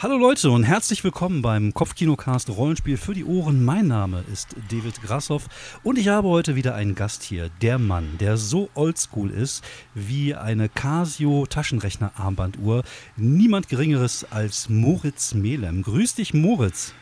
Hallo 0.00 0.16
Leute 0.16 0.52
und 0.52 0.62
herzlich 0.62 1.02
willkommen 1.02 1.42
beim 1.42 1.74
Kopfkinocast 1.74 2.50
Rollenspiel 2.50 2.96
für 2.96 3.14
die 3.14 3.24
Ohren. 3.24 3.64
Mein 3.64 3.88
Name 3.88 4.22
ist 4.32 4.54
David 4.70 5.02
Grassoff 5.02 5.48
und 5.82 5.98
ich 5.98 6.06
habe 6.06 6.28
heute 6.28 6.54
wieder 6.54 6.76
einen 6.76 6.94
Gast 6.94 7.24
hier. 7.24 7.50
Der 7.62 7.80
Mann, 7.80 8.16
der 8.20 8.36
so 8.36 8.70
oldschool 8.76 9.28
ist 9.28 9.64
wie 9.94 10.36
eine 10.36 10.68
Casio 10.68 11.46
Taschenrechner 11.46 12.12
Armbanduhr. 12.14 12.84
Niemand 13.16 13.68
geringeres 13.68 14.24
als 14.30 14.68
Moritz 14.68 15.34
Melem. 15.34 15.82
Grüß 15.82 16.14
dich 16.14 16.32
Moritz. 16.32 16.94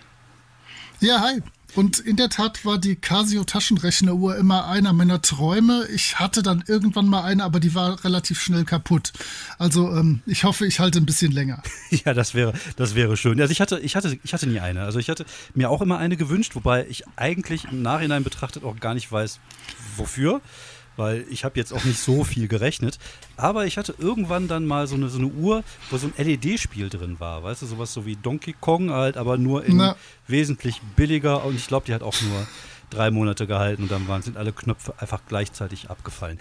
Ja, 1.01 1.21
hi. 1.21 1.43
Und 1.77 1.99
in 1.99 2.17
der 2.17 2.31
Tat 2.31 2.65
war 2.65 2.79
die 2.79 2.97
Casio 2.97 3.45
Taschenrechneruhr 3.45 4.37
immer 4.37 4.67
einer 4.67 4.95
meiner 4.95 5.21
Träume. 5.21 5.87
Ich 5.95 6.19
hatte 6.19 6.43
dann 6.43 6.65
irgendwann 6.67 7.07
mal 7.07 7.23
eine, 7.23 7.45
aber 7.45 7.61
die 7.61 7.75
war 7.75 8.03
relativ 8.03 8.41
schnell 8.41 8.65
kaputt. 8.65 9.13
Also 9.59 9.95
ähm, 9.95 10.21
ich 10.25 10.45
hoffe, 10.45 10.67
ich 10.67 10.81
halte 10.81 10.99
ein 10.99 11.07
bisschen 11.07 11.33
länger. 11.33 11.63
Ja, 12.05 12.15
das 12.15 12.35
wäre, 12.35 12.53
das 12.77 12.95
wäre 12.95 13.17
schön. 13.17 13.41
Also 13.41 13.53
ich 13.53 13.61
hatte, 13.61 13.79
ich 13.79 13.95
hatte, 13.95 14.19
ich 14.23 14.35
hatte 14.35 14.47
nie 14.47 14.61
eine. 14.61 14.83
Also 14.83 14.99
ich 14.99 15.09
hatte 15.09 15.25
mir 15.55 15.71
auch 15.71 15.81
immer 15.83 15.99
eine 15.99 16.17
gewünscht, 16.17 16.55
wobei 16.55 16.87
ich 16.89 17.05
eigentlich 17.17 17.65
im 17.71 17.83
Nachhinein 17.83 18.25
betrachtet 18.25 18.65
auch 18.65 18.79
gar 18.81 18.95
nicht 18.95 19.11
weiß, 19.11 19.39
wofür 19.97 20.41
weil 20.97 21.25
ich 21.31 21.45
habe 21.45 21.59
jetzt 21.59 21.73
auch 21.73 21.85
nicht 21.85 21.99
so 21.99 22.25
viel 22.25 22.49
gerechnet. 22.49 22.99
Aber 23.37 23.67
ich 23.67 23.79
hatte 23.79 23.95
irgendwann 23.99 24.49
dann 24.49 24.67
mal 24.67 24.87
so 24.87 24.97
eine, 24.97 25.09
so 25.09 25.19
eine 25.19 25.29
Uhr, 25.29 25.63
wo 25.91 25.97
so 25.99 26.09
ein 26.09 26.25
LED-Spiel 26.25 26.89
drin 26.89 27.17
war. 27.19 27.43
Weißt 27.43 27.63
du, 27.63 27.67
sowas 27.67 27.93
so 27.93 28.07
wie 28.07 28.17
Donkey 28.17 28.55
Kong 28.61 28.91
halt, 28.91 29.17
aber 29.17 29.37
nur 29.39 29.65
in 29.65 29.77
Na. 29.77 29.97
wesentlich 30.27 30.81
billiger. 30.97 31.45
Und 31.45 31.57
ich 31.57 31.67
glaube, 31.67 31.87
die 31.87 31.95
hat 31.95 32.03
auch 32.03 32.21
nur 32.23 32.47
drei 32.91 33.11
Monate 33.11 33.47
gehalten 33.47 33.83
und 33.83 33.91
dann 33.91 34.07
waren, 34.07 34.23
sind 34.23 34.37
alle 34.37 34.53
Knöpfe 34.53 34.95
einfach 34.99 35.21
gleichzeitig 35.29 35.91
abgefallen. 35.91 36.39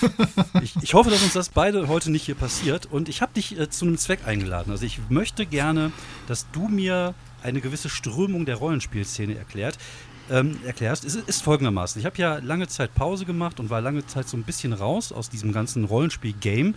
ich, 0.62 0.76
ich, 0.82 0.94
hoffe, 0.94 1.10
dass 1.10 1.22
uns 1.22 1.32
das 1.32 1.48
beide 1.48 1.88
heute 1.88 2.10
nicht 2.10 2.24
hier 2.24 2.36
passiert. 2.36 2.86
Und 2.86 3.08
ich 3.08 3.22
habe 3.22 3.32
dich 3.34 3.58
äh, 3.58 3.68
zu 3.70 3.86
einem 3.86 3.98
Zweck 3.98 4.20
eingeladen. 4.26 4.70
Also 4.70 4.86
ich 4.86 5.00
möchte 5.08 5.46
gerne, 5.46 5.92
dass 6.26 6.46
du 6.52 6.68
mir 6.68 7.14
eine 7.42 7.60
gewisse 7.60 7.88
Strömung 7.88 8.44
der 8.44 8.56
Rollenspielszene 8.56 9.36
erklärt 9.36 9.78
ähm, 10.30 10.58
erklärst, 10.64 11.04
ist, 11.04 11.16
ist 11.16 11.42
folgendermaßen. 11.42 12.00
Ich 12.00 12.06
habe 12.06 12.16
ja 12.18 12.38
lange 12.38 12.68
Zeit 12.68 12.94
Pause 12.94 13.24
gemacht 13.24 13.60
und 13.60 13.70
war 13.70 13.80
lange 13.80 14.06
Zeit 14.06 14.28
so 14.28 14.36
ein 14.36 14.44
bisschen 14.44 14.72
raus 14.72 15.12
aus 15.12 15.28
diesem 15.28 15.52
ganzen 15.52 15.84
Rollenspiel-Game. 15.84 16.74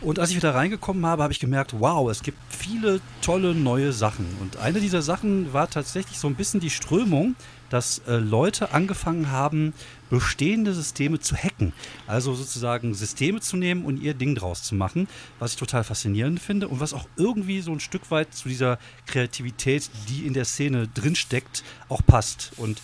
Und 0.00 0.18
als 0.18 0.30
ich 0.30 0.36
wieder 0.36 0.54
reingekommen 0.54 1.06
habe, 1.06 1.22
habe 1.22 1.32
ich 1.32 1.40
gemerkt, 1.40 1.74
wow, 1.78 2.10
es 2.10 2.22
gibt 2.22 2.38
viele 2.50 3.00
tolle 3.22 3.54
neue 3.54 3.92
Sachen. 3.92 4.26
Und 4.40 4.58
eine 4.58 4.80
dieser 4.80 5.00
Sachen 5.00 5.52
war 5.52 5.70
tatsächlich 5.70 6.18
so 6.18 6.28
ein 6.28 6.34
bisschen 6.34 6.60
die 6.60 6.70
Strömung, 6.70 7.36
dass 7.70 8.00
äh, 8.06 8.16
Leute 8.16 8.72
angefangen 8.72 9.30
haben, 9.30 9.72
bestehende 10.10 10.74
Systeme 10.74 11.20
zu 11.20 11.36
hacken. 11.36 11.72
Also 12.06 12.34
sozusagen 12.34 12.94
Systeme 12.94 13.40
zu 13.40 13.56
nehmen 13.56 13.84
und 13.84 14.00
ihr 14.00 14.14
Ding 14.14 14.34
draus 14.34 14.62
zu 14.62 14.74
machen, 14.74 15.08
was 15.38 15.52
ich 15.52 15.58
total 15.58 15.84
faszinierend 15.84 16.40
finde 16.40 16.68
und 16.68 16.80
was 16.80 16.92
auch 16.94 17.08
irgendwie 17.16 17.60
so 17.60 17.72
ein 17.72 17.80
Stück 17.80 18.10
weit 18.10 18.34
zu 18.34 18.48
dieser 18.48 18.78
Kreativität, 19.06 19.90
die 20.08 20.26
in 20.26 20.34
der 20.34 20.44
Szene 20.44 20.88
drinsteckt, 20.88 21.64
auch 21.88 22.02
passt. 22.06 22.52
Und 22.56 22.80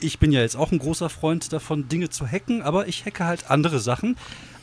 ich 0.00 0.18
bin 0.18 0.32
ja 0.32 0.40
jetzt 0.40 0.56
auch 0.56 0.72
ein 0.72 0.78
großer 0.78 1.08
Freund 1.08 1.52
davon, 1.52 1.88
Dinge 1.88 2.10
zu 2.10 2.26
hacken, 2.26 2.62
aber 2.62 2.88
ich 2.88 3.06
hacke 3.06 3.24
halt 3.24 3.50
andere 3.50 3.78
Sachen 3.78 4.16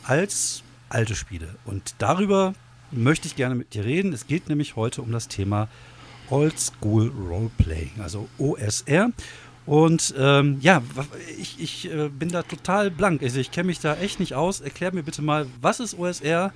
als 0.04 0.62
alte 0.88 1.14
Spiele. 1.14 1.48
Und 1.64 1.94
darüber 1.98 2.54
möchte 2.92 3.26
ich 3.26 3.36
gerne 3.36 3.54
mit 3.54 3.74
dir 3.74 3.84
reden. 3.84 4.12
Es 4.12 4.26
geht 4.26 4.48
nämlich 4.48 4.76
heute 4.76 5.02
um 5.02 5.10
das 5.10 5.28
Thema 5.28 5.68
Old 6.30 6.58
School 6.58 7.08
Roleplaying, 7.08 7.92
also 7.98 8.28
OSR. 8.38 9.10
Und 9.64 10.14
ähm, 10.18 10.58
ja, 10.60 10.82
ich, 11.38 11.60
ich 11.60 11.92
äh, 11.92 12.08
bin 12.08 12.30
da 12.30 12.42
total 12.42 12.90
blank. 12.90 13.22
Also 13.22 13.38
ich 13.38 13.52
kenne 13.52 13.68
mich 13.68 13.78
da 13.78 13.94
echt 13.96 14.18
nicht 14.18 14.34
aus. 14.34 14.60
Erklär 14.60 14.92
mir 14.92 15.04
bitte 15.04 15.22
mal, 15.22 15.46
was 15.60 15.78
ist 15.78 15.96
OSR? 15.96 16.52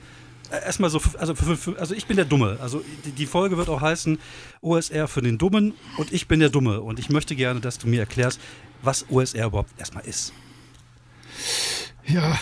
Äh, 0.50 0.64
erstmal 0.64 0.90
so, 0.90 1.00
also, 1.18 1.34
also 1.78 1.94
ich 1.94 2.06
bin 2.06 2.16
der 2.16 2.24
Dumme. 2.24 2.58
Also 2.60 2.82
die, 3.04 3.12
die, 3.12 3.26
Folge 3.26 3.56
wird 3.56 3.68
auch 3.68 3.80
heißen 3.80 4.18
OSR 4.60 5.06
für 5.06 5.22
den 5.22 5.38
Dummen 5.38 5.74
und 5.98 6.12
ich 6.12 6.26
bin 6.26 6.40
der 6.40 6.50
Dumme. 6.50 6.80
Und 6.80 6.98
ich 6.98 7.08
möchte 7.08 7.36
gerne, 7.36 7.60
dass 7.60 7.78
du 7.78 7.86
mir 7.86 8.00
erklärst, 8.00 8.40
was 8.82 9.08
OSR 9.08 9.46
überhaupt 9.46 9.78
erstmal 9.78 10.04
ist. 10.04 10.32
Ja, 12.04 12.38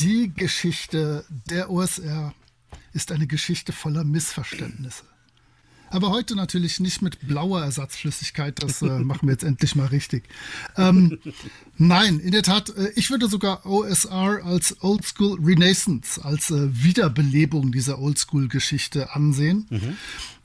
die 0.00 0.32
Geschichte 0.34 1.24
der 1.28 1.70
OSR 1.70 2.34
ist 2.92 3.12
eine 3.12 3.26
Geschichte 3.26 3.72
voller 3.72 4.04
Missverständnisse. 4.04 5.04
Aber 5.90 6.10
heute 6.10 6.34
natürlich 6.34 6.80
nicht 6.80 7.02
mit 7.02 7.24
blauer 7.26 7.62
Ersatzflüssigkeit. 7.62 8.62
Das 8.62 8.80
äh, 8.82 8.98
machen 8.98 9.28
wir 9.28 9.32
jetzt 9.32 9.44
endlich 9.44 9.74
mal 9.76 9.86
richtig. 9.86 10.24
Ähm, 10.76 11.18
nein, 11.78 12.20
in 12.20 12.32
der 12.32 12.42
Tat, 12.42 12.68
äh, 12.70 12.90
ich 12.96 13.10
würde 13.10 13.28
sogar 13.28 13.64
OSR 13.64 14.44
als 14.44 14.82
Oldschool 14.82 15.38
Renaissance, 15.42 16.22
als 16.24 16.50
äh, 16.50 16.68
Wiederbelebung 16.82 17.70
dieser 17.72 17.98
Oldschool-Geschichte 17.98 19.14
ansehen. 19.14 19.66
Mhm. 19.70 19.96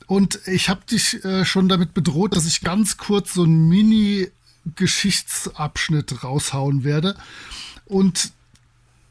Und 0.08 0.40
ich 0.46 0.70
habe 0.70 0.82
dich 0.90 1.24
äh, 1.24 1.46
schon 1.46 1.70
damit 1.70 1.94
bedroht, 1.94 2.36
dass 2.36 2.46
ich 2.46 2.62
ganz 2.62 2.98
kurz 2.98 3.34
so 3.34 3.44
einen 3.44 3.70
Mini-Geschichtsabschnitt 3.70 6.24
raushauen 6.24 6.84
werde. 6.84 7.16
Und 7.86 8.32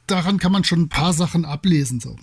daran 0.07 0.39
kann 0.39 0.53
man 0.53 0.65
schon 0.65 0.83
ein 0.83 0.89
paar 0.89 1.13
Sachen 1.13 1.45
ablesen. 1.45 2.01
So. 2.01 2.17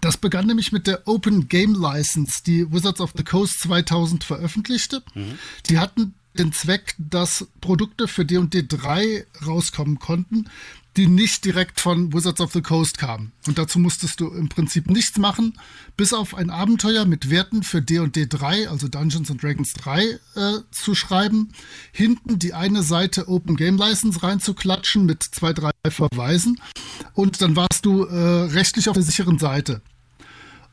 Das 0.00 0.16
begann 0.16 0.46
nämlich 0.46 0.72
mit 0.72 0.86
der 0.86 1.06
Open 1.06 1.48
Game 1.48 1.74
License, 1.74 2.42
die 2.44 2.70
Wizards 2.72 3.00
of 3.00 3.12
the 3.16 3.24
Coast 3.24 3.60
2000 3.60 4.24
veröffentlichte. 4.24 5.02
Mhm. 5.14 5.38
Die 5.68 5.78
hatten 5.78 6.14
den 6.38 6.52
Zweck, 6.52 6.94
dass 6.98 7.46
Produkte 7.60 8.08
für 8.08 8.24
D&D 8.24 8.66
3 8.66 9.26
rauskommen 9.46 9.98
konnten, 9.98 10.50
die 10.96 11.08
nicht 11.08 11.44
direkt 11.44 11.80
von 11.80 12.12
Wizards 12.12 12.40
of 12.40 12.52
the 12.52 12.62
Coast 12.62 12.98
kamen. 12.98 13.32
Und 13.46 13.58
dazu 13.58 13.78
musstest 13.78 14.20
du 14.20 14.28
im 14.28 14.48
Prinzip 14.48 14.88
nichts 14.88 15.18
machen, 15.18 15.58
bis 15.96 16.12
auf 16.12 16.34
ein 16.34 16.50
Abenteuer 16.50 17.04
mit 17.04 17.30
Werten 17.30 17.62
für 17.62 17.82
D&D 17.82 18.26
3, 18.26 18.68
also 18.68 18.86
Dungeons 18.88 19.30
and 19.30 19.42
Dragons 19.42 19.72
3, 19.74 20.04
äh, 20.04 20.18
zu 20.70 20.94
schreiben, 20.94 21.52
hinten 21.92 22.38
die 22.38 22.54
eine 22.54 22.82
Seite 22.82 23.28
Open 23.28 23.56
Game 23.56 23.76
License 23.76 24.22
reinzuklatschen 24.22 25.04
mit 25.04 25.22
zwei, 25.22 25.52
drei 25.52 25.70
Verweisen 25.88 26.60
und 27.14 27.42
dann 27.42 27.56
warst 27.56 27.84
du 27.84 28.04
äh, 28.04 28.14
rechtlich 28.52 28.88
auf 28.88 28.94
der 28.94 29.02
sicheren 29.02 29.38
Seite. 29.38 29.82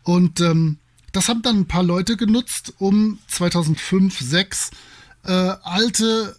Und 0.03 0.40
ähm, 0.40 0.78
das 1.12 1.28
haben 1.30 1.42
dann 1.42 1.62
ein 1.62 1.68
paar 1.68 1.84
Leute 1.84 2.16
genutzt, 2.16 2.74
um 2.78 3.20
2005, 3.28 4.20
2006 4.20 4.72
äh, 5.24 5.32
alte 5.32 6.36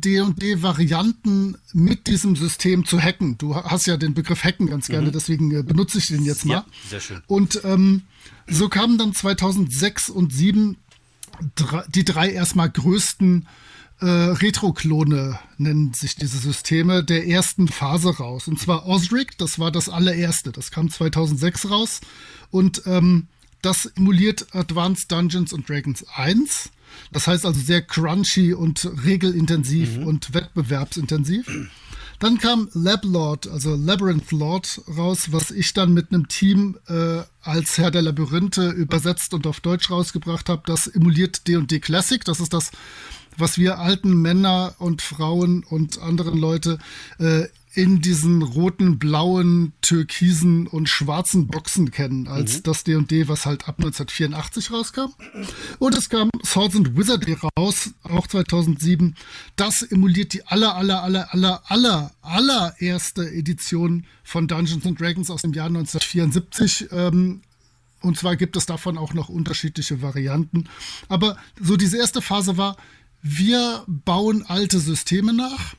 D&D-Varianten 0.00 1.56
mit 1.72 2.06
diesem 2.06 2.36
System 2.36 2.84
zu 2.84 3.00
hacken. 3.00 3.38
Du 3.38 3.54
hast 3.54 3.86
ja 3.86 3.96
den 3.96 4.14
Begriff 4.14 4.44
Hacken 4.44 4.66
ganz 4.66 4.88
gerne, 4.88 5.08
mhm. 5.08 5.12
deswegen 5.12 5.50
äh, 5.50 5.62
benutze 5.62 5.98
ich 5.98 6.06
den 6.06 6.24
jetzt 6.24 6.44
mal. 6.44 6.54
Ja, 6.54 6.66
sehr 6.88 7.00
schön. 7.00 7.22
Und 7.26 7.60
ähm, 7.64 8.02
so 8.46 8.68
kamen 8.68 8.98
dann 8.98 9.14
2006 9.14 10.10
und 10.10 10.32
2007 10.32 10.76
die 11.88 12.04
drei 12.04 12.30
erstmal 12.30 12.70
größten 12.70 13.46
äh, 14.00 14.06
Retro-Klone, 14.06 15.38
nennen 15.58 15.94
sich 15.94 16.16
diese 16.16 16.38
Systeme, 16.38 17.04
der 17.04 17.26
ersten 17.26 17.68
Phase 17.68 18.16
raus. 18.16 18.48
Und 18.48 18.60
zwar 18.60 18.86
Osric, 18.86 19.38
das 19.38 19.58
war 19.58 19.70
das 19.70 19.88
allererste. 19.88 20.52
Das 20.52 20.70
kam 20.70 20.90
2006 20.90 21.70
raus. 21.70 22.00
Und 22.50 22.82
ähm, 22.86 23.28
das 23.62 23.86
emuliert 23.96 24.54
Advanced 24.54 25.10
Dungeons 25.10 25.54
and 25.54 25.68
Dragons 25.68 26.04
1. 26.14 26.70
Das 27.12 27.26
heißt 27.26 27.46
also 27.46 27.60
sehr 27.60 27.82
crunchy 27.82 28.54
und 28.54 28.88
regelintensiv 29.04 29.98
mhm. 29.98 30.06
und 30.06 30.34
wettbewerbsintensiv. 30.34 31.46
Dann 32.18 32.38
kam 32.38 32.68
Lab 32.72 33.04
Lord, 33.04 33.48
also 33.48 33.74
Labyrinth 33.74 34.30
Lord 34.30 34.80
raus, 34.96 35.32
was 35.32 35.50
ich 35.50 35.74
dann 35.74 35.92
mit 35.92 36.12
einem 36.12 36.28
Team 36.28 36.78
äh, 36.88 37.22
als 37.42 37.76
Herr 37.76 37.90
der 37.90 38.02
Labyrinthe 38.02 38.70
übersetzt 38.70 39.34
und 39.34 39.46
auf 39.46 39.60
Deutsch 39.60 39.90
rausgebracht 39.90 40.48
habe. 40.48 40.62
Das 40.66 40.86
emuliert 40.86 41.46
D&D 41.48 41.80
Classic. 41.80 42.24
Das 42.24 42.40
ist 42.40 42.54
das, 42.54 42.70
was 43.36 43.58
wir 43.58 43.78
alten 43.78 44.20
Männer 44.20 44.74
und 44.78 45.02
Frauen 45.02 45.64
und 45.64 45.98
anderen 46.00 46.38
Leute 46.38 46.78
äh, 47.18 47.44
in 47.74 48.00
diesen 48.00 48.42
roten, 48.42 48.98
blauen, 48.98 49.72
türkisen 49.82 50.68
und 50.68 50.88
schwarzen 50.88 51.48
Boxen 51.48 51.90
kennen, 51.90 52.28
als 52.28 52.58
mhm. 52.58 52.62
das 52.62 52.84
D&D, 52.84 53.26
was 53.26 53.46
halt 53.46 53.68
ab 53.68 53.76
1984 53.78 54.70
rauskam. 54.70 55.12
Und 55.80 55.96
es 55.96 56.08
kam 56.08 56.30
Swords 56.44 56.76
and 56.76 56.96
Wizardry 56.96 57.36
raus, 57.58 57.90
auch 58.04 58.28
2007. 58.28 59.16
Das 59.56 59.82
emuliert 59.82 60.32
die 60.34 60.46
aller, 60.46 60.76
aller, 60.76 61.02
aller, 61.02 61.34
aller, 61.34 61.62
aller, 61.66 62.12
allererste 62.22 63.28
Edition 63.28 64.06
von 64.22 64.46
Dungeons 64.46 64.86
and 64.86 65.00
Dragons 65.00 65.28
aus 65.30 65.42
dem 65.42 65.52
Jahr 65.52 65.66
1974. 65.66 66.88
Ähm, 66.92 67.42
und 68.02 68.18
zwar 68.18 68.36
gibt 68.36 68.56
es 68.56 68.66
davon 68.66 68.98
auch 68.98 69.14
noch 69.14 69.28
unterschiedliche 69.28 70.00
Varianten. 70.00 70.68
Aber 71.08 71.36
so 71.60 71.76
diese 71.76 71.96
erste 71.96 72.22
Phase 72.22 72.56
war, 72.56 72.76
wir 73.24 73.84
bauen 73.88 74.44
alte 74.46 74.78
Systeme 74.78 75.32
nach 75.32 75.74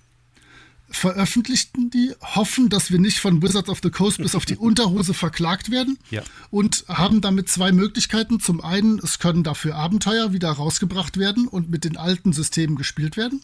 veröffentlichten 0.89 1.89
die, 1.89 2.13
hoffen, 2.21 2.69
dass 2.69 2.91
wir 2.91 2.99
nicht 2.99 3.19
von 3.19 3.41
Wizards 3.41 3.69
of 3.69 3.79
the 3.83 3.89
Coast 3.89 4.17
bis 4.17 4.33
auf 4.33 4.45
die 4.45 4.55
Unterhose 4.57 5.13
verklagt 5.13 5.69
werden 5.69 5.97
ja. 6.09 6.23
und 6.49 6.85
haben 6.87 7.21
damit 7.21 7.49
zwei 7.49 7.71
Möglichkeiten. 7.71 8.39
Zum 8.39 8.61
einen, 8.61 8.99
es 8.99 9.19
können 9.19 9.43
dafür 9.43 9.75
Abenteuer 9.75 10.33
wieder 10.33 10.51
rausgebracht 10.51 11.17
werden 11.17 11.47
und 11.47 11.69
mit 11.69 11.83
den 11.83 11.97
alten 11.97 12.33
Systemen 12.33 12.77
gespielt 12.77 13.17
werden. 13.17 13.41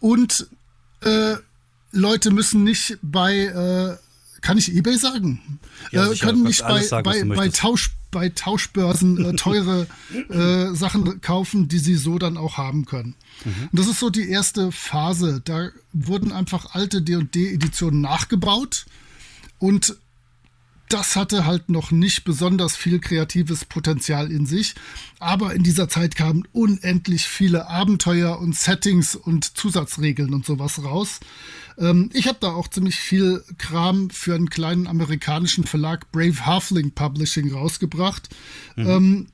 Und 0.00 0.48
äh, 1.02 1.36
Leute 1.92 2.30
müssen 2.30 2.64
nicht 2.64 2.98
bei, 3.02 3.36
äh, 3.36 3.96
kann 4.40 4.58
ich 4.58 4.74
eBay 4.74 4.96
sagen? 4.96 5.60
Ja, 5.90 6.10
äh, 6.10 6.16
können 6.16 6.42
nicht 6.42 6.62
bei, 6.62 6.82
sagen, 6.82 7.04
bei, 7.04 7.24
bei 7.24 7.48
Tausch 7.48 7.90
bei 8.10 8.28
Tauschbörsen 8.28 9.24
äh, 9.24 9.36
teure 9.36 9.86
äh, 10.28 10.74
Sachen 10.74 11.20
kaufen, 11.20 11.68
die 11.68 11.78
sie 11.78 11.94
so 11.94 12.18
dann 12.18 12.36
auch 12.36 12.56
haben 12.56 12.84
können. 12.84 13.14
Mhm. 13.44 13.68
Und 13.70 13.78
das 13.78 13.86
ist 13.86 14.00
so 14.00 14.10
die 14.10 14.28
erste 14.28 14.72
Phase. 14.72 15.40
Da 15.44 15.70
wurden 15.92 16.32
einfach 16.32 16.74
alte 16.74 17.02
D&D-Editionen 17.02 18.00
nachgebaut 18.00 18.86
und 19.58 19.96
das 20.92 21.16
hatte 21.16 21.46
halt 21.46 21.70
noch 21.70 21.90
nicht 21.90 22.24
besonders 22.24 22.76
viel 22.76 22.98
kreatives 22.98 23.64
Potenzial 23.64 24.30
in 24.30 24.44
sich. 24.44 24.74
Aber 25.18 25.54
in 25.54 25.62
dieser 25.62 25.88
Zeit 25.88 26.16
kamen 26.16 26.46
unendlich 26.52 27.26
viele 27.26 27.68
Abenteuer 27.68 28.38
und 28.38 28.56
Settings 28.56 29.14
und 29.14 29.56
Zusatzregeln 29.56 30.34
und 30.34 30.44
sowas 30.44 30.82
raus. 30.82 31.20
Ähm, 31.78 32.10
ich 32.12 32.26
habe 32.26 32.38
da 32.40 32.52
auch 32.52 32.68
ziemlich 32.68 32.96
viel 32.96 33.44
Kram 33.56 34.10
für 34.10 34.34
einen 34.34 34.50
kleinen 34.50 34.86
amerikanischen 34.86 35.64
Verlag 35.64 36.10
Brave 36.12 36.44
Halfling 36.44 36.90
Publishing 36.90 37.52
rausgebracht. 37.52 38.28
Mhm. 38.76 38.86
Ähm, 38.86 39.26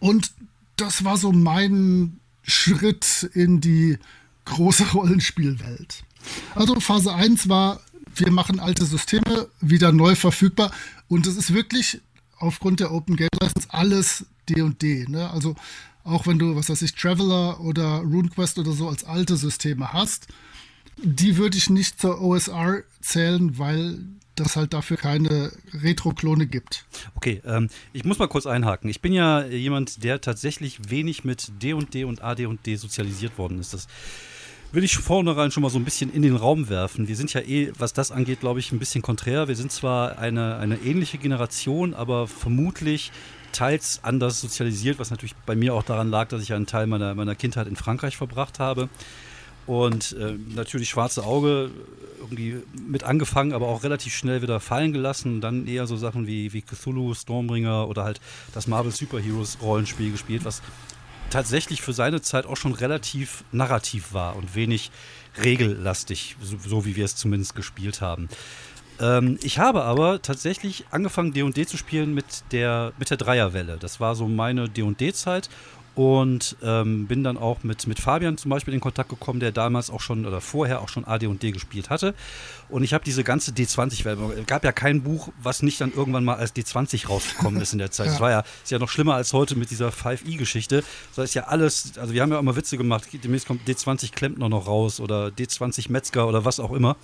und 0.00 0.32
das 0.76 1.04
war 1.04 1.18
so 1.18 1.32
mein 1.32 2.18
Schritt 2.42 3.28
in 3.34 3.60
die 3.60 3.98
große 4.46 4.84
Rollenspielwelt. 4.92 6.04
Also 6.54 6.80
Phase 6.80 7.14
1 7.14 7.48
war 7.48 7.80
wir 8.20 8.30
machen 8.30 8.60
alte 8.60 8.84
Systeme 8.84 9.48
wieder 9.60 9.92
neu 9.92 10.14
verfügbar. 10.14 10.70
Und 11.08 11.26
es 11.26 11.36
ist 11.36 11.54
wirklich 11.54 12.00
aufgrund 12.38 12.80
der 12.80 12.92
Open 12.92 13.16
Game 13.16 13.28
License 13.40 13.68
alles 13.70 14.26
D&D. 14.48 15.06
Ne? 15.08 15.30
Also 15.30 15.56
auch 16.04 16.26
wenn 16.26 16.38
du, 16.38 16.56
was 16.56 16.68
weiß 16.68 16.82
ich, 16.82 16.94
Traveler 16.94 17.60
oder 17.60 17.98
RuneQuest 17.98 18.58
oder 18.58 18.72
so 18.72 18.88
als 18.88 19.04
alte 19.04 19.36
Systeme 19.36 19.92
hast, 19.92 20.28
die 20.96 21.36
würde 21.36 21.58
ich 21.58 21.70
nicht 21.70 22.00
zur 22.00 22.20
OSR 22.20 22.82
zählen, 23.00 23.58
weil 23.58 23.98
das 24.34 24.56
halt 24.56 24.72
dafür 24.72 24.96
keine 24.96 25.52
Retro-Klone 25.72 26.46
gibt. 26.46 26.86
Okay, 27.14 27.42
ähm, 27.44 27.68
ich 27.92 28.04
muss 28.04 28.18
mal 28.18 28.28
kurz 28.28 28.46
einhaken. 28.46 28.88
Ich 28.88 29.00
bin 29.00 29.12
ja 29.12 29.44
jemand, 29.44 30.04
der 30.04 30.20
tatsächlich 30.20 30.90
wenig 30.90 31.24
mit 31.24 31.50
D&D 31.60 32.04
und 32.04 32.22
AD&D 32.22 32.76
sozialisiert 32.76 33.36
worden 33.38 33.58
ist. 33.58 33.74
Das 33.74 33.88
will 34.72 34.84
ich 34.84 34.96
vornherein 34.96 35.50
schon 35.50 35.62
mal 35.62 35.70
so 35.70 35.78
ein 35.78 35.84
bisschen 35.84 36.12
in 36.12 36.22
den 36.22 36.36
Raum 36.36 36.68
werfen. 36.68 37.08
Wir 37.08 37.16
sind 37.16 37.32
ja 37.32 37.40
eh, 37.40 37.72
was 37.78 37.92
das 37.92 38.10
angeht, 38.10 38.40
glaube 38.40 38.60
ich, 38.60 38.72
ein 38.72 38.78
bisschen 38.78 39.02
konträr. 39.02 39.48
Wir 39.48 39.56
sind 39.56 39.72
zwar 39.72 40.18
eine, 40.18 40.56
eine 40.56 40.76
ähnliche 40.76 41.18
Generation, 41.18 41.94
aber 41.94 42.26
vermutlich 42.26 43.10
teils 43.52 44.00
anders 44.02 44.40
sozialisiert, 44.40 44.98
was 44.98 45.10
natürlich 45.10 45.34
bei 45.46 45.56
mir 45.56 45.74
auch 45.74 45.82
daran 45.82 46.10
lag, 46.10 46.28
dass 46.28 46.42
ich 46.42 46.52
einen 46.52 46.66
Teil 46.66 46.86
meiner, 46.86 47.14
meiner 47.14 47.34
Kindheit 47.34 47.66
in 47.66 47.76
Frankreich 47.76 48.16
verbracht 48.16 48.58
habe. 48.58 48.88
Und 49.66 50.16
äh, 50.18 50.34
natürlich 50.54 50.88
schwarze 50.88 51.24
Auge 51.24 51.70
irgendwie 52.20 52.56
mit 52.86 53.04
angefangen, 53.04 53.52
aber 53.52 53.68
auch 53.68 53.82
relativ 53.82 54.14
schnell 54.14 54.42
wieder 54.42 54.60
fallen 54.60 54.92
gelassen. 54.92 55.40
Dann 55.40 55.66
eher 55.66 55.86
so 55.86 55.96
Sachen 55.96 56.26
wie, 56.26 56.52
wie 56.52 56.62
Cthulhu, 56.62 57.14
Stormbringer 57.14 57.88
oder 57.88 58.04
halt 58.04 58.20
das 58.54 58.66
Marvel 58.66 58.92
Superheroes 58.92 59.58
Rollenspiel 59.62 60.10
gespielt, 60.10 60.44
was 60.44 60.62
tatsächlich 61.30 61.82
für 61.82 61.92
seine 61.92 62.20
Zeit 62.20 62.46
auch 62.46 62.56
schon 62.56 62.72
relativ 62.72 63.44
narrativ 63.52 64.12
war 64.12 64.36
und 64.36 64.54
wenig 64.54 64.90
regellastig, 65.42 66.36
so, 66.40 66.56
so 66.58 66.84
wie 66.84 66.96
wir 66.96 67.04
es 67.04 67.16
zumindest 67.16 67.54
gespielt 67.54 68.00
haben. 68.00 68.28
Ähm, 69.00 69.38
ich 69.42 69.58
habe 69.58 69.84
aber 69.84 70.22
tatsächlich 70.22 70.86
angefangen, 70.90 71.32
DD 71.32 71.66
zu 71.66 71.76
spielen 71.76 72.14
mit 72.14 72.24
der, 72.52 72.92
mit 72.98 73.10
der 73.10 73.16
Dreierwelle. 73.16 73.76
Das 73.78 74.00
war 74.00 74.14
so 74.14 74.26
meine 74.26 74.68
DD-Zeit 74.68 75.48
und 75.98 76.54
ähm, 76.62 77.08
bin 77.08 77.24
dann 77.24 77.36
auch 77.36 77.64
mit, 77.64 77.88
mit 77.88 77.98
Fabian 77.98 78.38
zum 78.38 78.52
Beispiel 78.52 78.72
in 78.72 78.78
Kontakt 78.78 79.08
gekommen, 79.08 79.40
der 79.40 79.50
damals 79.50 79.90
auch 79.90 80.00
schon 80.00 80.26
oder 80.26 80.40
vorher 80.40 80.80
auch 80.80 80.88
schon 80.88 81.04
AD&D 81.04 81.50
gespielt 81.50 81.90
hatte. 81.90 82.14
Und 82.68 82.84
ich 82.84 82.94
habe 82.94 83.02
diese 83.02 83.24
ganze 83.24 83.50
D20-Welt, 83.50 84.16
es 84.38 84.46
gab 84.46 84.62
ja 84.62 84.70
kein 84.70 85.02
Buch, 85.02 85.30
was 85.42 85.60
nicht 85.60 85.80
dann 85.80 85.92
irgendwann 85.92 86.24
mal 86.24 86.36
als 86.36 86.54
D20 86.54 87.08
rausgekommen 87.08 87.60
ist 87.60 87.72
in 87.72 87.80
der 87.80 87.90
Zeit. 87.90 88.06
Es 88.08 88.14
ja. 88.14 88.20
war 88.20 88.30
ja, 88.30 88.44
ist 88.62 88.70
ja 88.70 88.78
noch 88.78 88.88
schlimmer 88.88 89.16
als 89.16 89.32
heute 89.32 89.56
mit 89.56 89.72
dieser 89.72 89.88
5i-Geschichte. 89.88 90.84
Das 91.16 91.24
ist 91.24 91.34
ja 91.34 91.48
alles, 91.48 91.98
also 91.98 92.14
wir 92.14 92.22
haben 92.22 92.30
ja 92.30 92.36
auch 92.36 92.42
immer 92.42 92.54
Witze 92.54 92.78
gemacht, 92.78 93.08
demnächst 93.12 93.48
kommt 93.48 93.68
D20 93.68 94.12
Klempner 94.12 94.48
noch 94.48 94.68
raus 94.68 95.00
oder 95.00 95.26
D20 95.26 95.90
Metzger 95.90 96.28
oder 96.28 96.44
was 96.44 96.60
auch 96.60 96.70
immer. 96.70 96.96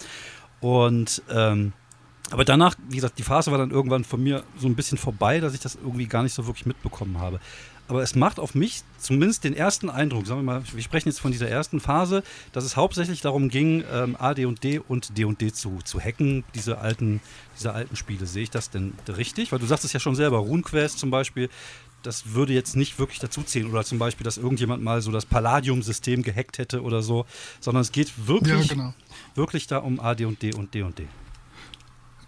Und 0.61 1.21
ähm, 1.31 1.73
aber 2.31 2.45
danach, 2.45 2.75
wie 2.89 2.97
gesagt, 2.97 3.19
die 3.19 3.23
Phase 3.23 3.51
war 3.51 3.59
dann 3.59 3.71
irgendwann 3.71 4.05
von 4.05 4.23
mir 4.23 4.45
so 4.57 4.67
ein 4.67 4.77
bisschen 4.77 4.97
vorbei, 4.97 5.41
dass 5.41 5.53
ich 5.53 5.61
das 5.61 5.75
irgendwie 5.75 6.07
gar 6.07 6.23
nicht 6.23 6.33
so 6.33 6.47
wirklich 6.47 6.65
mitbekommen 6.65 7.19
habe 7.19 7.39
aber 7.89 8.03
es 8.03 8.15
macht 8.15 8.39
auf 8.39 8.55
mich 8.55 8.83
zumindest 8.99 9.45
den 9.45 9.55
ersten 9.55 9.91
Eindruck, 9.91 10.27
sagen 10.27 10.41
wir 10.41 10.45
mal, 10.45 10.63
wir 10.73 10.83
sprechen 10.83 11.09
jetzt 11.09 11.21
von 11.21 11.33
dieser 11.33 11.49
ersten 11.49 11.81
Phase, 11.81 12.23
dass 12.53 12.65
es 12.65 12.77
hauptsächlich 12.77 13.21
darum 13.21 13.49
ging, 13.49 13.85
ähm, 13.93 14.17
AD&D 14.19 14.79
und 14.79 15.19
D&D 15.19 15.53
zu, 15.53 15.79
zu 15.85 16.01
hacken, 16.01 16.45
diese 16.55 16.79
alten, 16.79 17.21
diese 17.59 17.73
alten 17.73 17.97
Spiele. 17.97 18.27
Sehe 18.27 18.45
ich 18.45 18.51
das 18.51 18.71
denn 18.71 18.95
richtig? 19.09 19.53
Weil 19.53 19.59
du 19.59 19.67
sagst 19.67 19.85
es 19.85 19.93
ja 19.93 20.01
schon 20.01 20.15
selber, 20.15 20.39
RuneQuest 20.39 20.99
zum 20.99 21.11
Beispiel, 21.11 21.51
das 22.03 22.33
würde 22.33 22.53
jetzt 22.53 22.77
nicht 22.77 22.99
wirklich 22.99 23.19
dazu 23.19 23.43
zählen. 23.43 23.71
Oder 23.71 23.85
zum 23.85 23.99
Beispiel, 23.99 24.25
dass 24.25 24.37
irgendjemand 24.37 24.83
mal 24.83 25.01
so 25.01 25.11
das 25.11 25.27
Palladium-System 25.27 26.23
gehackt 26.23 26.59
hätte 26.59 26.83
oder 26.83 27.03
so, 27.03 27.27
sondern 27.61 27.83
es 27.83 27.93
geht 27.93 28.27
wirklich, 28.27 28.69
ja, 28.69 28.75
genau. 28.75 28.95
wirklich 29.35 29.67
da 29.67 29.79
um 29.79 30.01
AD&D 30.01 30.55
und 30.55 30.75
D&D. 30.75 31.07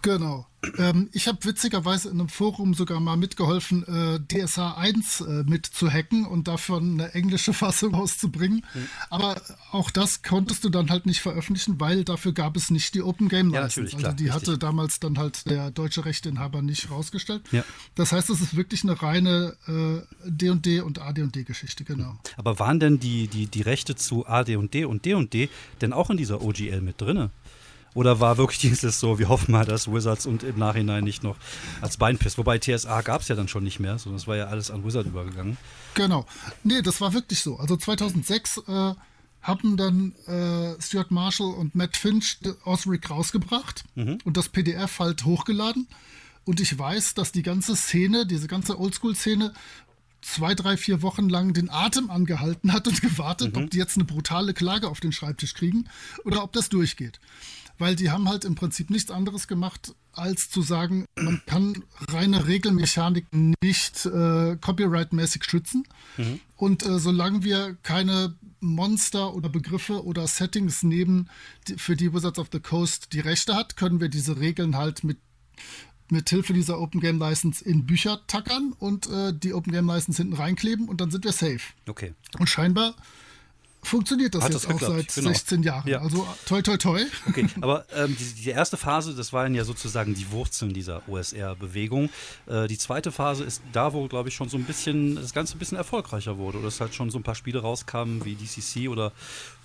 Genau. 0.07 0.47
Ähm, 0.77 1.09
ich 1.11 1.27
habe 1.27 1.37
witzigerweise 1.43 2.09
in 2.09 2.19
einem 2.19 2.29
Forum 2.29 2.73
sogar 2.73 3.01
mal 3.01 3.17
mitgeholfen, 3.17 3.83
äh, 3.83 4.19
DSA 4.19 4.75
1 4.75 5.19
äh, 5.19 5.43
mit 5.45 5.65
zu 5.65 5.91
hacken 5.91 6.25
und 6.25 6.47
davon 6.47 6.93
eine 6.93 7.13
englische 7.13 7.51
Fassung 7.61 7.93
rauszubringen. 7.93 8.65
Mhm. 8.73 8.87
Aber 9.09 9.41
auch 9.71 9.91
das 9.91 10.23
konntest 10.23 10.63
du 10.63 10.69
dann 10.69 10.89
halt 10.89 11.05
nicht 11.05 11.19
veröffentlichen, 11.19 11.79
weil 11.81 12.05
dafür 12.05 12.31
gab 12.31 12.55
es 12.55 12.71
nicht 12.71 12.95
die 12.95 13.01
Open 13.01 13.27
Game 13.27 13.49
License. 13.49 13.79
Ja, 13.79 13.83
also 13.83 13.97
klar, 13.97 14.13
die 14.13 14.23
richtig. 14.29 14.47
hatte 14.47 14.57
damals 14.57 15.01
dann 15.01 15.17
halt 15.17 15.45
der 15.49 15.71
deutsche 15.71 16.05
Rechteinhaber 16.05 16.61
nicht 16.61 16.89
rausgestellt. 16.89 17.43
Ja. 17.51 17.65
Das 17.95 18.13
heißt, 18.13 18.29
es 18.29 18.39
ist 18.39 18.55
wirklich 18.55 18.83
eine 18.83 19.01
reine 19.01 19.57
D&D 20.25 20.77
äh, 20.77 20.81
und 20.81 20.99
AD&D 20.99 21.43
Geschichte, 21.43 21.83
genau. 21.83 22.17
Aber 22.37 22.59
waren 22.59 22.79
denn 22.79 22.99
die, 22.99 23.27
die, 23.27 23.47
die 23.47 23.61
Rechte 23.61 23.95
zu 23.95 24.25
AD&D 24.25 24.85
und 24.85 25.03
D&D 25.03 25.49
denn 25.81 25.91
auch 25.91 26.09
in 26.09 26.17
dieser 26.17 26.41
OGL 26.41 26.79
mit 26.79 27.01
drinne? 27.01 27.29
Oder 27.97 28.19
war 28.19 28.37
wirklich 28.37 28.59
dieses 28.59 28.99
so, 28.99 29.17
wir 29.17 29.27
hoffen 29.27 29.51
mal, 29.51 29.65
dass 29.65 29.91
Wizards 29.91 30.27
und 30.27 30.43
im 30.43 30.59
Nachhinein 30.59 31.03
nicht 31.03 31.23
noch 31.23 31.35
als 31.81 31.97
Beinpiss. 31.97 32.37
Wobei 32.37 32.59
TSA 32.59 33.01
gab 33.01 33.21
es 33.21 33.27
ja 33.27 33.35
dann 33.35 33.47
schon 33.47 33.63
nicht 33.63 33.79
mehr, 33.79 33.97
sondern 33.97 34.17
es 34.17 34.27
war 34.27 34.35
ja 34.35 34.45
alles 34.45 34.69
an 34.69 34.85
Wizard 34.85 35.07
übergegangen. 35.07 35.57
Genau. 35.95 36.27
Nee, 36.63 36.83
das 36.83 37.01
war 37.01 37.13
wirklich 37.13 37.39
so. 37.39 37.57
Also 37.57 37.75
2006 37.75 38.61
äh, 38.67 38.93
haben 39.41 39.77
dann 39.77 40.13
äh, 40.27 40.79
Stuart 40.79 41.09
Marshall 41.09 41.55
und 41.55 41.73
Matt 41.73 41.97
Finch 41.97 42.37
Osric 42.65 43.09
rausgebracht 43.09 43.83
mhm. 43.95 44.19
und 44.23 44.37
das 44.37 44.49
PDF 44.49 44.99
halt 44.99 45.25
hochgeladen. 45.25 45.87
Und 46.45 46.59
ich 46.59 46.77
weiß, 46.77 47.15
dass 47.15 47.31
die 47.31 47.41
ganze 47.41 47.75
Szene, 47.75 48.27
diese 48.27 48.47
ganze 48.47 48.79
Oldschool-Szene, 48.79 49.53
zwei, 50.27 50.53
drei, 50.55 50.77
vier 50.77 51.01
Wochen 51.01 51.29
lang 51.29 51.53
den 51.53 51.69
Atem 51.69 52.09
angehalten 52.09 52.73
hat 52.73 52.87
und 52.87 53.01
gewartet, 53.07 53.55
mhm. 53.55 53.63
ob 53.63 53.71
die 53.71 53.77
jetzt 53.77 53.95
eine 53.95 54.05
brutale 54.05 54.53
Klage 54.53 54.87
auf 54.87 54.99
den 54.99 55.11
Schreibtisch 55.11 55.53
kriegen 55.53 55.85
oder 56.23 56.43
ob 56.43 56.53
das 56.53 56.69
durchgeht 56.69 57.19
weil 57.79 57.95
die 57.95 58.09
haben 58.09 58.27
halt 58.27 58.45
im 58.45 58.55
Prinzip 58.55 58.89
nichts 58.89 59.11
anderes 59.11 59.47
gemacht, 59.47 59.93
als 60.13 60.49
zu 60.49 60.61
sagen, 60.61 61.05
man 61.15 61.41
kann 61.45 61.83
reine 62.09 62.47
Regelmechanik 62.47 63.27
nicht 63.61 64.05
äh, 64.05 64.57
copyright-mäßig 64.59 65.43
schützen. 65.43 65.83
Mhm. 66.17 66.39
Und 66.55 66.85
äh, 66.85 66.99
solange 66.99 67.43
wir 67.43 67.77
keine 67.83 68.35
Monster 68.59 69.35
oder 69.35 69.49
Begriffe 69.49 70.03
oder 70.03 70.25
Settings 70.27 70.81
nehmen, 70.81 71.29
die, 71.67 71.75
für 71.75 71.95
die 71.95 72.13
Wizards 72.13 72.39
of 72.39 72.49
the 72.51 72.59
Coast 72.59 73.13
die 73.13 73.19
Rechte 73.19 73.55
hat, 73.55 73.77
können 73.77 74.01
wir 74.01 74.09
diese 74.09 74.39
Regeln 74.39 74.75
halt 74.75 75.03
mit 75.03 75.19
mit 76.11 76.29
Hilfe 76.29 76.53
dieser 76.53 76.79
Open 76.79 77.01
Game 77.01 77.19
License 77.19 77.63
in 77.63 77.85
Bücher 77.85 78.21
tackern 78.27 78.73
und 78.79 79.07
äh, 79.07 79.33
die 79.33 79.53
Open 79.53 79.73
Game 79.73 79.87
License 79.87 80.21
hinten 80.21 80.35
reinkleben 80.35 80.87
und 80.87 81.01
dann 81.01 81.11
sind 81.11 81.23
wir 81.23 81.31
safe. 81.31 81.59
Okay. 81.87 82.13
Und 82.39 82.47
scheinbar 82.47 82.95
funktioniert 83.87 84.35
das 84.35 84.43
Hat 84.43 84.53
jetzt 84.53 84.65
das 84.65 84.75
auch 84.75 84.79
seit 84.79 85.13
genau. 85.13 85.29
16 85.29 85.63
Jahren. 85.63 85.87
Ja. 85.87 86.01
Also 86.01 86.27
toi, 86.45 86.61
toi, 86.61 86.77
toi. 86.77 87.01
Okay, 87.27 87.47
aber 87.61 87.85
ähm, 87.95 88.15
die, 88.17 88.43
die, 88.43 88.49
erste 88.49 88.77
Phase, 88.77 89.15
das 89.15 89.33
waren 89.33 89.55
ja 89.55 89.63
sozusagen 89.63 90.13
die 90.13 90.31
Wurzeln 90.31 90.73
dieser 90.73 91.07
OSR-Bewegung. 91.07 92.09
Äh, 92.45 92.67
die 92.67 92.77
zweite 92.77 93.11
Phase 93.11 93.43
ist 93.43 93.61
da, 93.71 93.93
wo, 93.93 94.07
glaube 94.07 94.29
ich, 94.29 94.35
schon 94.35 94.49
so 94.49 94.57
ein 94.57 94.65
bisschen, 94.65 95.15
das 95.15 95.33
Ganze 95.33 95.55
ein 95.55 95.59
bisschen 95.59 95.77
erfolgreicher 95.77 96.37
wurde. 96.37 96.59
Oder 96.59 96.67
es 96.67 96.79
halt 96.79 96.93
schon 96.93 97.09
so 97.09 97.17
ein 97.17 97.23
paar 97.23 97.35
Spiele 97.35 97.61
rauskamen 97.61 98.23
wie 98.25 98.35
DCC 98.35 98.89
oder 98.89 99.11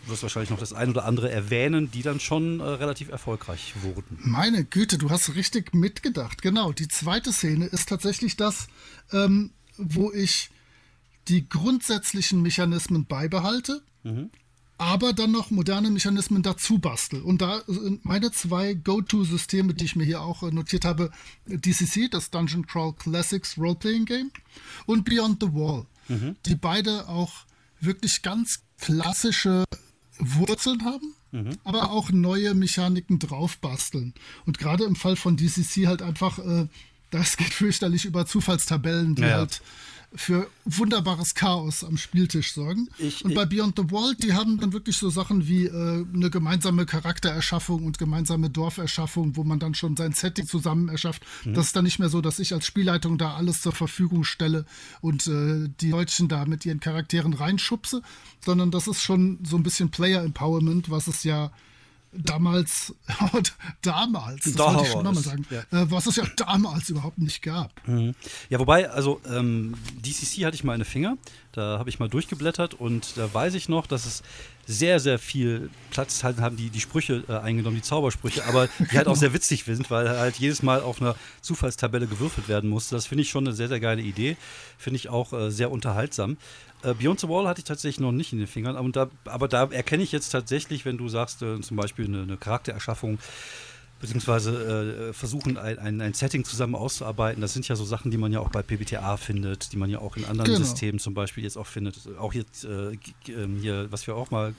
du 0.04 0.12
wirst 0.12 0.22
wahrscheinlich 0.22 0.50
noch 0.50 0.58
das 0.58 0.72
ein 0.72 0.90
oder 0.90 1.04
andere 1.04 1.30
erwähnen, 1.30 1.90
die 1.90 2.02
dann 2.02 2.20
schon 2.20 2.60
äh, 2.60 2.64
relativ 2.64 3.10
erfolgreich 3.10 3.74
wurden. 3.82 4.18
Meine 4.22 4.64
Güte, 4.64 4.98
du 4.98 5.10
hast 5.10 5.34
richtig 5.34 5.74
mitgedacht. 5.74 6.42
Genau, 6.42 6.72
die 6.72 6.88
zweite 6.88 7.32
Szene 7.32 7.66
ist 7.66 7.88
tatsächlich 7.88 8.36
das, 8.36 8.68
ähm, 9.12 9.50
wo 9.76 10.12
ich 10.12 10.50
die 11.28 11.48
grundsätzlichen 11.48 12.42
Mechanismen 12.42 13.06
beibehalte 13.06 13.82
Mhm. 14.02 14.30
Aber 14.78 15.12
dann 15.12 15.30
noch 15.30 15.50
moderne 15.50 15.90
Mechanismen 15.90 16.42
dazu 16.42 16.78
bastel. 16.78 17.22
Und 17.22 17.40
da 17.40 17.62
sind 17.68 18.04
meine 18.04 18.32
zwei 18.32 18.74
Go-To-Systeme, 18.74 19.74
die 19.74 19.84
ich 19.84 19.94
mir 19.94 20.04
hier 20.04 20.22
auch 20.22 20.42
notiert 20.50 20.84
habe: 20.84 21.10
DCC, 21.46 22.08
das 22.10 22.30
Dungeon 22.30 22.66
Crawl 22.66 22.92
Classics 22.94 23.56
Role-Playing 23.58 24.06
Game, 24.06 24.30
und 24.86 25.04
Beyond 25.04 25.40
the 25.40 25.52
Wall, 25.52 25.86
mhm. 26.08 26.36
die 26.46 26.56
beide 26.56 27.08
auch 27.08 27.32
wirklich 27.80 28.22
ganz 28.22 28.62
klassische 28.78 29.64
Wurzeln 30.18 30.84
haben, 30.84 31.14
mhm. 31.30 31.58
aber 31.64 31.90
auch 31.90 32.10
neue 32.10 32.54
Mechaniken 32.54 33.18
drauf 33.18 33.58
basteln. 33.58 34.14
Und 34.46 34.58
gerade 34.58 34.84
im 34.84 34.96
Fall 34.96 35.16
von 35.16 35.36
DCC 35.36 35.86
halt 35.86 36.02
einfach 36.02 36.38
äh, 36.38 36.66
Das 37.10 37.36
geht 37.36 37.52
fürchterlich 37.52 38.04
über 38.04 38.26
Zufallstabellen, 38.26 39.14
die 39.14 39.22
ja. 39.22 39.36
halt 39.38 39.62
für 40.14 40.48
wunderbares 40.64 41.34
Chaos 41.34 41.84
am 41.84 41.96
Spieltisch 41.96 42.52
sorgen. 42.52 42.88
Ich, 42.98 43.24
und 43.24 43.34
bei 43.34 43.46
Beyond 43.46 43.78
the 43.78 43.90
Wall, 43.90 44.14
die 44.14 44.34
haben 44.34 44.58
dann 44.58 44.72
wirklich 44.72 44.96
so 44.96 45.10
Sachen 45.10 45.48
wie 45.48 45.66
äh, 45.66 46.04
eine 46.14 46.30
gemeinsame 46.30 46.86
Charaktererschaffung 46.86 47.84
und 47.84 47.98
gemeinsame 47.98 48.50
Dorferschaffung, 48.50 49.36
wo 49.36 49.44
man 49.44 49.58
dann 49.58 49.74
schon 49.74 49.96
sein 49.96 50.12
Setting 50.12 50.46
zusammen 50.46 50.88
erschafft. 50.88 51.22
Mhm. 51.44 51.54
Das 51.54 51.66
ist 51.66 51.76
dann 51.76 51.84
nicht 51.84 51.98
mehr 51.98 52.08
so, 52.08 52.20
dass 52.20 52.38
ich 52.38 52.52
als 52.52 52.66
Spielleitung 52.66 53.18
da 53.18 53.34
alles 53.34 53.62
zur 53.62 53.72
Verfügung 53.72 54.24
stelle 54.24 54.66
und 55.00 55.26
äh, 55.26 55.68
die 55.80 55.90
Deutschen 55.90 56.28
da 56.28 56.44
mit 56.44 56.66
ihren 56.66 56.80
Charakteren 56.80 57.32
reinschubse, 57.32 58.02
sondern 58.44 58.70
das 58.70 58.86
ist 58.86 59.02
schon 59.02 59.38
so 59.44 59.56
ein 59.56 59.62
bisschen 59.62 59.90
Player 59.90 60.22
Empowerment, 60.22 60.90
was 60.90 61.06
es 61.06 61.24
ja 61.24 61.52
damals, 62.12 62.94
damals, 63.82 64.44
das 64.44 64.52
damals, 64.54 64.74
wollte 64.74 64.86
ich 64.86 64.92
schon 64.92 65.04
nochmal 65.04 65.22
sagen, 65.22 65.46
ja. 65.50 65.60
äh, 65.82 65.90
was 65.90 66.06
es 66.06 66.16
ja 66.16 66.24
damals 66.36 66.88
überhaupt 66.90 67.18
nicht 67.18 67.42
gab. 67.42 67.70
Mhm. 67.86 68.14
Ja, 68.50 68.58
wobei, 68.58 68.90
also 68.90 69.20
ähm, 69.26 69.74
DCC 70.04 70.44
hatte 70.44 70.54
ich 70.54 70.64
mal 70.64 70.74
in 70.74 70.80
den 70.80 70.86
Finger, 70.86 71.16
da 71.52 71.78
habe 71.78 71.90
ich 71.90 71.98
mal 71.98 72.08
durchgeblättert 72.08 72.74
und 72.74 73.16
da 73.16 73.32
weiß 73.32 73.54
ich 73.54 73.68
noch, 73.68 73.86
dass 73.86 74.06
es 74.06 74.22
sehr, 74.66 75.00
sehr 75.00 75.18
viel 75.18 75.70
Platz 75.90 76.22
halt 76.22 76.38
haben 76.38 76.56
die, 76.56 76.70
die 76.70 76.80
Sprüche 76.80 77.24
äh, 77.28 77.32
eingenommen, 77.32 77.76
die 77.76 77.82
Zaubersprüche, 77.82 78.44
aber 78.44 78.68
die 78.78 78.96
halt 78.96 79.08
auch 79.08 79.16
sehr 79.22 79.32
witzig 79.32 79.64
sind, 79.64 79.90
weil 79.90 80.08
halt 80.08 80.36
jedes 80.36 80.62
Mal 80.62 80.82
auf 80.82 81.00
einer 81.00 81.16
Zufallstabelle 81.40 82.06
gewürfelt 82.06 82.48
werden 82.48 82.70
musste. 82.70 82.94
Das 82.94 83.06
finde 83.06 83.22
ich 83.22 83.30
schon 83.30 83.46
eine 83.46 83.56
sehr, 83.56 83.68
sehr 83.68 83.80
geile 83.80 84.02
Idee. 84.02 84.36
Finde 84.78 84.96
ich 84.96 85.08
auch 85.08 85.32
äh, 85.32 85.50
sehr 85.50 85.70
unterhaltsam. 85.70 86.36
Äh, 86.82 86.94
Beyond 86.94 87.20
the 87.20 87.28
Wall 87.28 87.46
hatte 87.46 87.60
ich 87.60 87.64
tatsächlich 87.64 88.00
noch 88.00 88.12
nicht 88.12 88.32
in 88.32 88.38
den 88.38 88.46
Fingern, 88.46 88.76
aber 88.76 88.88
da, 88.90 89.08
aber 89.24 89.48
da 89.48 89.64
erkenne 89.64 90.02
ich 90.02 90.12
jetzt 90.12 90.30
tatsächlich, 90.30 90.84
wenn 90.84 90.98
du 90.98 91.08
sagst, 91.08 91.42
äh, 91.42 91.60
zum 91.60 91.76
Beispiel 91.76 92.06
eine, 92.06 92.22
eine 92.22 92.36
Charaktererschaffung, 92.36 93.18
beziehungsweise 94.00 95.08
äh, 95.10 95.12
versuchen, 95.12 95.56
ein, 95.56 95.78
ein, 95.78 96.00
ein, 96.00 96.12
Setting 96.14 96.44
zusammen 96.44 96.74
auszuarbeiten. 96.74 97.40
Das 97.40 97.52
sind 97.52 97.68
ja 97.68 97.76
so 97.76 97.84
Sachen, 97.84 98.10
die 98.10 98.16
man 98.16 98.32
ja 98.32 98.40
auch 98.40 98.50
bei 98.50 98.62
PBTA 98.62 99.16
findet, 99.16 99.72
die 99.72 99.76
man 99.76 99.90
ja 99.90 100.00
auch 100.00 100.16
in 100.16 100.24
anderen 100.24 100.52
genau. 100.52 100.64
Systemen 100.64 100.98
zum 100.98 101.14
Beispiel 101.14 101.44
jetzt 101.44 101.56
auch 101.56 101.68
findet. 101.68 101.96
Auch 102.18 102.34
jetzt 102.34 102.64
äh, 102.64 102.98
ähm, 103.28 103.58
hier, 103.60 103.86
was 103.90 104.06
wir 104.06 104.16
auch 104.16 104.30
mal 104.30 104.54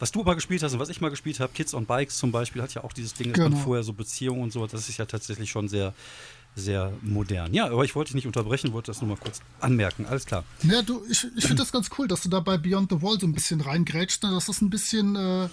was 0.00 0.12
du 0.12 0.22
mal 0.22 0.32
gespielt 0.34 0.62
hast 0.62 0.72
und 0.72 0.78
was 0.78 0.88
ich 0.88 1.02
mal 1.02 1.10
gespielt 1.10 1.40
habe, 1.40 1.52
Kids 1.52 1.74
on 1.74 1.84
Bikes 1.84 2.16
zum 2.16 2.32
Beispiel, 2.32 2.62
hat 2.62 2.72
ja 2.72 2.82
auch 2.82 2.94
dieses 2.94 3.12
Ding, 3.12 3.34
genau. 3.34 3.54
vorher 3.54 3.82
so 3.84 3.92
Beziehungen 3.92 4.42
und 4.42 4.50
so, 4.50 4.66
das 4.66 4.88
ist 4.88 4.96
ja 4.96 5.04
tatsächlich 5.04 5.50
schon 5.50 5.68
sehr, 5.68 5.92
sehr 6.56 6.92
modern. 7.02 7.54
Ja, 7.54 7.66
aber 7.66 7.84
ich 7.84 7.94
wollte 7.94 8.08
dich 8.08 8.16
nicht 8.16 8.26
unterbrechen, 8.26 8.72
wollte 8.72 8.90
das 8.90 9.00
nur 9.00 9.10
mal 9.10 9.16
kurz 9.16 9.40
anmerken. 9.60 10.06
Alles 10.06 10.26
klar. 10.26 10.44
Ja, 10.62 10.82
du, 10.82 11.02
ich, 11.08 11.26
ich 11.36 11.44
finde 11.44 11.62
das 11.62 11.72
ganz 11.72 11.90
cool, 11.98 12.08
dass 12.08 12.22
du 12.22 12.28
da 12.28 12.40
bei 12.40 12.58
Beyond 12.58 12.90
the 12.90 13.02
Wall 13.02 13.18
so 13.18 13.26
ein 13.26 13.32
bisschen 13.32 13.60
reingrätscht. 13.60 14.24
Das 14.24 14.48
ist 14.48 14.60
ein 14.60 14.70
bisschen 14.70 15.16
äh, 15.16 15.48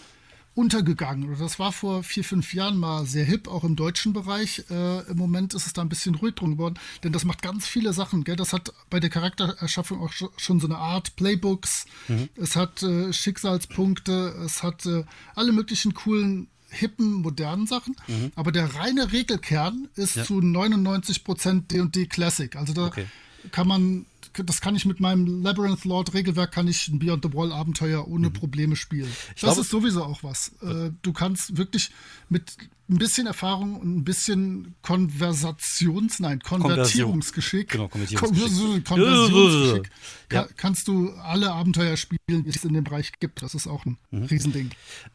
untergegangen. 0.57 1.37
Das 1.39 1.59
war 1.59 1.71
vor 1.71 2.03
vier, 2.03 2.23
fünf 2.23 2.53
Jahren 2.53 2.77
mal 2.77 3.05
sehr 3.05 3.23
hip, 3.23 3.47
auch 3.47 3.63
im 3.63 3.75
deutschen 3.75 4.11
Bereich. 4.11 4.63
Äh, 4.71 5.01
Im 5.09 5.17
Moment 5.17 5.53
ist 5.53 5.67
es 5.67 5.73
da 5.73 5.83
ein 5.83 5.89
bisschen 5.89 6.15
ruhig 6.15 6.33
drum 6.33 6.53
geworden, 6.53 6.79
denn 7.03 7.13
das 7.13 7.25
macht 7.25 7.43
ganz 7.43 7.67
viele 7.67 7.93
Sachen. 7.93 8.23
Gell? 8.23 8.35
Das 8.35 8.53
hat 8.53 8.73
bei 8.89 8.99
der 8.99 9.11
Charaktererschaffung 9.11 10.01
auch 10.01 10.11
schon 10.37 10.59
so 10.59 10.67
eine 10.67 10.77
Art 10.77 11.15
Playbooks. 11.15 11.85
Mhm. 12.07 12.29
Es 12.35 12.55
hat 12.55 12.81
äh, 12.81 13.13
Schicksalspunkte, 13.13 14.35
es 14.43 14.63
hat 14.63 14.87
äh, 14.87 15.03
alle 15.35 15.51
möglichen 15.51 15.93
coolen 15.93 16.47
hippen, 16.69 17.13
modernen 17.13 17.67
Sachen. 17.67 17.95
Mhm. 18.07 18.31
Aber 18.35 18.51
der 18.51 18.75
reine 18.75 19.11
Regelkern 19.11 19.87
ist 19.95 20.15
ja. 20.15 20.23
zu 20.23 20.39
99% 20.39 21.67
D&D 21.67 22.07
Classic. 22.07 22.55
Also 22.55 22.73
da 22.73 22.87
okay. 22.87 23.05
kann 23.51 23.67
man, 23.67 24.05
das 24.33 24.61
kann 24.61 24.75
ich 24.75 24.85
mit 24.85 24.99
meinem 24.99 25.43
Labyrinth 25.43 25.85
Lord 25.85 26.13
Regelwerk, 26.13 26.51
kann 26.51 26.67
ich 26.67 26.87
ein 26.87 26.99
Beyond 26.99 27.25
the 27.25 27.33
Wall 27.33 27.51
Abenteuer 27.51 28.07
ohne 28.07 28.29
mhm. 28.29 28.33
Probleme 28.33 28.75
spielen. 28.75 29.09
Ich 29.09 29.41
das 29.41 29.41
glaube, 29.41 29.61
ist 29.61 29.69
sowieso 29.69 30.03
auch 30.03 30.23
was. 30.23 30.53
Äh, 30.61 30.91
du 31.01 31.13
kannst 31.13 31.57
wirklich 31.57 31.91
mit 32.29 32.57
ein 32.89 32.97
bisschen 32.97 33.27
Erfahrung 33.27 33.75
und 33.75 33.97
ein 33.97 34.03
bisschen 34.03 34.75
Konversations-, 34.81 36.19
nein, 36.19 36.39
Konvertierungsgeschick. 36.39 37.69
Genau, 37.69 37.87
Konvertierungsgeschick. 37.89 38.85
Konversionsgeschick. 38.85 39.89
Ja. 40.31 40.47
kannst 40.55 40.87
du 40.87 41.11
alle 41.13 41.51
Abenteuer 41.51 41.97
spielen, 41.97 42.43
die 42.43 42.49
es 42.49 42.63
in 42.63 42.73
dem 42.73 42.83
Bereich 42.83 43.11
gibt. 43.19 43.41
Das 43.41 43.55
ist 43.55 43.67
auch 43.67 43.85
ein 43.85 43.97
mhm. 44.11 44.23
Riesending. 44.23 44.71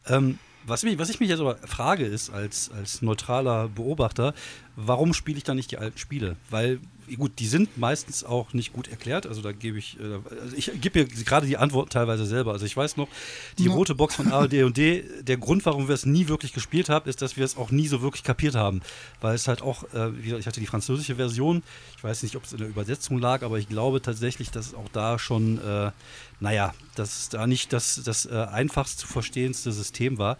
Ähm, 0.07 0.37
was, 0.65 0.83
mich, 0.83 0.97
was 0.97 1.09
ich 1.09 1.19
mich 1.19 1.29
jetzt 1.29 1.39
aber 1.39 1.57
frage, 1.57 2.05
ist 2.05 2.29
als, 2.29 2.71
als 2.71 3.01
neutraler 3.01 3.67
Beobachter, 3.67 4.33
warum 4.75 5.13
spiele 5.13 5.37
ich 5.37 5.43
da 5.43 5.53
nicht 5.53 5.71
die 5.71 5.77
alten 5.77 5.97
Spiele? 5.97 6.37
Weil, 6.49 6.79
gut, 7.17 7.33
die 7.39 7.47
sind 7.47 7.77
meistens 7.77 8.23
auch 8.23 8.53
nicht 8.53 8.71
gut 8.71 8.87
erklärt. 8.87 9.27
Also 9.27 9.41
da 9.41 9.51
gebe 9.51 9.77
ich, 9.77 9.99
äh, 9.99 10.19
also 10.41 10.55
ich 10.55 10.71
gebe 10.79 10.99
mir 10.99 11.05
gerade 11.05 11.47
die 11.47 11.57
Antworten 11.57 11.89
teilweise 11.89 12.25
selber. 12.25 12.53
Also 12.53 12.65
ich 12.65 12.77
weiß 12.77 12.97
noch, 12.97 13.07
die 13.57 13.65
ja. 13.65 13.73
rote 13.73 13.93
Box 13.93 14.15
von 14.15 14.31
ARD 14.31 14.63
und 14.63 14.77
D, 14.77 15.03
der 15.21 15.37
Grund, 15.37 15.65
warum 15.65 15.87
wir 15.87 15.95
es 15.95 16.05
nie 16.05 16.27
wirklich 16.27 16.53
gespielt 16.53 16.89
haben, 16.89 17.09
ist, 17.09 17.21
dass 17.21 17.35
wir 17.35 17.43
es 17.43 17.57
auch 17.57 17.62
nie 17.71 17.87
so 17.87 18.01
wirklich 18.01 18.23
kapiert 18.23 18.55
haben. 18.55 18.81
Weil 19.21 19.35
es 19.35 19.47
halt 19.47 19.61
auch, 19.61 19.83
äh, 19.93 20.11
ich 20.19 20.47
hatte 20.47 20.59
die 20.59 20.65
französische 20.65 21.15
Version, 21.15 21.63
ich 21.97 22.03
weiß 22.03 22.23
nicht, 22.23 22.35
ob 22.35 22.43
es 22.43 22.53
in 22.53 22.59
der 22.59 22.67
Übersetzung 22.67 23.19
lag, 23.19 23.43
aber 23.43 23.59
ich 23.59 23.69
glaube 23.69 24.01
tatsächlich, 24.01 24.51
dass 24.51 24.73
auch 24.73 24.89
da 24.91 25.19
schon, 25.19 25.59
äh, 25.65 25.91
naja, 26.39 26.73
dass 26.95 27.29
da 27.29 27.47
nicht 27.47 27.73
das, 27.73 28.01
das 28.03 28.25
äh, 28.25 28.47
einfachst 28.51 28.99
zu 28.99 29.07
verstehendste 29.07 29.71
System 29.71 30.17
war. 30.17 30.37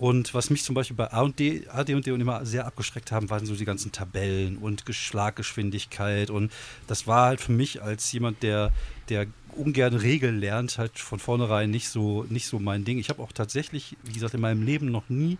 Und 0.00 0.32
was 0.32 0.48
mich 0.48 0.64
zum 0.64 0.74
Beispiel 0.74 0.96
bei 0.96 1.12
AD, 1.12 1.68
AD 1.68 1.94
und 1.94 2.06
D 2.06 2.10
immer 2.10 2.46
sehr 2.46 2.66
abgeschreckt 2.66 3.12
haben, 3.12 3.28
waren 3.28 3.44
so 3.44 3.54
die 3.54 3.66
ganzen 3.66 3.92
Tabellen 3.92 4.56
und 4.56 4.82
Schlaggeschwindigkeit. 4.88 6.30
Und 6.30 6.50
das 6.86 7.06
war 7.06 7.26
halt 7.26 7.42
für 7.42 7.52
mich 7.52 7.82
als 7.82 8.10
jemand, 8.10 8.42
der, 8.42 8.72
der 9.10 9.26
ungern 9.54 9.94
Regeln 9.94 10.40
lernt, 10.40 10.78
halt 10.78 10.98
von 10.98 11.18
vornherein 11.18 11.70
nicht 11.70 11.90
so, 11.90 12.24
nicht 12.30 12.46
so 12.46 12.58
mein 12.58 12.86
Ding. 12.86 12.98
Ich 12.98 13.10
habe 13.10 13.22
auch 13.22 13.32
tatsächlich, 13.32 13.98
wie 14.02 14.12
gesagt, 14.12 14.32
in 14.32 14.40
meinem 14.40 14.62
Leben 14.62 14.90
noch 14.90 15.10
nie 15.10 15.36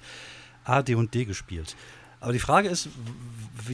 AD 0.64 0.94
und 0.94 1.14
D 1.14 1.24
gespielt. 1.24 1.76
Aber 2.20 2.32
die 2.32 2.38
Frage 2.38 2.68
ist, 2.68 2.88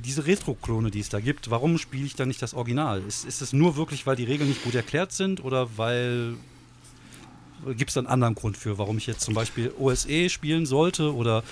diese 0.04 0.26
Retro-Klone, 0.26 0.90
die 0.90 1.00
es 1.00 1.08
da 1.08 1.20
gibt, 1.20 1.50
warum 1.50 1.78
spiele 1.78 2.06
ich 2.06 2.14
da 2.14 2.26
nicht 2.26 2.40
das 2.42 2.54
Original? 2.54 3.02
Ist, 3.02 3.24
ist 3.24 3.42
es 3.42 3.52
nur 3.52 3.76
wirklich, 3.76 4.06
weil 4.06 4.16
die 4.16 4.24
Regeln 4.24 4.48
nicht 4.48 4.62
gut 4.62 4.74
erklärt 4.74 5.12
sind 5.12 5.42
oder 5.42 5.76
weil 5.76 6.36
gibt 7.76 7.90
es 7.90 7.96
einen 7.96 8.06
anderen 8.06 8.34
Grund 8.34 8.56
für, 8.56 8.78
warum 8.78 8.98
ich 8.98 9.06
jetzt 9.06 9.22
zum 9.22 9.34
Beispiel 9.34 9.72
OSE 9.78 10.28
spielen 10.28 10.66
sollte 10.66 11.14
oder 11.14 11.42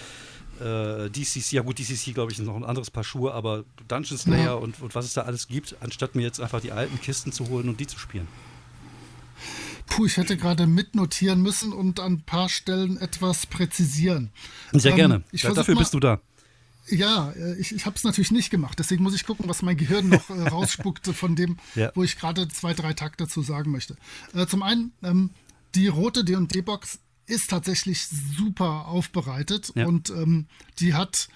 äh, 0.60 1.10
DCC, 1.10 1.52
ja 1.52 1.62
gut, 1.62 1.78
DCC 1.78 2.12
glaube 2.12 2.30
ich 2.30 2.38
ist 2.38 2.44
noch 2.44 2.56
ein 2.56 2.64
anderes 2.64 2.90
Paar 2.90 3.04
Schuhe, 3.04 3.32
aber 3.32 3.64
Dungeon 3.88 4.18
Slayer 4.18 4.44
ja. 4.44 4.54
und, 4.54 4.80
und 4.80 4.94
was 4.94 5.06
es 5.06 5.14
da 5.14 5.22
alles 5.22 5.48
gibt, 5.48 5.76
anstatt 5.80 6.14
mir 6.14 6.22
jetzt 6.22 6.40
einfach 6.40 6.60
die 6.60 6.72
alten 6.72 7.00
Kisten 7.00 7.32
zu 7.32 7.48
holen 7.48 7.68
und 7.68 7.80
die 7.80 7.86
zu 7.86 7.98
spielen. 7.98 8.28
Puh, 9.86 10.06
ich 10.06 10.16
hätte 10.16 10.36
gerade 10.36 10.66
mitnotieren 10.66 11.42
müssen 11.42 11.72
und 11.72 12.00
an 12.00 12.14
ein 12.14 12.22
paar 12.22 12.48
Stellen 12.48 12.96
etwas 12.96 13.46
präzisieren. 13.46 14.30
Sehr 14.72 14.92
ähm, 14.92 14.96
gerne. 14.96 15.22
Ja, 15.32 15.52
dafür 15.52 15.74
mal, 15.74 15.80
bist 15.80 15.94
du 15.94 16.00
da. 16.00 16.20
Ja, 16.88 17.30
äh, 17.32 17.54
ich, 17.58 17.74
ich 17.74 17.86
habe 17.86 17.96
es 17.96 18.04
natürlich 18.04 18.30
nicht 18.30 18.50
gemacht. 18.50 18.78
Deswegen 18.78 19.02
muss 19.02 19.14
ich 19.14 19.24
gucken, 19.26 19.48
was 19.48 19.62
mein 19.62 19.76
Gehirn 19.76 20.08
noch 20.08 20.28
äh, 20.30 20.48
rausspuckte 20.48 21.14
von 21.14 21.36
dem, 21.36 21.58
ja. 21.74 21.90
wo 21.94 22.02
ich 22.02 22.18
gerade 22.18 22.48
zwei, 22.48 22.74
drei 22.74 22.92
Takte 22.92 23.24
dazu 23.24 23.42
sagen 23.42 23.70
möchte. 23.70 23.96
Äh, 24.34 24.46
zum 24.46 24.62
einen, 24.62 24.92
ähm, 25.02 25.30
die 25.74 25.88
rote 25.88 26.24
D&D-Box 26.24 26.98
ist 27.26 27.50
tatsächlich 27.50 28.06
super 28.06 28.86
aufbereitet 28.86 29.72
ja. 29.74 29.86
und 29.86 30.10
ähm, 30.10 30.46
die 30.78 30.94
hat 30.94 31.28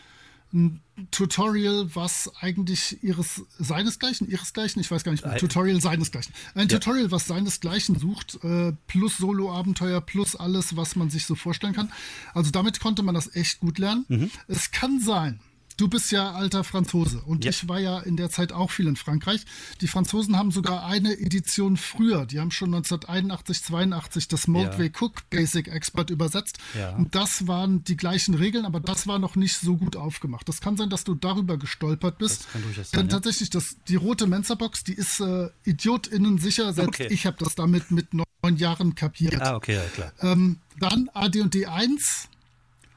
ein 0.53 0.81
Tutorial, 1.11 1.95
was 1.95 2.31
eigentlich 2.41 3.03
ihres 3.03 3.43
seinesgleichen, 3.59 4.29
ihresgleichen, 4.29 4.81
ich 4.81 4.91
weiß 4.91 5.05
gar 5.05 5.13
nicht 5.13 5.25
mehr, 5.25 5.37
Tutorial 5.37 5.81
seinesgleichen. 5.81 6.33
Ein 6.55 6.69
ja. 6.69 6.79
Tutorial, 6.79 7.11
was 7.11 7.27
seinesgleichen 7.27 7.99
sucht, 7.99 8.43
äh, 8.43 8.73
plus 8.87 9.19
Solo-Abenteuer, 9.19 10.01
plus 10.01 10.35
alles, 10.35 10.77
was 10.77 10.97
man 10.97 11.11
sich 11.11 11.27
so 11.27 11.35
vorstellen 11.35 11.75
kann. 11.75 11.93
Also 12.35 12.51
damit 12.51 12.81
konnte 12.81 13.03
man 13.03 13.15
das 13.15 13.35
echt 13.37 13.61
gut 13.61 13.79
lernen. 13.79 14.07
Mhm. 14.09 14.31
Es 14.49 14.71
kann 14.71 15.01
sein, 15.01 15.41
Du 15.79 15.87
bist 15.87 16.11
ja 16.11 16.33
alter 16.33 16.65
Franzose 16.65 17.23
und 17.25 17.45
ja. 17.45 17.51
ich 17.51 17.69
war 17.69 17.79
ja 17.79 18.01
in 18.01 18.17
der 18.17 18.31
Zeit 18.31 18.53
auch 18.53 18.73
viel 18.73 18.89
in 18.89 18.97
Frankreich. 18.97 19.45
Die 19.81 19.87
Franzosen 19.87 20.37
haben 20.37 20.51
sogar 20.51 20.85
eine 20.85 21.13
Edition 21.13 21.77
früher, 21.77 22.27
die 22.27 22.41
haben 22.41 22.51
schon 22.51 22.75
1981, 22.75 23.63
82 23.63 24.27
das 24.27 24.49
Moldway 24.49 24.87
ja. 24.87 24.93
Cook 25.01 25.31
Basic 25.31 25.69
Expert 25.69 26.11
übersetzt. 26.11 26.59
Ja. 26.77 26.97
Und 26.97 27.15
das 27.15 27.47
waren 27.47 27.85
die 27.85 27.97
gleichen 27.97 28.35
Regeln, 28.35 28.65
aber 28.65 28.81
das 28.81 29.07
war 29.07 29.21
noch 29.21 29.37
nicht 29.37 29.57
so 29.57 29.77
gut 29.77 29.95
aufgemacht. 29.95 30.49
Das 30.49 30.61
kann 30.61 30.77
sein, 30.77 30.91
dass 30.91 31.05
du 31.05 31.15
darüber 31.15 31.57
gestolpert 31.57 32.19
bist. 32.19 32.41
Das 32.41 32.53
kann 32.53 32.63
durchaus 32.63 32.91
sein. 32.91 33.01
Denn 33.03 33.09
tatsächlich, 33.11 33.49
das, 33.51 33.77
die 33.87 33.95
rote 33.95 34.27
Mensa-Box, 34.27 34.83
die 34.83 34.95
ist 34.95 35.21
äh, 35.21 35.49
IdiotInnen 35.65 36.39
sicher. 36.39 36.73
Selbst 36.73 37.01
okay. 37.01 37.07
ich 37.09 37.25
habe 37.25 37.37
das 37.39 37.55
damit 37.55 37.93
mit 37.93 38.09
neun 38.15 38.57
Jahren 38.57 38.97
kapiert. 38.97 39.41
Ah, 39.41 39.55
okay, 39.55 39.77
ja, 39.77 39.85
klar. 39.95 40.13
Ähm, 40.23 40.59
dann 40.81 41.09
AD&D 41.15 41.67
1 41.67 42.29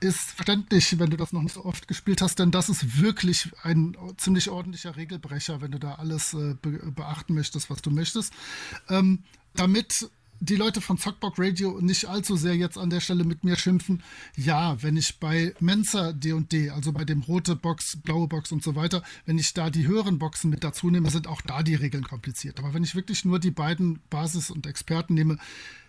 ist 0.02 0.32
verständlich, 0.32 1.00
wenn 1.00 1.12
du 1.12 1.18
das 1.18 1.32
noch 1.32 1.44
nicht 1.44 1.54
so 1.54 1.64
oft 1.64 1.88
gespielt 1.88 2.22
hast, 2.22 2.40
denn 2.40 2.52
das 2.52 2.70
ist 2.70 3.00
wirklich 3.00 3.50
ein 3.64 3.96
ziemlich 4.18 4.50
ordentlicher 4.50 4.96
Regelbrecher, 4.98 5.62
wenn 5.62 5.72
du 5.72 5.80
da 5.80 5.96
alles 5.96 6.34
äh, 6.34 6.56
be 6.62 6.92
beachten 6.92 7.36
möchtest, 7.36 7.70
was 7.70 7.82
du 7.82 7.92
möchtest. 7.92 8.34
Ähm, 8.90 9.20
damit 9.54 10.10
die 10.40 10.56
Leute 10.56 10.82
von 10.82 10.98
Zockbock 10.98 11.36
Radio 11.38 11.80
nicht 11.82 12.06
allzu 12.06 12.36
sehr 12.36 12.56
jetzt 12.56 12.80
an 12.80 12.90
der 12.90 13.00
Stelle 13.00 13.24
mit 13.24 13.44
mir 13.44 13.56
schimpfen. 13.58 14.02
Ja, 14.36 14.82
wenn 14.82 14.98
ich 14.98 15.20
bei 15.20 15.54
Mensa 15.60 16.14
D&D, 16.14 16.72
also 16.72 16.92
bei 16.92 17.06
dem 17.06 17.22
rote 17.22 17.56
Box, 17.56 17.98
blaue 17.98 18.28
Box 18.28 18.52
und 18.52 18.64
so 18.64 18.76
weiter, 18.76 19.04
wenn 19.28 19.38
ich 19.38 19.54
da 19.54 19.70
die 19.70 19.86
höheren 19.86 20.18
Boxen 20.18 20.50
mit 20.50 20.64
dazu 20.64 20.90
nehme, 20.90 21.12
sind 21.12 21.28
auch 21.28 21.42
da 21.42 21.62
die 21.62 21.76
Regeln 21.76 22.04
kompliziert. 22.04 22.58
Aber 22.58 22.74
wenn 22.74 22.84
ich 22.84 22.96
wirklich 22.96 23.24
nur 23.24 23.38
die 23.38 23.52
beiden 23.52 24.00
Basis- 24.10 24.50
und 24.50 24.66
Experten 24.66 25.14
nehme, 25.14 25.38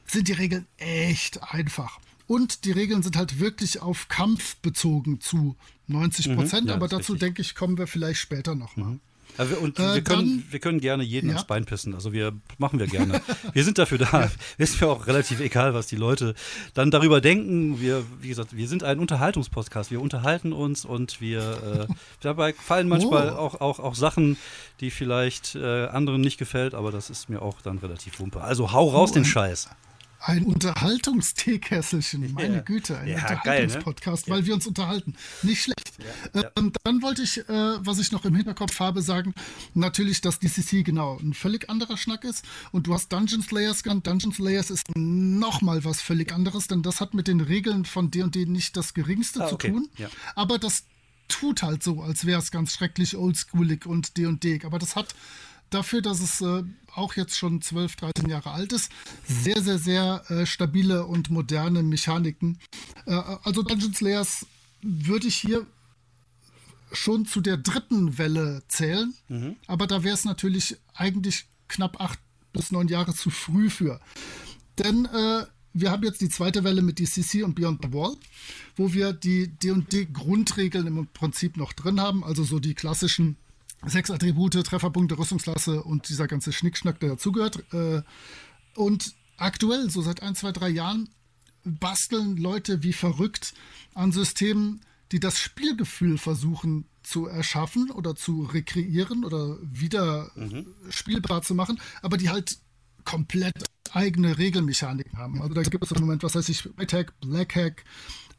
sind 0.05 0.29
die 0.29 0.33
Regeln 0.33 0.67
echt 0.77 1.43
einfach. 1.43 1.99
Und 2.33 2.65
die 2.65 2.73
Regeln 2.73 3.03
sind 3.03 3.19
halt 3.19 3.41
wirklich 3.41 3.83
auf 3.83 4.09
Kampf 4.09 4.57
bezogen 4.57 5.21
zu 5.21 5.55
90 5.89 6.35
Prozent. 6.35 6.63
Mhm, 6.63 6.69
ja, 6.71 6.75
aber 6.77 6.89
dazu, 6.89 7.13
richtig. 7.13 7.19
denke 7.19 7.43
ich, 7.43 7.55
kommen 7.55 7.77
wir 7.77 7.87
vielleicht 7.87 8.21
später 8.21 8.55
nochmal. 8.55 8.93
Mhm. 8.93 9.01
Wir, 9.37 9.61
und 9.61 9.79
äh, 9.79 9.97
wir, 9.97 10.03
können, 10.03 10.41
dann, 10.41 10.45
wir 10.49 10.59
können 10.59 10.81
gerne 10.81 11.03
jeden 11.03 11.29
ja. 11.29 11.35
ans 11.35 11.47
Bein 11.47 11.67
pissen. 11.67 11.95
Also 11.95 12.15
wir 12.15 12.33
machen 12.57 12.79
wir 12.79 12.87
gerne. 12.87 13.21
wir 13.53 13.65
sind 13.65 13.77
dafür 13.77 13.99
da. 13.99 14.31
Ist 14.57 14.81
mir 14.81 14.89
auch 14.89 15.07
relativ 15.07 15.41
egal, 15.41 15.75
was 15.75 15.89
die 15.89 15.97
Leute 15.97 16.35
dann 16.73 16.91
darüber 16.91 17.21
denken. 17.21 17.83
Wir, 17.83 18.03
wie 18.23 18.29
gesagt, 18.29 18.57
wir 18.57 18.67
sind 18.67 18.83
ein 18.83 18.99
Unterhaltungspodcast. 18.99 19.91
Wir 19.91 20.01
unterhalten 20.01 20.55
uns 20.55 20.87
und 20.87 21.21
wir 21.21 21.87
äh, 21.91 21.95
dabei 22.21 22.55
fallen 22.55 22.89
manchmal 22.89 23.29
oh. 23.29 23.37
auch, 23.37 23.61
auch, 23.61 23.79
auch 23.79 23.95
Sachen, 23.95 24.39
die 24.81 24.91
vielleicht 24.91 25.55
äh, 25.55 25.85
anderen 25.89 26.23
nicht 26.23 26.39
gefällt, 26.39 26.73
aber 26.73 26.93
das 26.93 27.11
ist 27.11 27.29
mir 27.29 27.43
auch 27.43 27.61
dann 27.61 27.77
relativ 27.77 28.21
wumpe. 28.21 28.41
Also 28.41 28.73
hau 28.73 28.89
raus 28.89 29.11
oh, 29.11 29.15
den 29.17 29.27
Scheiß. 29.27 29.69
Ein 30.25 30.45
Unterhaltungsteekesselchen, 30.45 32.33
meine 32.33 32.57
ja. 32.57 32.61
Güte, 32.61 32.97
ein 32.97 33.09
ja, 33.09 33.17
Unterhaltungspodcast, 33.17 34.29
ne? 34.29 34.35
weil 34.35 34.41
ja. 34.43 34.47
wir 34.47 34.55
uns 34.55 34.69
unterhalten. 34.69 35.17
Nicht 35.43 35.63
schlecht. 35.63 35.93
Ähm, 36.57 36.73
dann 36.85 37.03
wollte 37.03 37.23
ich, 37.23 37.39
äh, 37.39 37.45
was 37.49 37.99
ich 37.99 38.13
noch 38.13 38.25
im 38.25 38.37
Hinterkopf 38.37 38.79
habe, 38.79 39.03
sagen, 39.03 39.35
natürlich, 39.75 40.21
dass 40.21 40.39
DCC 40.39 40.85
genau 40.85 41.19
ein 41.19 41.35
völlig 41.35 41.69
anderer 41.69 41.97
Schnack 41.97 42.23
ist. 42.23 42.45
Und 42.71 42.87
du 42.87 42.95
hast 42.95 43.13
Dungeon 43.13 43.43
Slayers 43.43 43.83
genannt. 43.83 44.07
Dungeon 44.07 44.33
Slayers 44.33 44.71
ist 44.71 44.85
nochmal 44.97 45.85
was 45.85 46.01
völlig 46.01 46.33
anderes, 46.33 46.69
denn 46.69 46.83
das 46.83 47.01
hat 47.01 47.15
mit 47.15 47.27
den 47.27 47.41
Regeln 47.41 47.85
von 47.85 48.13
D&D 48.13 48.47
nicht 48.47 48.77
das 48.77 48.95
Geringste 48.95 49.43
ah, 49.45 49.49
zu 49.49 49.57
tun. 49.57 49.89
Aber 50.37 50.59
das 50.59 50.85
tut 51.27 51.65
halt 51.65 51.83
so, 51.83 52.01
als 52.01 52.27
wäre 52.27 52.39
es 52.39 52.53
ganz 52.53 52.75
schrecklich 52.75 53.17
oldschoolig 53.17 53.87
und 53.87 54.17
D&D. 54.17 54.61
Aber 54.65 54.79
das 54.79 54.95
hat 54.95 55.15
dafür, 55.75 56.03
dass 56.03 56.21
es 56.21 56.41
äh, 56.41 56.63
auch 56.95 57.15
jetzt 57.15 57.37
schon 57.37 57.61
12, 57.61 57.97
13 57.97 58.29
Jahre 58.29 58.51
alt 58.51 58.73
ist, 58.73 58.91
sehr, 59.27 59.61
sehr, 59.63 59.79
sehr 59.79 60.25
äh, 60.31 60.47
stabile 60.47 61.07
und 61.07 61.31
moderne 61.31 61.83
Mechaniken. 61.83 62.59
Äh, 63.07 63.13
also 63.43 63.63
Dungeon 63.63 63.95
Slayers 63.95 64.47
würde 64.83 65.29
ich 65.29 65.37
hier 65.37 65.67
schon 66.93 67.25
zu 67.25 67.41
der 67.41 67.57
dritten 67.57 68.19
Welle 68.19 68.63
zählen, 68.69 69.15
mhm. 69.29 69.57
aber 69.67 69.87
da 69.87 70.05
wäre 70.05 70.15
es 70.15 70.25
natürlich 70.25 70.77
eigentlich 70.95 71.47
knapp 71.69 72.01
acht 72.01 72.19
bis 72.53 72.71
neun 72.71 72.89
Jahre 72.89 73.15
zu 73.15 73.31
früh 73.31 73.71
für. 73.71 74.01
Denn 74.79 75.07
äh, 75.07 75.47
wir 75.73 75.91
haben 75.91 76.03
jetzt 76.03 76.21
die 76.21 76.29
zweite 76.29 76.65
Welle 76.65 76.83
mit 76.83 76.99
DCC 76.99 77.45
und 77.45 77.55
Beyond 77.55 77.81
the 77.83 77.93
Wall, 77.93 78.15
wo 78.77 78.93
wir 78.93 79.13
die 79.13 79.49
D&D-Grundregeln 79.49 80.87
im 80.87 81.07
Prinzip 81.09 81.57
noch 81.57 81.73
drin 81.73 82.01
haben, 82.01 82.23
also 82.25 82.45
so 82.45 82.59
die 82.59 82.75
klassischen 82.75 83.37
sechs 83.87 84.11
Attribute, 84.11 84.53
Trefferpunkte, 84.65 85.19
Rüstungsklasse 85.19 85.83
und 85.83 86.09
dieser 86.09 86.27
ganze 86.27 86.53
Schnickschnack, 86.53 87.01
der 87.01 87.11
dazugehört. 87.11 87.63
Äh, 87.73 88.03
und 88.75 89.15
aktuell, 89.37 89.91
so 89.91 90.03
seit 90.03 90.23
ein, 90.23 90.35
zwei, 90.35 90.53
drei 90.53 90.69
Jahren, 90.69 91.09
basteln 91.65 92.37
Leute 92.37 92.83
wie 92.83 92.93
verrückt 92.93 93.55
an 93.95 94.13
Systemen, 94.13 94.81
die 95.13 95.21
das 95.21 95.39
Spielgefühl 95.39 96.19
versuchen 96.19 96.87
zu 97.03 97.27
erschaffen 97.27 97.91
oder 97.91 98.15
zu 98.15 98.45
rekreieren 98.45 99.25
oder 99.25 99.59
wieder 99.61 100.31
mhm. 100.35 100.67
spielbar 100.91 101.43
zu 101.43 101.55
machen, 101.55 101.81
aber 102.01 102.17
die 102.17 102.31
halt 102.31 102.59
komplett 103.05 103.53
eigene 103.93 104.39
Regelmechaniken 104.39 105.19
haben. 105.19 105.43
Also 105.43 105.55
da 105.55 105.63
gibt 105.63 105.85
es 105.85 105.91
im 105.93 106.01
Moment, 106.01 106.23
was 106.23 106.35
heißt 106.35 106.49
ich, 106.49 106.65
White 106.79 106.97
Hack, 106.97 107.21
Black 107.21 107.55
Hack, 107.55 107.85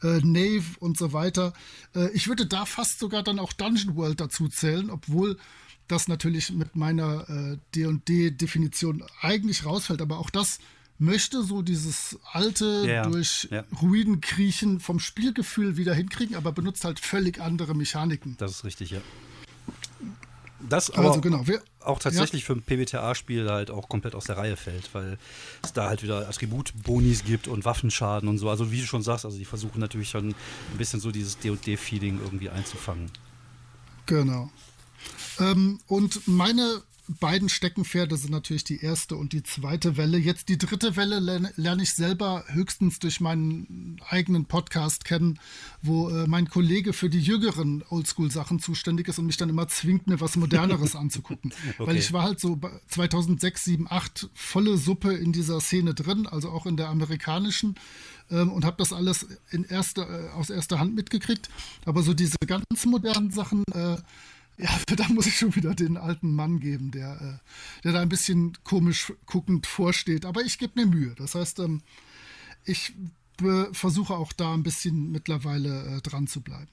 äh, 0.03 0.19
Nave 0.23 0.65
und 0.79 0.97
so 0.97 1.13
weiter. 1.13 1.53
Äh, 1.95 2.09
ich 2.11 2.27
würde 2.27 2.45
da 2.45 2.65
fast 2.65 2.99
sogar 2.99 3.23
dann 3.23 3.39
auch 3.39 3.53
Dungeon 3.53 3.95
World 3.95 4.19
dazu 4.19 4.47
zählen, 4.47 4.89
obwohl 4.89 5.37
das 5.87 6.07
natürlich 6.07 6.51
mit 6.51 6.75
meiner 6.75 7.29
äh, 7.29 7.57
D&D-Definition 7.75 9.03
eigentlich 9.21 9.65
rausfällt. 9.65 10.01
Aber 10.01 10.19
auch 10.19 10.29
das 10.29 10.59
möchte 10.99 11.43
so 11.43 11.61
dieses 11.61 12.17
alte 12.31 12.85
ja, 12.87 13.03
durch 13.03 13.47
ja. 13.51 13.65
Ruinen 13.81 14.21
kriechen 14.21 14.79
vom 14.79 14.99
Spielgefühl 14.99 15.77
wieder 15.77 15.93
hinkriegen, 15.93 16.35
aber 16.35 16.51
benutzt 16.51 16.85
halt 16.85 16.99
völlig 16.99 17.41
andere 17.41 17.75
Mechaniken. 17.75 18.35
Das 18.37 18.51
ist 18.51 18.63
richtig, 18.63 18.91
ja. 18.91 19.01
Das 20.69 20.89
aber 20.91 21.09
also 21.09 21.21
genau, 21.21 21.45
wir, 21.47 21.61
auch 21.81 21.99
tatsächlich 21.99 22.43
ja. 22.43 22.47
für 22.47 22.53
ein 22.53 22.61
PBTA-Spiel 22.61 23.49
halt 23.49 23.71
auch 23.71 23.89
komplett 23.89 24.15
aus 24.15 24.25
der 24.25 24.37
Reihe 24.37 24.55
fällt, 24.55 24.93
weil 24.93 25.17
es 25.63 25.73
da 25.73 25.89
halt 25.89 26.03
wieder 26.03 26.27
Attributbonis 26.27 27.23
gibt 27.23 27.47
und 27.47 27.65
Waffenschaden 27.65 28.29
und 28.29 28.37
so. 28.37 28.49
Also 28.49 28.71
wie 28.71 28.79
du 28.79 28.87
schon 28.87 29.03
sagst, 29.03 29.25
also 29.25 29.37
die 29.37 29.45
versuchen 29.45 29.79
natürlich 29.79 30.09
schon 30.09 30.29
ein 30.29 30.77
bisschen 30.77 30.99
so 30.99 31.11
dieses 31.11 31.37
D&D-Feeling 31.39 32.19
irgendwie 32.21 32.49
einzufangen. 32.49 33.11
Genau. 34.05 34.49
Ähm, 35.39 35.79
und 35.87 36.27
meine 36.27 36.81
beiden 37.19 37.49
Steckenpferde 37.49 38.17
sind 38.17 38.31
natürlich 38.31 38.63
die 38.63 38.81
erste 38.81 39.15
und 39.15 39.33
die 39.33 39.43
zweite 39.43 39.97
Welle. 39.97 40.17
Jetzt 40.17 40.49
die 40.49 40.57
dritte 40.57 40.95
Welle 40.95 41.19
lerne, 41.55 41.83
ich 41.83 41.93
selber 41.93 42.43
höchstens 42.47 42.99
durch 42.99 43.19
meinen 43.19 43.99
eigenen 44.09 44.45
Podcast 44.45 45.05
kennen, 45.05 45.39
wo 45.81 46.09
äh, 46.09 46.27
mein 46.27 46.49
Kollege 46.49 46.93
für 46.93 47.09
die 47.09 47.21
jüngeren 47.21 47.83
Oldschool-Sachen 47.89 48.59
zuständig 48.59 49.07
ist 49.07 49.19
und 49.19 49.25
mich 49.25 49.37
dann 49.37 49.49
immer 49.49 49.67
zwingt, 49.67 50.07
mir 50.07 50.21
was 50.21 50.35
Moderneres 50.35 50.95
anzugucken. 50.97 51.53
Okay. 51.77 51.87
Weil 51.87 51.97
ich 51.97 52.13
war 52.13 52.23
halt 52.23 52.39
so 52.39 52.59
2006, 52.87 53.63
7, 53.63 53.87
8 53.89 54.29
volle 54.33 54.77
Suppe 54.77 55.13
in 55.13 55.31
dieser 55.31 55.61
Szene 55.61 55.93
drin, 55.93 56.27
also 56.27 56.49
auch 56.49 56.65
in 56.65 56.77
der 56.77 56.89
amerikanischen 56.89 57.75
ähm, 58.29 58.51
und 58.51 58.65
habe 58.65 58.77
das 58.77 58.93
alles 58.93 59.27
in 59.51 59.63
erster, 59.63 60.09
äh, 60.09 60.29
aus 60.31 60.49
erster 60.49 60.79
Hand 60.79 60.95
mitgekriegt. 60.95 61.49
Aber 61.85 62.03
so 62.03 62.13
diese 62.13 62.37
ganz 62.45 62.85
modernen 62.85 63.31
Sachen, 63.31 63.63
äh, 63.73 63.97
ja, 64.57 64.69
da 64.95 65.07
muss 65.09 65.27
ich 65.27 65.37
schon 65.37 65.55
wieder 65.55 65.73
den 65.73 65.97
alten 65.97 66.33
Mann 66.33 66.59
geben, 66.59 66.91
der, 66.91 67.21
äh, 67.21 67.81
der 67.83 67.93
da 67.93 68.01
ein 68.01 68.09
bisschen 68.09 68.57
komisch 68.63 69.13
guckend 69.25 69.67
vorsteht. 69.67 70.25
Aber 70.25 70.41
ich 70.41 70.57
gebe 70.57 70.73
mir 70.75 70.85
Mühe. 70.85 71.15
Das 71.15 71.35
heißt, 71.35 71.59
ähm, 71.59 71.81
ich 72.65 72.93
versuche 73.71 74.13
auch 74.13 74.31
da 74.31 74.53
ein 74.53 74.63
bisschen 74.63 75.11
mittlerweile 75.11 75.97
äh, 75.97 76.01
dran 76.01 76.27
zu 76.27 76.41
bleiben. 76.41 76.69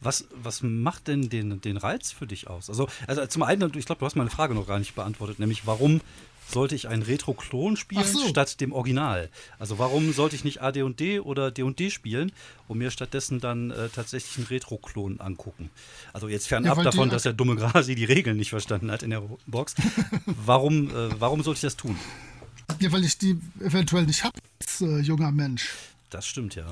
Was, 0.00 0.26
was 0.34 0.62
macht 0.62 1.06
denn 1.06 1.28
den, 1.28 1.60
den 1.60 1.76
Reiz 1.76 2.10
für 2.10 2.26
dich 2.26 2.48
aus? 2.48 2.68
Also, 2.68 2.88
also 3.06 3.24
zum 3.26 3.44
einen, 3.44 3.72
ich 3.76 3.86
glaube, 3.86 4.00
du 4.00 4.06
hast 4.06 4.16
meine 4.16 4.30
Frage 4.30 4.54
noch 4.54 4.66
gar 4.66 4.80
nicht 4.80 4.94
beantwortet, 4.94 5.38
nämlich 5.38 5.66
warum 5.66 6.00
sollte 6.48 6.74
ich 6.74 6.88
ein 6.88 7.02
Retro-Klon 7.02 7.76
spielen 7.76 8.04
so. 8.04 8.26
statt 8.28 8.60
dem 8.60 8.72
Original? 8.72 9.30
Also 9.58 9.78
warum 9.78 10.12
sollte 10.12 10.36
ich 10.36 10.44
nicht 10.44 10.62
AD&D 10.62 11.20
oder 11.20 11.50
D&D 11.50 11.90
spielen 11.90 12.32
und 12.68 12.78
mir 12.78 12.90
stattdessen 12.90 13.40
dann 13.40 13.70
äh, 13.70 13.88
tatsächlich 13.88 14.36
einen 14.38 14.46
Retro-Klon 14.46 15.20
angucken? 15.20 15.70
Also 16.12 16.28
jetzt 16.28 16.48
fernab 16.48 16.78
ja, 16.78 16.84
davon, 16.84 17.10
dass 17.10 17.22
der 17.22 17.32
dumme 17.32 17.56
Grasi 17.56 17.94
die 17.94 18.04
Regeln 18.04 18.36
nicht 18.36 18.50
verstanden 18.50 18.90
hat 18.90 19.02
in 19.02 19.10
der 19.10 19.22
Box. 19.46 19.74
warum, 20.26 20.90
äh, 20.90 21.20
warum 21.20 21.42
sollte 21.42 21.58
ich 21.58 21.62
das 21.62 21.76
tun? 21.76 21.98
Ja, 22.80 22.92
weil 22.92 23.04
ich 23.04 23.18
die 23.18 23.38
eventuell 23.60 24.06
nicht 24.06 24.24
habe 24.24 24.38
als 24.60 24.80
äh, 24.80 24.98
junger 24.98 25.30
Mensch. 25.30 25.72
Das 26.10 26.26
stimmt, 26.26 26.54
ja. 26.54 26.66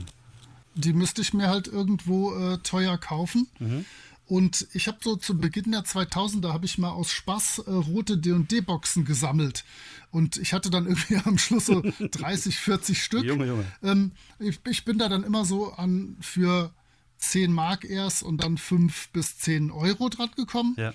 Die 0.74 0.92
müsste 0.92 1.22
ich 1.22 1.34
mir 1.34 1.48
halt 1.48 1.66
irgendwo 1.66 2.34
äh, 2.34 2.58
teuer 2.58 2.96
kaufen. 2.98 3.48
Mhm. 3.58 3.84
Und 4.30 4.68
ich 4.74 4.86
habe 4.86 4.98
so 5.02 5.16
zu 5.16 5.36
Beginn 5.36 5.72
der 5.72 5.82
2000er 5.82 6.52
habe 6.52 6.64
ich 6.64 6.78
mal 6.78 6.90
aus 6.90 7.10
Spaß 7.10 7.64
äh, 7.66 7.70
rote 7.72 8.16
D&D-Boxen 8.16 9.04
gesammelt. 9.04 9.64
Und 10.12 10.36
ich 10.36 10.52
hatte 10.52 10.70
dann 10.70 10.86
irgendwie 10.86 11.16
am 11.16 11.36
Schluss 11.36 11.66
so 11.66 11.82
30, 11.98 12.56
40 12.56 13.02
Stück. 13.02 13.24
Junge, 13.24 13.46
Junge. 13.46 13.64
Ähm, 13.82 14.12
ich, 14.38 14.60
ich, 14.68 14.84
bin 14.84 14.98
da 14.98 15.08
dann 15.08 15.24
immer 15.24 15.44
so 15.44 15.72
an 15.72 16.16
für 16.20 16.72
10 17.18 17.52
Mark 17.52 17.84
erst 17.84 18.22
und 18.22 18.44
dann 18.44 18.56
5 18.56 19.08
bis 19.08 19.36
10 19.38 19.72
Euro 19.72 20.08
dran 20.08 20.30
gekommen. 20.36 20.76
Ja. 20.78 20.94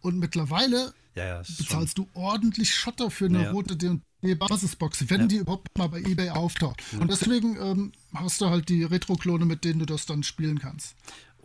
Und 0.00 0.20
mittlerweile 0.20 0.94
ja, 1.16 1.26
ja, 1.26 1.38
bezahlst 1.38 1.96
schon. 1.96 2.06
du 2.14 2.20
ordentlich 2.20 2.72
Schotter 2.72 3.10
für 3.10 3.26
eine 3.26 3.50
rote 3.50 3.76
D&D-Basisbox, 3.76 5.10
wenn 5.10 5.26
die 5.26 5.38
überhaupt 5.38 5.76
mal 5.76 5.88
bei 5.88 5.98
eBay 6.02 6.30
auftaucht. 6.30 6.84
Und 7.00 7.10
deswegen 7.10 7.56
ähm, 7.60 7.92
hast 8.14 8.40
du 8.40 8.46
halt 8.48 8.68
die 8.68 8.84
Retro-Klone, 8.84 9.44
mit 9.44 9.64
denen 9.64 9.80
du 9.80 9.86
das 9.86 10.06
dann 10.06 10.22
spielen 10.22 10.60
kannst. 10.60 10.94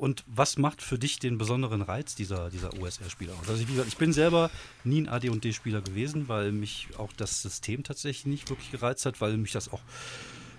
Und 0.01 0.23
was 0.25 0.57
macht 0.57 0.81
für 0.81 0.97
dich 0.97 1.19
den 1.19 1.37
besonderen 1.37 1.83
Reiz 1.83 2.15
dieser, 2.15 2.49
dieser 2.49 2.73
OSR-Spieler 2.73 3.33
aus? 3.39 3.47
Also, 3.47 3.67
wie 3.67 3.71
gesagt, 3.71 3.87
ich 3.87 3.97
bin 3.97 4.13
selber 4.13 4.49
nie 4.83 5.01
ein 5.01 5.07
AD&D-Spieler 5.07 5.81
gewesen, 5.81 6.27
weil 6.27 6.51
mich 6.51 6.87
auch 6.97 7.13
das 7.13 7.43
System 7.43 7.83
tatsächlich 7.83 8.25
nicht 8.25 8.49
wirklich 8.49 8.71
gereizt 8.71 9.05
hat, 9.05 9.21
weil 9.21 9.37
mich 9.37 9.51
das 9.51 9.71
auch, 9.71 9.79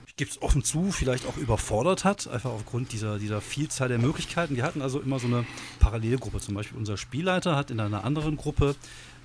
ich 0.06 0.14
gebe 0.14 0.30
es 0.30 0.40
offen 0.40 0.62
zu, 0.62 0.92
vielleicht 0.92 1.26
auch 1.26 1.36
überfordert 1.38 2.04
hat, 2.04 2.28
einfach 2.28 2.50
aufgrund 2.50 2.92
dieser, 2.92 3.18
dieser 3.18 3.40
Vielzahl 3.40 3.88
der 3.88 3.98
Möglichkeiten. 3.98 4.54
Wir 4.54 4.62
hatten 4.62 4.80
also 4.80 5.00
immer 5.00 5.18
so 5.18 5.26
eine 5.26 5.44
Parallelgruppe. 5.80 6.38
Zum 6.38 6.54
Beispiel 6.54 6.78
unser 6.78 6.96
Spielleiter 6.96 7.56
hat 7.56 7.72
in 7.72 7.80
einer 7.80 8.04
anderen 8.04 8.36
Gruppe 8.36 8.76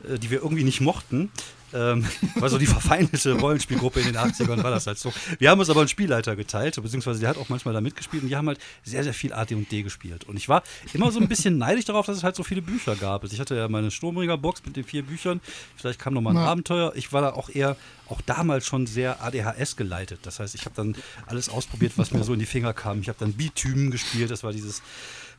die 0.03 0.29
wir 0.29 0.41
irgendwie 0.41 0.63
nicht 0.63 0.81
mochten. 0.81 1.31
Ähm, 1.73 2.05
war 2.35 2.49
so 2.49 2.57
die 2.57 2.65
verfeindete 2.65 3.33
Rollenspielgruppe 3.33 3.99
in 3.99 4.07
den 4.07 4.17
80ern, 4.17 4.63
war 4.63 4.71
das 4.71 4.87
halt 4.87 4.97
so. 4.97 5.11
Wir 5.39 5.49
haben 5.49 5.59
uns 5.59 5.69
aber 5.69 5.81
einen 5.81 5.89
Spielleiter 5.89 6.35
geteilt, 6.35 6.81
beziehungsweise 6.81 7.19
der 7.19 7.29
hat 7.29 7.37
auch 7.37 7.49
manchmal 7.49 7.73
da 7.73 7.81
mitgespielt 7.81 8.23
und 8.23 8.29
die 8.29 8.35
haben 8.35 8.47
halt 8.47 8.59
sehr, 8.83 9.03
sehr 9.03 9.13
viel 9.13 9.33
AD&D 9.33 9.83
gespielt. 9.83 10.23
Und 10.23 10.37
ich 10.37 10.47
war 10.47 10.63
immer 10.93 11.11
so 11.11 11.19
ein 11.19 11.27
bisschen 11.27 11.57
neidisch 11.57 11.85
darauf, 11.85 12.05
dass 12.05 12.17
es 12.17 12.23
halt 12.23 12.35
so 12.35 12.43
viele 12.43 12.61
Bücher 12.61 12.95
gab. 12.95 13.23
Also 13.23 13.33
ich 13.33 13.39
hatte 13.39 13.55
ja 13.55 13.67
meine 13.67 13.91
Sturmringer-Box 13.91 14.63
mit 14.65 14.77
den 14.77 14.85
vier 14.85 15.03
Büchern, 15.03 15.41
vielleicht 15.75 15.99
kam 15.99 16.13
noch 16.13 16.21
mal 16.21 16.31
ein 16.31 16.37
ja. 16.37 16.45
Abenteuer. 16.45 16.93
Ich 16.95 17.11
war 17.11 17.21
da 17.21 17.33
auch 17.33 17.49
eher, 17.49 17.75
auch 18.07 18.21
damals 18.21 18.65
schon 18.65 18.87
sehr 18.87 19.21
ADHS 19.21 19.75
geleitet. 19.75 20.19
Das 20.23 20.39
heißt, 20.39 20.55
ich 20.55 20.63
habe 20.65 20.75
dann 20.75 20.95
alles 21.25 21.49
ausprobiert, 21.49 21.93
was 21.97 22.11
mir 22.11 22.23
so 22.23 22.33
in 22.33 22.39
die 22.39 22.45
Finger 22.45 22.73
kam. 22.73 23.01
Ich 23.01 23.09
habe 23.09 23.19
dann 23.19 23.33
Bitumen 23.33 23.91
gespielt, 23.91 24.31
das 24.31 24.43
war 24.43 24.53
dieses 24.53 24.81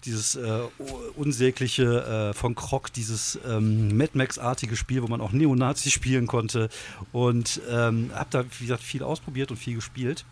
dieses 0.05 0.37
äh, 0.37 0.61
unsägliche 1.17 2.31
äh, 2.31 2.35
von 2.35 2.55
Krog, 2.55 2.93
dieses 2.93 3.39
ähm, 3.47 3.97
Mad 3.97 4.13
Max-artige 4.15 4.77
Spiel, 4.77 5.03
wo 5.03 5.09
man 5.09 5.21
auch 5.21 5.33
Neonazi 5.33 5.91
spielen 5.91 6.27
konnte. 6.27 6.69
Und 7.13 7.61
ähm, 7.71 8.11
habe 8.15 8.29
da, 8.31 8.45
wie 8.59 8.65
gesagt, 8.65 8.83
viel 8.83 9.03
ausprobiert 9.03 9.51
und 9.51 9.57
viel 9.57 9.75
gespielt. 9.75 10.25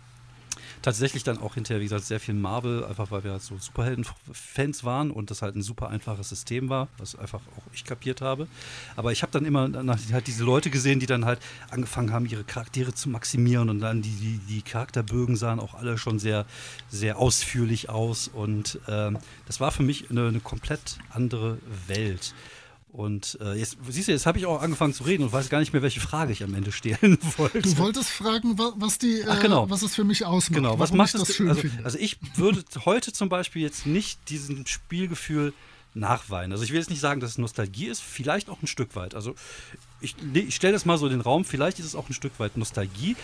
Tatsächlich 0.82 1.24
dann 1.24 1.38
auch 1.38 1.54
hinterher, 1.54 1.80
wie 1.80 1.84
gesagt, 1.84 2.04
sehr 2.04 2.20
viel 2.20 2.34
Marvel, 2.34 2.84
einfach 2.84 3.10
weil 3.10 3.24
wir 3.24 3.32
halt 3.32 3.42
so 3.42 3.56
Superhelden-Fans 3.58 4.84
waren 4.84 5.10
und 5.10 5.30
das 5.30 5.42
halt 5.42 5.56
ein 5.56 5.62
super 5.62 5.88
einfaches 5.88 6.28
System 6.28 6.68
war, 6.68 6.88
was 6.98 7.16
einfach 7.16 7.40
auch 7.56 7.62
ich 7.72 7.84
kapiert 7.84 8.20
habe. 8.20 8.46
Aber 8.96 9.12
ich 9.12 9.22
habe 9.22 9.32
dann 9.32 9.44
immer 9.44 9.70
halt 10.12 10.26
diese 10.26 10.44
Leute 10.44 10.70
gesehen, 10.70 11.00
die 11.00 11.06
dann 11.06 11.24
halt 11.24 11.40
angefangen 11.70 12.12
haben, 12.12 12.26
ihre 12.26 12.44
Charaktere 12.44 12.94
zu 12.94 13.08
maximieren 13.08 13.68
und 13.68 13.80
dann 13.80 14.02
die, 14.02 14.10
die, 14.10 14.38
die 14.48 14.62
Charakterbögen 14.62 15.36
sahen 15.36 15.60
auch 15.60 15.74
alle 15.74 15.98
schon 15.98 16.18
sehr, 16.18 16.46
sehr 16.88 17.18
ausführlich 17.18 17.88
aus 17.88 18.28
und 18.28 18.78
ähm, 18.88 19.18
das 19.46 19.60
war 19.60 19.72
für 19.72 19.82
mich 19.82 20.10
eine, 20.10 20.28
eine 20.28 20.40
komplett 20.40 20.98
andere 21.10 21.58
Welt. 21.86 22.34
Und 22.96 23.36
äh, 23.42 23.52
jetzt 23.52 23.76
siehst 23.90 24.08
du, 24.08 24.12
jetzt 24.12 24.24
habe 24.24 24.38
ich 24.38 24.46
auch 24.46 24.62
angefangen 24.62 24.94
zu 24.94 25.04
reden 25.04 25.22
und 25.22 25.30
weiß 25.30 25.50
gar 25.50 25.60
nicht 25.60 25.74
mehr, 25.74 25.82
welche 25.82 26.00
Frage 26.00 26.32
ich 26.32 26.42
am 26.42 26.54
Ende 26.54 26.72
stellen 26.72 27.18
wollte. 27.36 27.60
Du 27.60 27.76
wolltest 27.76 28.08
fragen, 28.08 28.58
was 28.58 28.96
die, 28.96 29.22
Ach, 29.28 29.38
genau. 29.38 29.66
äh, 29.66 29.70
was 29.70 29.82
es 29.82 29.94
für 29.94 30.04
mich 30.04 30.24
ausmacht. 30.24 30.56
Genau, 30.56 30.78
was 30.78 30.94
macht 30.94 31.12
das 31.12 31.34
schön 31.34 31.50
also, 31.50 31.60
finde. 31.60 31.84
Also 31.84 31.98
ich 31.98 32.16
würde 32.36 32.64
heute 32.86 33.12
zum 33.12 33.28
Beispiel 33.28 33.60
jetzt 33.60 33.84
nicht 33.84 34.30
diesen 34.30 34.66
Spielgefühl 34.66 35.52
nachweinen. 35.92 36.52
Also 36.52 36.64
ich 36.64 36.70
will 36.70 36.78
jetzt 36.78 36.88
nicht 36.88 37.00
sagen, 37.00 37.20
dass 37.20 37.32
es 37.32 37.38
Nostalgie 37.38 37.84
ist, 37.84 38.00
vielleicht 38.00 38.48
auch 38.48 38.62
ein 38.62 38.66
Stück 38.66 38.96
weit. 38.96 39.14
Also 39.14 39.34
ich, 40.00 40.16
ich 40.32 40.54
stelle 40.54 40.72
das 40.72 40.86
mal 40.86 40.96
so 40.96 41.04
in 41.04 41.12
den 41.12 41.20
Raum, 41.20 41.44
vielleicht 41.44 41.78
ist 41.78 41.84
es 41.84 41.94
auch 41.94 42.08
ein 42.08 42.14
Stück 42.14 42.40
weit 42.40 42.56
Nostalgie. 42.56 43.14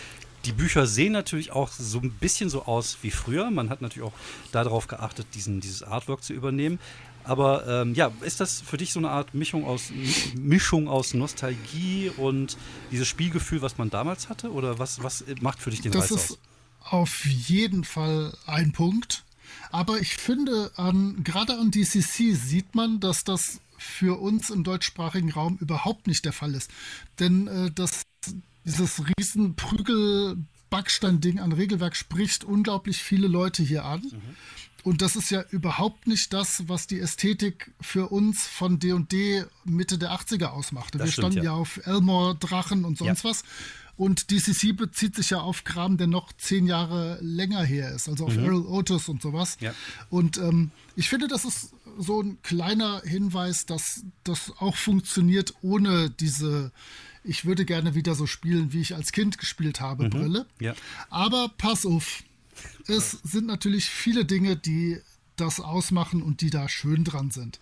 Die 0.45 0.53
Bücher 0.53 0.87
sehen 0.87 1.13
natürlich 1.13 1.53
auch 1.53 1.71
so 1.71 1.99
ein 2.01 2.11
bisschen 2.11 2.51
so 2.51 2.65
aus 2.65 2.99
wie 3.01 3.11
früher. 3.11 3.51
Man 3.51 3.71
hat 3.71 3.81
natürlich 3.81 4.07
auch 4.07 4.19
darauf 4.51 4.87
geachtet, 4.87 5.29
diesen, 5.35 5.61
dieses 5.61 5.83
Artwork 5.83 6.23
zu 6.23 6.35
übernehmen. 6.35 6.79
Aber 7.25 7.67
ähm, 7.67 7.95
ja, 7.95 8.11
ist 8.23 8.41
das 8.41 8.61
für 8.61 8.77
dich 8.77 8.93
so 8.93 9.01
eine 9.01 9.11
Art 9.11 9.35
Mischung 9.35 9.65
aus, 9.65 9.93
Mischung 10.35 10.89
aus 10.89 11.15
Nostalgie 11.15 12.11
und 12.17 12.57
dieses 12.91 13.09
Spielgefühl, 13.09 13.63
was 13.63 13.79
man 13.79 13.91
damals 13.91 14.29
hatte? 14.29 14.53
Oder 14.53 14.79
was, 14.79 15.03
was 15.03 15.25
macht 15.41 15.61
für 15.61 15.71
dich 15.71 15.81
den 15.81 15.93
das 15.93 16.11
Reiz 16.11 16.11
ist 16.11 16.31
aus? 16.33 16.39
Auf 16.81 17.25
jeden 17.25 17.85
Fall 17.85 18.37
ein 18.47 18.73
Punkt. 18.73 19.25
Aber 19.71 20.01
ich 20.01 20.17
finde, 20.17 20.73
an, 20.77 21.23
gerade 21.23 21.59
an 21.59 21.71
DCC 21.71 22.35
sieht 22.35 22.75
man, 22.75 23.01
dass 23.01 23.25
das 23.25 23.61
für 23.79 24.21
uns 24.21 24.51
im 24.51 24.65
deutschsprachigen 24.65 25.33
Raum 25.33 25.59
überhaupt 25.61 26.07
nicht 26.07 26.25
der 26.25 26.33
Fall 26.33 26.55
ist. 26.55 26.71
Denn 27.19 27.47
äh, 27.47 27.71
das, 27.73 28.03
dieses 28.65 29.03
riesen 29.19 29.55
Prügel 29.55 30.37
Backstein-Ding 30.73 31.39
an 31.39 31.53
Regelwerk 31.53 31.95
spricht 31.95 32.45
unglaublich 32.45 33.03
viele 33.03 33.29
Leute 33.29 33.63
hier 33.63 33.85
an. 33.85 34.01
Mhm. 34.01 34.37
Und 34.83 35.01
das 35.01 35.17
ist 35.17 35.31
ja 35.31 35.45
überhaupt 35.51 36.07
nicht 36.07 36.33
das, 36.33 36.69
was 36.69 36.87
die 36.87 36.99
Ästhetik 36.99 37.73
für 37.81 38.09
uns 38.09 38.47
von 38.47 38.79
D&D 38.79 39.45
Mitte 39.65 39.99
der 39.99 40.11
80er 40.13 40.47
ausmachte. 40.47 40.99
Das 40.99 41.09
Wir 41.09 41.13
stimmt, 41.13 41.35
standen 41.35 41.47
ja. 41.47 41.53
ja 41.53 41.59
auf 41.59 41.81
Elmore, 41.87 42.35
Drachen 42.37 42.85
und 42.85 42.99
sonst 42.99 43.23
ja. 43.23 43.31
was. 43.31 43.45
Und 43.97 44.31
DCC 44.31 44.73
bezieht 44.73 45.15
sich 45.15 45.31
ja 45.31 45.41
auf 45.41 45.65
Kram, 45.65 45.99
der 45.99 46.07
noch 46.07 46.33
zehn 46.33 46.67
Jahre 46.67 47.19
länger 47.21 47.63
her 47.63 47.93
ist, 47.93 48.09
also 48.09 48.27
auf 48.27 48.37
mhm. 48.37 48.45
Earl 48.45 48.67
Otis 48.67 49.09
und 49.09 49.23
sowas. 49.23 49.59
Ja. 49.61 49.75
Und 50.11 50.39
ähm, 50.39 50.71
ich 50.97 51.09
finde, 51.09 51.29
das 51.29 51.45
ist 51.45 51.75
so 51.99 52.21
ein 52.21 52.41
kleiner 52.43 53.03
Hinweis, 53.05 53.67
dass 53.67 54.05
das 54.25 54.53
auch 54.59 54.77
funktioniert 54.77 55.55
ohne 55.63 56.11
diese 56.11 56.73
ich 57.25 57.45
würde 57.45 57.65
gerne 57.65 57.95
wieder 57.95 58.15
so 58.17 58.27
spielen, 58.27 58.73
wie 58.73 58.81
ich 58.81 58.97
als 58.97 59.13
Kind 59.13 59.39
gespielt 59.39 59.81
habe, 59.81 60.07
mhm. 60.07 60.11
Brille. 60.11 60.47
Ja. 60.59 60.75
Aber 61.09 61.51
pass 61.57 61.87
auf, 61.87 62.25
es 62.87 63.11
sind 63.11 63.47
natürlich 63.47 63.87
viele 63.87 64.25
Dinge, 64.25 64.57
die 64.57 64.99
das 65.37 65.61
ausmachen 65.61 66.23
und 66.23 66.41
die 66.41 66.51
da 66.51 66.69
schön 66.69 67.05
dran 67.05 67.31
sind. 67.31 67.59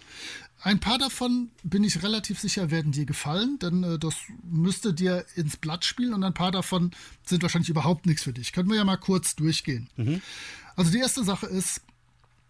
Ein 0.62 0.79
paar 0.79 0.98
davon 0.98 1.50
bin 1.62 1.85
ich 1.85 2.03
relativ 2.03 2.38
sicher, 2.38 2.70
werden 2.70 2.92
dir 2.92 3.07
gefallen, 3.07 3.59
denn 3.61 3.83
äh, 3.83 3.98
das 3.98 4.14
müsste 4.42 4.92
dir 4.92 5.24
ins 5.35 5.57
Blatt 5.57 5.85
spielen 5.87 6.12
und 6.12 6.22
ein 6.22 6.35
paar 6.35 6.50
davon 6.50 6.90
sind 7.24 7.42
wahrscheinlich 7.42 7.70
überhaupt 7.70 8.05
nichts 8.05 8.24
für 8.24 8.35
dich. 8.35 8.53
Können 8.53 8.68
wir 8.68 8.76
ja 8.76 8.85
mal 8.85 8.98
kurz 8.98 9.37
durchgehen. 9.37 9.88
Mhm. 9.96 10.20
Also 10.76 10.90
die 10.90 10.98
erste 10.98 11.24
Sache 11.24 11.46
ist, 11.46 11.81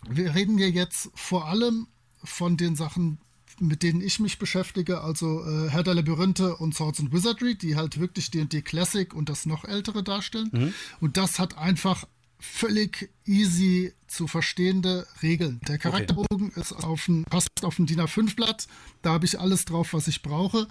wir 0.09 0.35
reden 0.35 0.59
hier 0.59 0.71
jetzt 0.71 1.11
vor 1.15 1.47
allem 1.47 1.87
von 2.25 2.57
den 2.57 2.75
Sachen, 2.75 3.19
mit 3.61 3.83
denen 3.83 4.01
ich 4.01 4.19
mich 4.19 4.39
beschäftige, 4.39 5.03
also 5.03 5.45
äh, 5.45 5.69
Herr 5.69 5.83
der 5.83 5.95
Labyrinthe 5.95 6.57
und 6.57 6.75
Swords 6.75 6.99
and 6.99 7.13
Wizardry, 7.13 7.55
die 7.55 7.77
halt 7.77 8.01
wirklich 8.01 8.31
D&D 8.31 8.63
Classic 8.63 9.15
und 9.15 9.29
das 9.29 9.47
noch 9.47 9.65
ältere 9.65 10.03
darstellen. 10.03 10.49
Mhm. 10.53 10.75
Und 11.01 11.17
das 11.17 11.39
hat 11.39 11.59
einfach 11.59 12.07
völlig 12.41 13.11
easy 13.25 13.93
zu 14.07 14.27
verstehende 14.27 15.07
Regeln. 15.23 15.61
Der 15.69 15.79
Charakterbogen 15.79 16.49
okay. 16.49 16.61
ist 16.61 16.73
auf 16.73 17.07
ein, 17.09 17.25
passt 17.25 17.65
auf 17.65 17.79
ein 17.79 17.87
DIN 17.87 18.01
A5-Blatt. 18.01 18.67
Da 19.03 19.13
habe 19.13 19.27
ich 19.27 19.39
alles 19.39 19.65
drauf, 19.65 19.93
was 19.93 20.09
ich 20.09 20.23
brauche. 20.23 20.67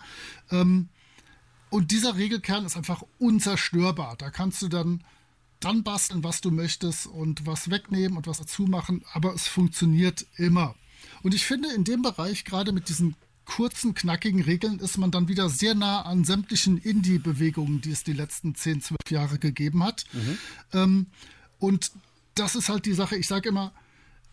Ähm, 0.51 0.89
und 1.69 1.91
dieser 1.91 2.17
Regelkern 2.17 2.65
ist 2.65 2.75
einfach 2.75 3.03
unzerstörbar. 3.19 4.15
Da 4.17 4.29
kannst 4.29 4.61
du 4.61 4.67
dann 4.67 5.03
dran 5.59 5.83
basteln, 5.83 6.23
was 6.23 6.41
du 6.41 6.51
möchtest 6.51 7.07
und 7.07 7.45
was 7.45 7.69
wegnehmen 7.69 8.17
und 8.17 8.27
was 8.27 8.39
dazu 8.39 8.63
machen, 8.63 9.03
aber 9.13 9.33
es 9.33 9.47
funktioniert 9.47 10.25
immer. 10.37 10.75
Und 11.21 11.33
ich 11.33 11.45
finde, 11.45 11.71
in 11.73 11.83
dem 11.83 12.01
Bereich, 12.01 12.45
gerade 12.45 12.71
mit 12.71 12.89
diesen 12.89 13.15
kurzen, 13.45 13.93
knackigen 13.93 14.41
Regeln, 14.41 14.79
ist 14.79 14.97
man 14.97 15.11
dann 15.11 15.27
wieder 15.27 15.49
sehr 15.49 15.75
nah 15.75 16.03
an 16.03 16.23
sämtlichen 16.23 16.77
Indie-Bewegungen, 16.77 17.81
die 17.81 17.91
es 17.91 18.03
die 18.03 18.13
letzten 18.13 18.55
10, 18.55 18.81
12 18.81 18.97
Jahre 19.09 19.39
gegeben 19.39 19.83
hat. 19.83 20.05
Mhm. 20.13 20.37
Ähm, 20.73 21.07
und 21.59 21.91
das 22.35 22.55
ist 22.55 22.69
halt 22.69 22.85
die 22.85 22.93
Sache, 22.93 23.17
ich 23.17 23.27
sage 23.27 23.49
immer, 23.49 23.73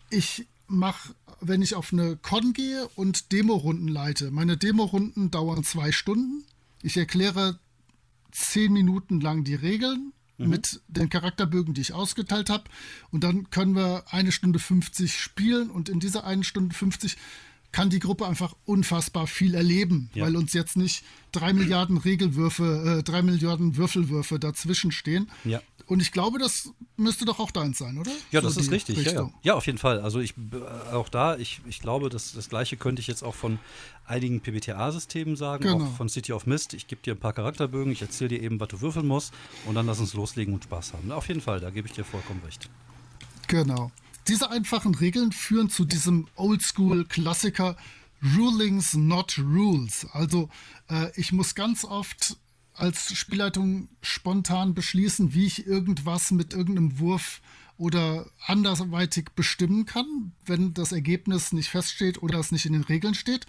ich 0.09 0.47
mache, 0.67 1.13
wenn 1.41 1.61
ich 1.61 1.75
auf 1.75 1.93
eine 1.93 2.17
Con 2.17 2.53
gehe 2.53 2.87
und 2.95 3.31
Demo-Runden 3.31 3.87
leite, 3.87 4.31
meine 4.31 4.57
Demo-Runden 4.57 5.31
dauern 5.31 5.63
zwei 5.63 5.91
Stunden. 5.91 6.43
Ich 6.81 6.97
erkläre 6.97 7.59
zehn 8.31 8.71
Minuten 8.71 9.19
lang 9.19 9.43
die 9.43 9.55
Regeln 9.55 10.13
mhm. 10.37 10.49
mit 10.49 10.81
den 10.87 11.09
Charakterbögen, 11.09 11.73
die 11.73 11.81
ich 11.81 11.93
ausgeteilt 11.93 12.49
habe. 12.49 12.65
Und 13.11 13.23
dann 13.23 13.49
können 13.49 13.75
wir 13.75 14.05
eine 14.11 14.31
Stunde 14.31 14.59
50 14.59 15.19
spielen 15.19 15.69
und 15.69 15.89
in 15.89 15.99
dieser 15.99 16.25
eine 16.25 16.43
Stunde 16.43 16.75
50 16.75 17.17
kann 17.77 17.91
die 17.91 17.99
Gruppe 17.99 18.25
einfach 18.25 18.55
unfassbar 18.65 19.27
viel 19.27 19.53
erleben, 19.53 20.09
ja. 20.15 20.25
weil 20.25 20.35
uns 20.35 20.51
jetzt 20.53 20.77
nicht 20.77 21.03
drei 21.31 21.53
Milliarden 21.53 21.97
Regelwürfe, 21.97 22.97
äh, 22.97 23.03
drei 23.03 23.21
Milliarden 23.21 23.77
Würfelwürfe 23.77 24.39
dazwischen 24.39 24.91
stehen. 24.91 25.29
Ja. 25.45 25.61
Und 25.85 25.99
ich 25.99 26.11
glaube, 26.11 26.39
das 26.39 26.71
müsste 26.95 27.25
doch 27.25 27.39
auch 27.39 27.51
deins 27.51 27.77
sein, 27.77 27.99
oder? 27.99 28.09
Ja, 28.31 28.41
so 28.41 28.47
das 28.47 28.57
ist 28.57 28.71
richtig. 28.71 29.05
Ja, 29.05 29.11
ja. 29.11 29.29
ja, 29.43 29.53
auf 29.53 29.67
jeden 29.67 29.77
Fall. 29.77 30.01
Also 30.01 30.19
ich 30.19 30.33
äh, 30.37 30.95
auch 30.95 31.07
da, 31.07 31.37
ich, 31.37 31.61
ich 31.67 31.79
glaube, 31.79 32.09
das, 32.09 32.33
das 32.33 32.49
gleiche 32.49 32.77
könnte 32.77 32.99
ich 32.99 33.05
jetzt 33.05 33.21
auch 33.21 33.35
von 33.35 33.59
einigen 34.07 34.41
PBTA-Systemen 34.41 35.35
sagen, 35.35 35.65
genau. 35.65 35.85
auch 35.85 35.97
von 35.97 36.09
City 36.09 36.33
of 36.33 36.47
Mist. 36.47 36.73
Ich 36.73 36.87
gebe 36.87 37.03
dir 37.03 37.13
ein 37.13 37.19
paar 37.19 37.33
Charakterbögen, 37.33 37.93
ich 37.93 38.01
erzähle 38.01 38.29
dir 38.29 38.41
eben, 38.41 38.59
was 38.59 38.69
du 38.69 38.81
würfeln 38.81 39.05
musst 39.05 39.35
und 39.67 39.75
dann 39.75 39.85
lass 39.85 39.99
uns 39.99 40.15
loslegen 40.15 40.51
und 40.55 40.63
Spaß 40.63 40.93
haben. 40.93 41.11
Auf 41.11 41.27
jeden 41.27 41.41
Fall, 41.41 41.59
da 41.59 41.69
gebe 41.69 41.87
ich 41.87 41.93
dir 41.93 42.03
vollkommen 42.03 42.41
recht. 42.43 42.71
Genau. 43.47 43.91
Diese 44.27 44.49
einfachen 44.51 44.93
Regeln 44.93 45.31
führen 45.31 45.69
zu 45.69 45.85
diesem 45.85 46.27
Oldschool-Klassiker 46.35 47.77
Rulings 48.35 48.93
not 48.93 49.39
Rules. 49.39 50.05
Also 50.11 50.49
äh, 50.89 51.11
ich 51.15 51.31
muss 51.31 51.55
ganz 51.55 51.85
oft 51.85 52.37
als 52.73 53.15
Spielleitung 53.15 53.89
spontan 54.01 54.73
beschließen, 54.73 55.33
wie 55.33 55.45
ich 55.45 55.65
irgendwas 55.65 56.31
mit 56.31 56.53
irgendeinem 56.53 56.99
Wurf 56.99 57.41
oder 57.77 58.29
andersweitig 58.45 59.29
bestimmen 59.35 59.85
kann, 59.85 60.33
wenn 60.45 60.73
das 60.73 60.91
Ergebnis 60.91 61.53
nicht 61.53 61.69
feststeht 61.69 62.21
oder 62.21 62.39
es 62.39 62.51
nicht 62.51 62.65
in 62.65 62.73
den 62.73 62.83
Regeln 62.83 63.13
steht. 63.13 63.45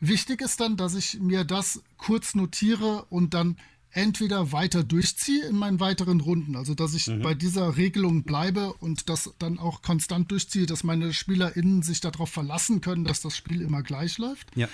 Wichtig 0.00 0.40
ist 0.40 0.60
dann, 0.60 0.76
dass 0.76 0.94
ich 0.94 1.20
mir 1.20 1.44
das 1.44 1.82
kurz 1.98 2.34
notiere 2.34 3.04
und 3.10 3.32
dann 3.32 3.56
entweder 3.94 4.52
weiter 4.52 4.82
durchziehe 4.82 5.46
in 5.46 5.56
meinen 5.56 5.80
weiteren 5.80 6.20
Runden, 6.20 6.56
also 6.56 6.74
dass 6.74 6.94
ich 6.94 7.06
mhm. 7.06 7.22
bei 7.22 7.34
dieser 7.34 7.76
Regelung 7.76 8.24
bleibe 8.24 8.72
und 8.74 9.08
das 9.08 9.32
dann 9.38 9.58
auch 9.58 9.82
konstant 9.82 10.30
durchziehe, 10.30 10.66
dass 10.66 10.84
meine 10.84 11.12
SpielerInnen 11.12 11.82
sich 11.82 12.00
darauf 12.00 12.30
verlassen 12.30 12.80
können, 12.80 13.04
dass 13.04 13.20
das 13.20 13.36
Spiel 13.36 13.60
immer 13.60 13.82
gleich 13.82 14.18
läuft. 14.18 14.54
Ja. 14.56 14.68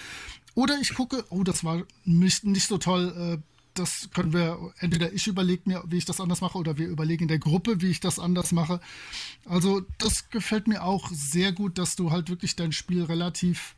Oder 0.55 0.79
ich 0.81 0.95
gucke, 0.95 1.25
oh, 1.31 1.45
das 1.45 1.65
war 1.65 1.83
nicht, 2.05 2.45
nicht 2.45 2.67
so 2.67 2.79
toll, 2.79 3.39
äh, 3.39 3.51
das 3.75 4.11
können 4.13 4.33
wir, 4.33 4.73
entweder 4.79 5.13
ich 5.13 5.27
überlege 5.27 5.63
mir, 5.67 5.85
wie 5.87 5.99
ich 5.99 6.05
das 6.05 6.21
anders 6.21 6.41
mache, 6.41 6.59
oder 6.59 6.77
wir 6.77 6.89
überlegen 6.89 7.25
in 7.25 7.29
der 7.29 7.39
Gruppe, 7.39 7.81
wie 7.81 7.91
ich 7.91 8.01
das 8.01 8.19
anders 8.19 8.53
mache. 8.53 8.81
Also 9.45 9.83
das 9.99 10.31
gefällt 10.31 10.67
mir 10.67 10.83
auch 10.83 11.11
sehr 11.13 11.53
gut, 11.53 11.79
dass 11.79 11.95
du 11.95 12.11
halt 12.11 12.31
wirklich 12.31 12.57
dein 12.57 12.73
Spiel 12.73 13.05
relativ 13.05 13.77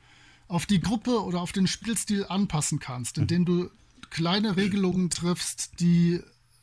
auf 0.48 0.66
die 0.66 0.80
Gruppe 0.80 1.22
oder 1.22 1.40
auf 1.40 1.52
den 1.52 1.66
Spielstil 1.66 2.26
anpassen 2.26 2.78
kannst, 2.78 3.18
indem 3.18 3.44
du 3.44 3.70
kleine 4.12 4.56
Regelungen 4.56 5.10
triffst, 5.10 5.80
die 5.80 6.20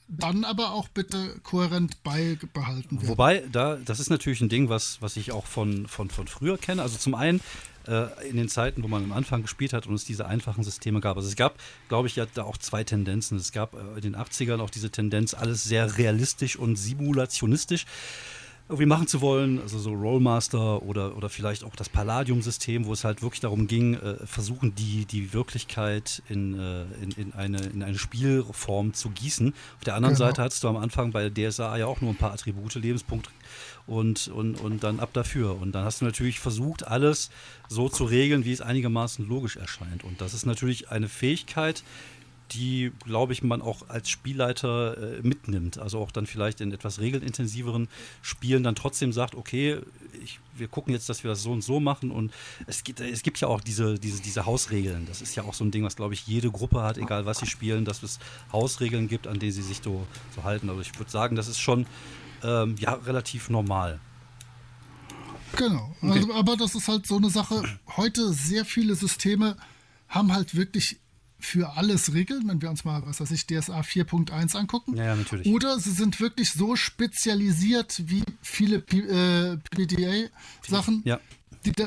dann 0.07 0.43
aber 0.43 0.71
auch 0.71 0.87
bitte 0.87 1.39
kohärent 1.43 2.01
beibehalten 2.03 2.97
werden. 2.97 3.07
Wobei, 3.07 3.43
da, 3.51 3.75
das 3.75 3.99
ist 3.99 4.09
natürlich 4.09 4.41
ein 4.41 4.49
Ding, 4.49 4.69
was, 4.69 5.01
was 5.01 5.17
ich 5.17 5.31
auch 5.31 5.45
von, 5.45 5.87
von, 5.87 6.09
von 6.09 6.27
früher 6.27 6.57
kenne. 6.57 6.81
Also 6.81 6.97
zum 6.97 7.13
einen 7.13 7.41
äh, 7.87 8.27
in 8.27 8.37
den 8.37 8.49
Zeiten, 8.49 8.83
wo 8.83 8.87
man 8.87 9.03
am 9.03 9.11
Anfang 9.11 9.43
gespielt 9.43 9.73
hat 9.73 9.85
und 9.85 9.93
es 9.93 10.05
diese 10.05 10.25
einfachen 10.25 10.63
Systeme 10.63 10.99
gab. 10.99 11.17
Also 11.17 11.29
es 11.29 11.35
gab, 11.35 11.59
glaube 11.89 12.07
ich, 12.07 12.15
ja 12.15 12.25
da 12.33 12.43
auch 12.43 12.57
zwei 12.57 12.83
Tendenzen. 12.83 13.37
Es 13.37 13.51
gab 13.51 13.73
äh, 13.73 13.95
in 13.95 14.01
den 14.01 14.15
80ern 14.15 14.59
auch 14.61 14.71
diese 14.71 14.89
Tendenz, 14.89 15.33
alles 15.33 15.63
sehr 15.63 15.97
realistisch 15.97 16.55
und 16.55 16.75
simulationistisch 16.75 17.85
irgendwie 18.69 18.85
machen 18.85 19.07
zu 19.07 19.19
wollen, 19.19 19.59
also 19.59 19.79
so 19.79 19.91
Rollmaster 19.93 20.83
oder, 20.83 21.17
oder 21.17 21.27
vielleicht 21.27 21.63
auch 21.63 21.75
das 21.75 21.89
Palladium-System, 21.89 22.85
wo 22.85 22.93
es 22.93 23.03
halt 23.03 23.23
wirklich 23.23 23.39
darum 23.39 23.65
ging, 23.65 23.95
äh, 23.95 24.27
versuchen, 24.27 24.75
die, 24.75 25.05
die 25.05 25.33
Wirklichkeit 25.33 26.21
in, 26.29 26.53
äh, 26.59 26.83
in, 27.01 27.11
in, 27.17 27.33
eine, 27.33 27.57
in 27.63 27.81
eine 27.81 27.97
Spielform 27.97 28.93
zu 28.93 29.09
gießen. 29.09 29.55
Auf 29.77 29.83
der 29.85 29.95
anderen 29.95 30.13
genau. 30.13 30.27
Seite 30.27 30.43
hattest 30.43 30.63
du 30.63 30.67
am 30.67 30.77
Anfang 30.77 31.11
bei 31.11 31.31
DSA 31.31 31.77
ja 31.77 31.87
auch 31.87 31.99
nur 32.01 32.11
ein 32.11 32.15
paar 32.15 32.31
Attribute, 32.31 32.75
Lebenspunkt 32.75 33.31
und, 33.87 34.27
und, 34.27 34.61
und 34.61 34.83
dann 34.83 34.99
ab 34.99 35.09
dafür. 35.13 35.59
Und 35.59 35.71
dann 35.71 35.83
hast 35.83 36.01
du 36.01 36.05
natürlich 36.05 36.39
versucht, 36.39 36.85
alles 36.85 37.31
so 37.69 37.89
zu 37.89 38.05
regeln, 38.05 38.45
wie 38.45 38.53
es 38.53 38.61
einigermaßen 38.61 39.27
logisch 39.27 39.55
erscheint. 39.55 40.03
Und 40.03 40.21
das 40.21 40.35
ist 40.35 40.45
natürlich 40.45 40.91
eine 40.91 41.09
Fähigkeit, 41.09 41.83
die, 42.51 42.91
glaube 43.05 43.33
ich, 43.33 43.43
man 43.43 43.61
auch 43.61 43.89
als 43.89 44.09
Spielleiter 44.09 44.97
äh, 44.97 45.21
mitnimmt. 45.21 45.77
Also 45.77 45.99
auch 45.99 46.11
dann 46.11 46.25
vielleicht 46.25 46.61
in 46.61 46.71
etwas 46.71 46.99
regelintensiveren 46.99 47.87
Spielen 48.21 48.63
dann 48.63 48.75
trotzdem 48.75 49.13
sagt, 49.13 49.35
okay, 49.35 49.79
ich, 50.23 50.39
wir 50.55 50.67
gucken 50.67 50.93
jetzt, 50.93 51.09
dass 51.09 51.23
wir 51.23 51.29
das 51.29 51.43
so 51.43 51.51
und 51.51 51.61
so 51.61 51.79
machen. 51.79 52.11
Und 52.11 52.31
es 52.67 52.83
gibt, 52.83 52.99
es 52.99 53.23
gibt 53.23 53.39
ja 53.39 53.47
auch 53.47 53.61
diese, 53.61 53.99
diese, 53.99 54.21
diese 54.21 54.45
Hausregeln. 54.45 55.05
Das 55.05 55.21
ist 55.21 55.35
ja 55.35 55.43
auch 55.43 55.53
so 55.53 55.63
ein 55.63 55.71
Ding, 55.71 55.83
was, 55.83 55.95
glaube 55.95 56.13
ich, 56.13 56.27
jede 56.27 56.51
Gruppe 56.51 56.81
hat, 56.81 56.97
egal 56.97 57.25
was 57.25 57.39
sie 57.39 57.47
spielen, 57.47 57.85
dass 57.85 58.03
es 58.03 58.19
Hausregeln 58.51 59.07
gibt, 59.07 59.27
an 59.27 59.39
denen 59.39 59.51
sie 59.51 59.61
sich 59.61 59.81
so, 59.83 60.05
so 60.35 60.43
halten. 60.43 60.69
Also 60.69 60.81
ich 60.81 60.97
würde 60.97 61.11
sagen, 61.11 61.35
das 61.35 61.47
ist 61.47 61.59
schon 61.59 61.85
ähm, 62.43 62.75
ja, 62.79 62.93
relativ 62.93 63.49
normal. 63.49 63.99
Genau, 65.55 65.95
okay. 66.01 66.11
also, 66.11 66.33
aber 66.33 66.57
das 66.57 66.75
ist 66.75 66.87
halt 66.87 67.07
so 67.07 67.17
eine 67.17 67.29
Sache. 67.29 67.63
Heute 67.97 68.33
sehr 68.33 68.65
viele 68.65 68.95
Systeme 68.95 69.57
haben 70.07 70.31
halt 70.33 70.55
wirklich 70.55 70.99
für 71.39 71.77
alles 71.77 72.13
Regeln, 72.13 72.47
wenn 72.47 72.61
wir 72.61 72.69
uns 72.69 72.83
mal, 72.83 73.01
was 73.05 73.21
weiß 73.21 73.31
ich, 73.31 73.47
DSA 73.47 73.79
4.1 73.79 74.55
angucken. 74.55 74.95
Ja, 74.95 75.15
natürlich. 75.15 75.47
Oder 75.47 75.79
sie 75.79 75.91
sind 75.91 76.19
wirklich 76.19 76.51
so 76.51 76.75
spezialisiert 76.75 78.03
wie 78.05 78.23
viele 78.41 78.79
P 78.79 78.99
äh, 78.99 79.57
PDA-Sachen, 79.71 81.01
ja. 81.05 81.19
die, 81.65 81.71
die, 81.71 81.85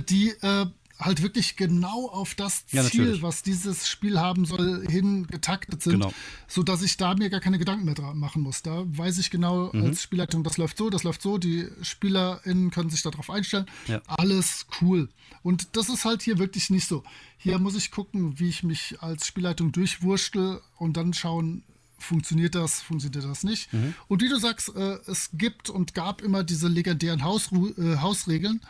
die 0.00 0.28
äh, 0.42 0.66
halt 1.00 1.22
wirklich 1.22 1.56
genau 1.56 2.08
auf 2.08 2.34
das 2.34 2.66
Ziel, 2.66 3.14
ja, 3.14 3.22
was 3.22 3.42
dieses 3.42 3.88
Spiel 3.88 4.20
haben 4.20 4.44
soll, 4.44 4.86
hingetaktet 4.88 5.82
sind, 5.82 5.94
genau. 5.94 6.12
so 6.46 6.62
dass 6.62 6.82
ich 6.82 6.96
da 6.96 7.14
mir 7.14 7.30
gar 7.30 7.40
keine 7.40 7.58
Gedanken 7.58 7.86
mehr 7.86 7.94
dran 7.94 8.18
machen 8.18 8.42
muss. 8.42 8.62
Da 8.62 8.84
weiß 8.86 9.18
ich 9.18 9.30
genau 9.30 9.70
mhm. 9.72 9.84
als 9.84 10.02
Spielleitung, 10.02 10.44
das 10.44 10.58
läuft 10.58 10.76
so, 10.76 10.90
das 10.90 11.02
läuft 11.02 11.22
so, 11.22 11.38
die 11.38 11.66
SpielerInnen 11.82 12.70
können 12.70 12.90
sich 12.90 13.02
darauf 13.02 13.30
einstellen. 13.30 13.66
Ja. 13.88 14.02
Alles 14.06 14.66
cool. 14.80 15.08
Und 15.42 15.76
das 15.76 15.88
ist 15.88 16.04
halt 16.04 16.22
hier 16.22 16.38
wirklich 16.38 16.70
nicht 16.70 16.86
so. 16.86 17.02
Hier 17.38 17.58
muss 17.58 17.74
ich 17.74 17.90
gucken, 17.90 18.38
wie 18.38 18.50
ich 18.50 18.62
mich 18.62 18.96
als 19.00 19.26
Spielleitung 19.26 19.72
durchwurstel 19.72 20.60
und 20.76 20.96
dann 20.96 21.14
schauen, 21.14 21.64
funktioniert 21.98 22.54
das, 22.54 22.80
funktioniert 22.80 23.24
das 23.24 23.44
nicht. 23.44 23.72
Mhm. 23.72 23.94
Und 24.08 24.22
wie 24.22 24.28
du 24.28 24.38
sagst, 24.38 24.74
äh, 24.74 24.98
es 25.06 25.30
gibt 25.32 25.70
und 25.70 25.94
gab 25.94 26.22
immer 26.22 26.44
diese 26.44 26.68
legendären 26.68 27.24
Hausru 27.24 27.68
äh, 27.78 27.98
Hausregeln 27.98 28.60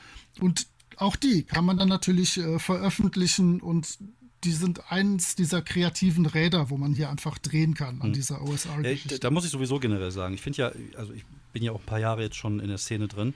und 0.41 0.67
auch 1.01 1.17
die 1.17 1.45
kann 1.45 1.65
man 1.65 1.79
dann 1.79 1.89
natürlich 1.89 2.37
äh, 2.37 2.59
veröffentlichen 2.59 3.61
und 3.61 3.99
die 4.45 4.53
sind 4.53 4.91
eins 4.91 5.35
dieser 5.35 5.61
kreativen 5.63 6.27
Räder, 6.27 6.71
wo 6.71 6.77
man 6.77 6.95
hier 6.95 7.11
einfach 7.11 7.39
drehen 7.39 7.75
kann 7.75 8.01
an 8.01 8.09
hm. 8.09 8.13
dieser 8.13 8.43
OSR-Geschichte. 8.43 9.19
da 9.19 9.31
muss 9.31 9.45
ich 9.45 9.51
sowieso 9.51 9.79
generell 9.79 10.11
sagen. 10.11 10.35
Ich 10.35 10.41
finde 10.41 10.59
ja, 10.59 10.73
also 10.97 11.13
ich 11.13 11.25
bin 11.53 11.63
ja 11.63 11.73
auch 11.73 11.81
ein 11.81 11.87
paar 11.87 12.01
Jahre 12.01 12.23
jetzt 12.23 12.37
schon 12.37 12.61
in 12.61 12.69
der 12.69 12.79
Szene 12.79 13.09
drin. 13.09 13.35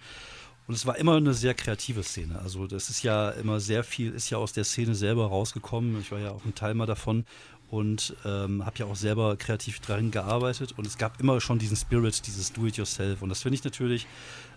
Und 0.67 0.75
es 0.75 0.87
war 0.87 0.97
immer 0.97 1.17
eine 1.17 1.35
sehr 1.35 1.53
kreative 1.53 2.03
Szene. 2.03 2.39
Also 2.39 2.67
das 2.67 2.89
ist 2.89 3.03
ja 3.03 3.31
immer 3.31 3.61
sehr 3.61 3.85
viel, 3.85 4.13
ist 4.13 4.31
ja 4.31 4.39
aus 4.39 4.55
der 4.55 4.65
Szene 4.65 4.95
selber 4.95 5.27
rausgekommen. 5.27 6.01
Ich 6.01 6.11
war 6.11 6.21
ja 6.21 6.31
auch 6.31 6.45
ein 6.47 6.55
Teil 6.55 6.73
mal 6.73 6.87
davon 6.87 7.27
und 7.71 8.17
ähm, 8.25 8.65
habe 8.65 8.79
ja 8.79 8.87
auch 8.87 8.97
selber 8.97 9.37
kreativ 9.37 9.81
dran 9.81 10.11
gearbeitet. 10.11 10.73
Und 10.79 10.87
es 10.87 10.97
gab 10.97 11.21
immer 11.21 11.39
schon 11.43 11.59
diesen 11.59 11.77
Spirit, 11.77 12.27
dieses 12.27 12.53
Do-it-yourself. 12.53 13.21
Und 13.21 13.29
das 13.29 13.43
finde 13.43 13.57
ich 13.57 13.65
natürlich 13.65 14.07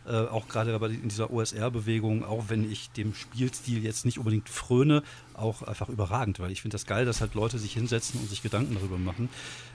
äh, 0.08 0.28
auch 0.28 0.48
gerade 0.48 0.72
in 0.72 1.10
dieser 1.10 1.32
OSR-Bewegung, 1.32 2.24
auch 2.24 2.46
wenn 2.48 2.70
ich 2.70 2.90
dem 2.92 3.14
Spielstil 3.14 3.84
jetzt 3.84 4.06
nicht 4.06 4.18
unbedingt 4.18 4.48
fröne, 4.48 5.04
auch 5.34 5.62
einfach 5.62 5.90
überragend, 5.90 6.40
weil 6.40 6.52
ich 6.52 6.62
finde 6.62 6.76
das 6.76 6.86
geil, 6.86 7.06
dass 7.06 7.22
halt 7.22 7.36
Leute 7.36 7.60
sich 7.60 7.74
hinsetzen 7.74 8.20
und 8.20 8.30
sich 8.30 8.42
Gedanken 8.42 8.76
darüber 8.76 8.98
machen. 8.98 9.30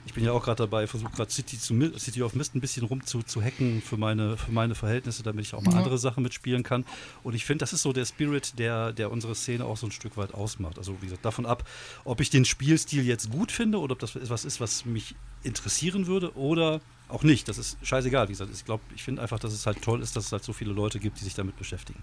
Ich 0.05 0.13
bin 0.13 0.23
ja 0.23 0.31
auch 0.31 0.43
gerade 0.43 0.63
dabei, 0.63 0.87
versuche 0.87 1.11
gerade 1.11 1.31
City, 1.31 1.57
City 1.57 2.21
of 2.23 2.33
Mist 2.33 2.55
ein 2.55 2.61
bisschen 2.61 2.85
rum 2.85 3.05
zu, 3.05 3.21
zu 3.23 3.41
hacken 3.41 3.81
für 3.81 3.95
meine, 3.95 4.35
für 4.35 4.51
meine 4.51 4.75
Verhältnisse, 4.75 5.23
damit 5.23 5.45
ich 5.45 5.53
auch 5.53 5.61
mal 5.61 5.71
ja. 5.71 5.77
andere 5.77 5.97
Sachen 5.97 6.23
mitspielen 6.23 6.63
kann. 6.63 6.83
Und 7.23 7.35
ich 7.35 7.45
finde, 7.45 7.63
das 7.63 7.71
ist 7.71 7.83
so 7.83 7.93
der 7.93 8.05
Spirit, 8.05 8.59
der, 8.59 8.91
der 8.91 9.11
unsere 9.11 9.35
Szene 9.35 9.65
auch 9.65 9.77
so 9.77 9.87
ein 9.87 9.91
Stück 9.91 10.17
weit 10.17 10.33
ausmacht. 10.33 10.77
Also 10.77 10.97
wie 11.01 11.05
gesagt, 11.05 11.23
davon 11.23 11.45
ab, 11.45 11.67
ob 12.03 12.19
ich 12.19 12.29
den 12.29 12.43
Spielstil 12.43 13.05
jetzt 13.05 13.31
gut 13.31 13.51
finde 13.51 13.79
oder 13.79 13.93
ob 13.93 13.99
das 13.99 14.15
etwas 14.15 14.45
ist, 14.45 14.59
was 14.59 14.85
mich 14.85 15.15
interessieren 15.43 16.07
würde 16.07 16.35
oder 16.35 16.81
auch 17.13 17.23
nicht. 17.23 17.47
Das 17.47 17.57
ist 17.57 17.77
scheißegal. 17.83 18.27
Wie 18.27 18.33
gesagt, 18.33 18.51
ich 18.53 18.65
glaube, 18.65 18.83
ich 18.95 19.03
finde 19.03 19.21
einfach, 19.21 19.39
dass 19.39 19.53
es 19.53 19.65
halt 19.65 19.81
toll 19.81 20.01
ist, 20.01 20.15
dass 20.15 20.25
es 20.25 20.31
halt 20.31 20.43
so 20.43 20.53
viele 20.53 20.73
Leute 20.73 20.99
gibt, 20.99 21.19
die 21.19 21.23
sich 21.23 21.35
damit 21.35 21.57
beschäftigen. 21.57 22.01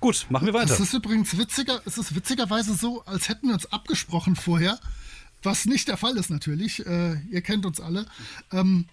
Gut, 0.00 0.26
machen 0.28 0.46
wir 0.46 0.54
weiter. 0.54 0.74
Es 0.74 0.80
ist 0.80 0.92
übrigens 0.92 1.38
witziger, 1.38 1.80
es 1.86 1.96
ist 1.96 2.14
witzigerweise 2.14 2.74
so, 2.74 3.04
als 3.04 3.28
hätten 3.28 3.48
wir 3.48 3.54
uns 3.54 3.66
abgesprochen 3.66 4.36
vorher, 4.36 4.78
was 5.42 5.66
nicht 5.66 5.88
der 5.88 5.96
Fall 5.96 6.16
ist 6.16 6.30
natürlich. 6.30 6.84
Äh, 6.84 7.20
ihr 7.30 7.42
kennt 7.42 7.64
uns 7.64 7.80
alle. 7.80 8.06
Ähm, 8.52 8.86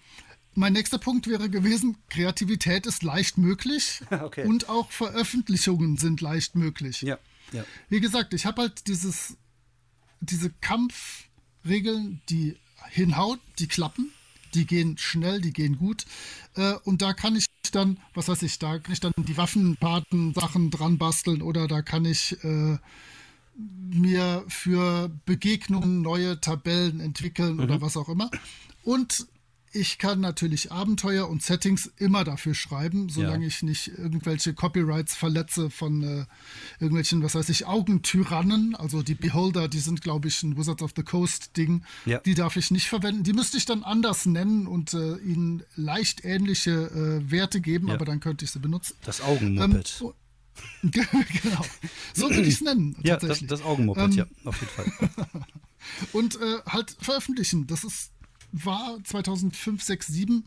mein 0.54 0.74
nächster 0.74 0.98
Punkt 0.98 1.26
wäre 1.26 1.50
gewesen, 1.50 1.96
Kreativität 2.08 2.86
ist 2.86 3.02
leicht 3.02 3.38
möglich 3.38 4.00
okay. 4.10 4.46
und 4.46 4.68
auch 4.68 4.90
Veröffentlichungen 4.90 5.96
sind 5.96 6.20
leicht 6.20 6.54
möglich. 6.54 7.02
Ja, 7.02 7.18
ja. 7.52 7.64
Wie 7.88 8.00
gesagt, 8.00 8.34
ich 8.34 8.46
habe 8.46 8.62
halt 8.62 8.86
dieses, 8.86 9.36
diese 10.20 10.50
Kampfregeln, 10.60 12.22
die 12.28 12.56
hinhaut, 12.90 13.40
die 13.58 13.66
klappen, 13.66 14.12
die 14.54 14.66
gehen 14.66 14.98
schnell, 14.98 15.40
die 15.40 15.52
gehen 15.52 15.78
gut. 15.78 16.04
Äh, 16.56 16.74
und 16.84 17.02
da 17.02 17.12
kann 17.12 17.36
ich 17.36 17.46
dann, 17.72 17.98
was 18.14 18.28
weiß 18.28 18.42
ich, 18.42 18.58
da 18.58 18.78
kann 18.78 18.92
ich 18.92 19.00
dann 19.00 19.12
die 19.16 19.36
Waffenpaten 19.36 20.34
Sachen 20.34 20.70
dran 20.70 20.98
basteln 20.98 21.42
oder 21.42 21.68
da 21.68 21.82
kann 21.82 22.04
ich 22.04 22.36
äh, 22.44 22.78
mir 23.56 24.44
für 24.48 25.10
Begegnungen 25.24 26.02
neue 26.02 26.40
Tabellen 26.40 27.00
entwickeln 27.00 27.56
mhm. 27.56 27.62
oder 27.62 27.80
was 27.80 27.96
auch 27.96 28.08
immer. 28.08 28.30
Und 28.84 29.26
ich 29.72 29.98
kann 29.98 30.20
natürlich 30.20 30.70
Abenteuer 30.70 31.28
und 31.28 31.42
Settings 31.42 31.90
immer 31.96 32.24
dafür 32.24 32.54
schreiben, 32.54 33.08
solange 33.08 33.44
ja. 33.44 33.48
ich 33.48 33.62
nicht 33.62 33.88
irgendwelche 33.88 34.52
Copyrights 34.52 35.14
verletze 35.16 35.70
von 35.70 36.02
äh, 36.02 36.24
irgendwelchen, 36.78 37.22
was 37.22 37.34
weiß 37.34 37.48
ich, 37.48 37.66
Augentyrannen. 37.66 38.76
Also 38.76 39.02
die 39.02 39.14
Beholder, 39.14 39.68
die 39.68 39.78
sind, 39.78 40.02
glaube 40.02 40.28
ich, 40.28 40.42
ein 40.42 40.58
Wizards 40.58 40.82
of 40.82 40.92
the 40.94 41.02
Coast 41.02 41.56
Ding. 41.56 41.84
Ja. 42.04 42.18
Die 42.18 42.34
darf 42.34 42.56
ich 42.56 42.70
nicht 42.70 42.88
verwenden. 42.88 43.24
Die 43.24 43.32
müsste 43.32 43.56
ich 43.56 43.64
dann 43.64 43.82
anders 43.82 44.26
nennen 44.26 44.66
und 44.66 44.92
äh, 44.92 45.16
ihnen 45.16 45.62
leicht 45.74 46.24
ähnliche 46.24 46.70
äh, 46.70 47.30
Werte 47.30 47.60
geben, 47.60 47.88
ja. 47.88 47.94
aber 47.94 48.04
dann 48.04 48.20
könnte 48.20 48.44
ich 48.44 48.50
sie 48.50 48.58
benutzen. 48.58 48.94
Das 49.04 49.22
Augenmuppet. 49.22 50.02
Ähm, 50.02 50.12
genau. 50.90 51.64
So 52.12 52.28
würde 52.28 52.42
ich 52.42 52.54
es 52.54 52.60
nennen. 52.60 52.96
Ja, 53.02 53.16
das, 53.16 53.44
das 53.46 53.62
Augenmuppet, 53.62 54.04
ähm, 54.04 54.12
ja, 54.12 54.26
auf 54.44 54.60
jeden 54.60 54.72
Fall. 54.72 55.10
und 56.12 56.36
äh, 56.36 56.58
halt 56.66 56.94
veröffentlichen. 57.00 57.66
Das 57.66 57.84
ist 57.84 58.10
war 58.52 58.98
2005, 59.04 59.82
6, 59.82 60.06
7 60.06 60.44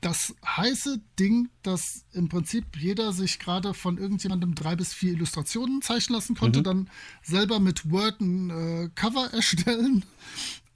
das 0.00 0.34
heiße 0.44 1.00
Ding, 1.18 1.48
dass 1.62 2.04
im 2.12 2.28
Prinzip 2.28 2.76
jeder 2.76 3.12
sich 3.12 3.38
gerade 3.38 3.74
von 3.74 3.98
irgendjemandem 3.98 4.54
drei 4.54 4.76
bis 4.76 4.92
vier 4.92 5.12
Illustrationen 5.12 5.82
zeichnen 5.82 6.16
lassen 6.16 6.36
konnte, 6.36 6.60
mhm. 6.60 6.64
dann 6.64 6.90
selber 7.22 7.60
mit 7.60 7.90
Word 7.90 8.20
ein 8.20 8.50
äh, 8.50 8.90
Cover 8.94 9.32
erstellen 9.32 10.04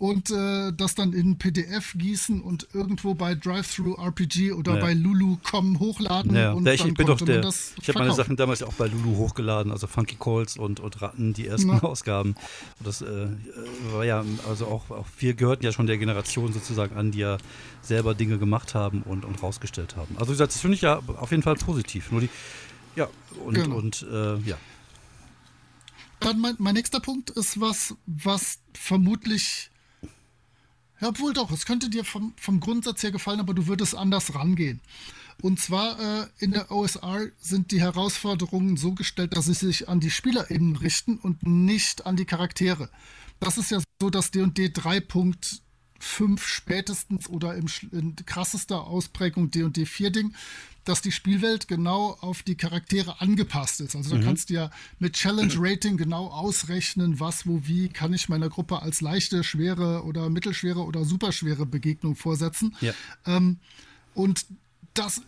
und 0.01 0.31
äh, 0.31 0.73
das 0.73 0.95
dann 0.95 1.13
in 1.13 1.37
PDF 1.37 1.93
gießen 1.95 2.41
und 2.41 2.69
irgendwo 2.73 3.13
bei 3.13 3.35
Drive-Thru 3.35 3.97
RPG 3.97 4.53
oder 4.53 4.77
ja. 4.77 4.81
bei 4.81 4.95
Lulu.com 4.95 5.79
hochladen. 5.79 6.35
Ja. 6.35 6.53
Und 6.53 6.67
ich, 6.67 6.83
ich 6.83 6.95
bin 6.95 7.07
doch 7.07 7.21
der. 7.21 7.47
Ich 7.83 7.89
habe 7.89 7.99
meine 7.99 8.15
Sachen 8.15 8.35
damals 8.35 8.61
ja 8.61 8.67
auch 8.67 8.73
bei 8.73 8.87
Lulu 8.87 9.19
hochgeladen, 9.19 9.71
also 9.71 9.87
Funky 9.87 10.17
Calls 10.17 10.57
und, 10.57 10.81
und 10.81 11.03
Ratten, 11.03 11.35
die 11.35 11.47
ersten 11.47 11.69
Na. 11.69 11.83
Ausgaben. 11.83 12.31
Und 12.31 12.87
das 12.87 13.03
äh, 13.03 13.29
war 13.93 14.07
ja, 14.07 14.25
also 14.49 14.69
auch, 14.69 14.91
auch 14.91 15.05
wir 15.19 15.35
gehörten 15.35 15.67
ja 15.67 15.73
schon 15.73 15.87
der 15.87 15.99
Generation 15.99 16.51
sozusagen 16.55 16.97
an, 16.97 17.11
die 17.11 17.19
ja 17.19 17.37
selber 17.83 18.15
Dinge 18.15 18.39
gemacht 18.39 18.75
haben 18.75 19.03
und, 19.03 19.27
und 19.27 19.43
rausgestellt 19.43 19.97
haben. 19.97 20.17
Also 20.17 20.29
wie 20.29 20.33
gesagt, 20.33 20.55
das 20.55 20.63
finde 20.63 20.77
ich 20.77 20.81
ja 20.81 20.99
auf 21.19 21.31
jeden 21.31 21.43
Fall 21.43 21.57
positiv. 21.57 22.11
Nur 22.11 22.23
die, 22.23 22.31
ja, 22.97 23.07
und, 23.45 23.53
genau. 23.53 23.77
und 23.77 24.07
äh, 24.11 24.39
ja. 24.49 24.57
Dann 26.21 26.41
mein, 26.41 26.55
mein 26.57 26.73
nächster 26.73 27.01
Punkt 27.01 27.29
ist 27.29 27.61
was, 27.61 27.95
was 28.07 28.61
vermutlich 28.73 29.70
ja, 31.01 31.09
obwohl 31.09 31.33
doch, 31.33 31.51
es 31.51 31.67
könnte 31.67 31.89
dir 31.89 32.05
vom, 32.05 32.35
vom 32.37 32.61
Grundsatz 32.61 33.03
her 33.03 33.11
gefallen, 33.11 33.41
aber 33.41 33.55
du 33.55 33.67
würdest 33.67 33.95
anders 33.95 34.35
rangehen. 34.35 34.81
Und 35.43 35.59
zwar 35.59 35.99
äh, 35.99 36.27
in 36.39 36.51
der 36.51 36.71
OSR 36.71 37.29
sind 37.41 37.71
die 37.71 37.81
Herausforderungen 37.81 38.77
so 38.77 38.93
gestellt, 38.93 39.37
dass 39.37 39.47
sie 39.47 39.55
sich 39.55 39.89
an 39.89 40.01
die 40.01 40.11
SpielerInnen 40.11 40.77
richten 40.77 41.17
und 41.17 41.47
nicht 41.47 42.05
an 42.05 42.17
die 42.17 42.27
Charaktere. 42.27 42.91
Das 43.39 43.57
ist 43.57 43.71
ja 43.71 43.81
so, 44.01 44.11
dass 44.11 44.31
D&D 44.31 44.73
3.5 46.01 46.41
spätestens 46.41 47.29
oder 47.29 47.55
im, 47.55 47.67
in 47.93 48.17
krassester 48.27 48.87
Ausprägung 48.87 49.51
D&D 49.51 49.87
4 49.87 50.11
Ding 50.11 50.35
dass 50.85 51.03
die 51.03 51.13
Spielwelt 51.13 51.69
genau 51.69 52.17
auf 52.21 52.43
die 52.43 52.57
Charaktere 52.57 53.21
angepasst 53.21 53.81
ist. 53.81 53.95
Also 53.95 54.15
mhm. 54.15 54.21
da 54.21 54.27
kannst 54.27 54.51
du 54.51 54.55
ja 54.55 54.71
mit 54.99 55.13
Challenge 55.13 55.53
Rating 55.57 55.97
genau 55.97 56.29
ausrechnen, 56.29 57.21
was, 57.21 57.47
wo, 57.47 57.61
wie 57.65 57.89
kann 57.89 58.15
ich 58.15 58.29
meiner 58.29 58.49
Gruppe 58.49 58.81
als 58.81 59.01
leichte, 59.01 59.45
schwere 59.45 60.05
oder 60.05 60.31
mittelschwere 60.31 60.81
oder 60.81 61.05
superschwere 61.05 61.67
Begegnung 61.67 62.17
vorsetzen. 62.17 62.75
Ja. 62.81 62.95
Ähm, 63.27 63.59
Und 64.15 64.47
das 64.95 65.23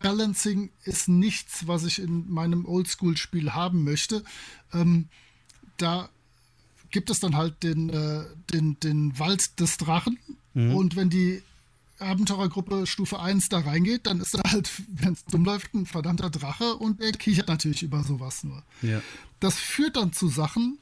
Balancing 0.00 0.70
ist 0.84 1.08
nichts, 1.08 1.66
was 1.66 1.84
ich 1.84 2.00
in 2.00 2.30
meinem 2.30 2.64
Oldschool-Spiel 2.64 3.52
haben 3.52 3.84
möchte. 3.84 4.24
Ähm, 4.72 5.08
da 5.76 6.08
gibt 6.94 7.10
es 7.10 7.18
dann 7.18 7.36
halt 7.36 7.62
den, 7.64 7.90
äh, 7.90 8.24
den, 8.52 8.78
den 8.78 9.18
Wald 9.18 9.58
des 9.58 9.76
Drachen. 9.78 10.18
Mhm. 10.54 10.74
Und 10.76 10.96
wenn 10.96 11.10
die 11.10 11.42
Abenteurergruppe 11.98 12.86
Stufe 12.86 13.18
1 13.20 13.48
da 13.48 13.58
reingeht, 13.58 14.06
dann 14.06 14.20
ist 14.20 14.34
er 14.34 14.50
halt, 14.50 14.70
wenn 14.88 15.12
es 15.12 15.24
dumm 15.24 15.44
läuft, 15.44 15.74
ein 15.74 15.86
verdammter 15.86 16.30
Drache 16.30 16.76
und 16.76 17.00
er 17.00 17.10
kichert 17.12 17.48
natürlich 17.48 17.82
über 17.82 18.04
sowas 18.04 18.44
nur. 18.44 18.62
Ja. 18.80 19.02
Das 19.40 19.58
führt 19.58 19.96
dann 19.96 20.12
zu 20.12 20.28
Sachen, 20.28 20.78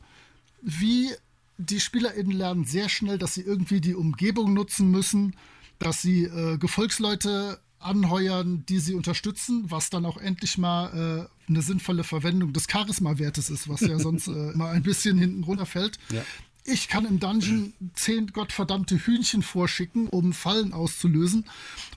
wie 0.61 1.11
die 1.57 1.81
SpielerInnen 1.81 2.33
lernen 2.33 2.65
sehr 2.67 2.91
schnell, 2.91 3.17
dass 3.17 3.35
sie 3.35 3.43
irgendwie 3.43 3.81
die 3.81 3.95
Umgebung 3.95 4.53
nutzen 4.53 4.91
müssen, 4.91 5.35
dass 5.79 6.03
sie 6.03 6.25
äh, 6.25 6.59
Gefolgsleute 6.59 7.59
anheuern, 7.83 8.65
die 8.69 8.79
sie 8.79 8.95
unterstützen, 8.95 9.65
was 9.71 9.91
dann 9.91 10.07
auch 10.07 10.17
endlich 10.17 10.59
mal 10.59 11.29
äh, 11.29 11.49
eine 11.49 11.63
sinnvolle 11.63 12.05
Verwendung 12.05 12.53
des 12.53 12.67
Charisma-Wertes 12.71 13.51
ist, 13.51 13.69
was 13.69 13.81
ja 13.81 13.99
sonst 14.01 14.29
äh, 14.29 14.53
mal 14.55 14.75
ein 14.75 14.83
bisschen 14.83 15.19
hinten 15.19 15.45
runterfällt. 15.45 15.99
Ja. 16.13 16.23
Ich 16.65 16.87
kann 16.89 17.05
im 17.07 17.19
Dungeon 17.19 17.73
zehn 17.95 18.29
gottverdammte 18.29 18.97
Hühnchen 18.97 19.43
vorschicken, 19.43 20.07
um 20.07 20.33
Fallen 20.33 20.73
auszulösen. 20.73 21.45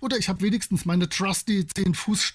Oder 0.02 0.17
ich 0.17 0.28
habe 0.28 0.41
wenigstens 0.41 0.86
meine 0.86 1.08
trusty 1.08 1.67
10 1.67 1.93
Fuß 1.93 2.34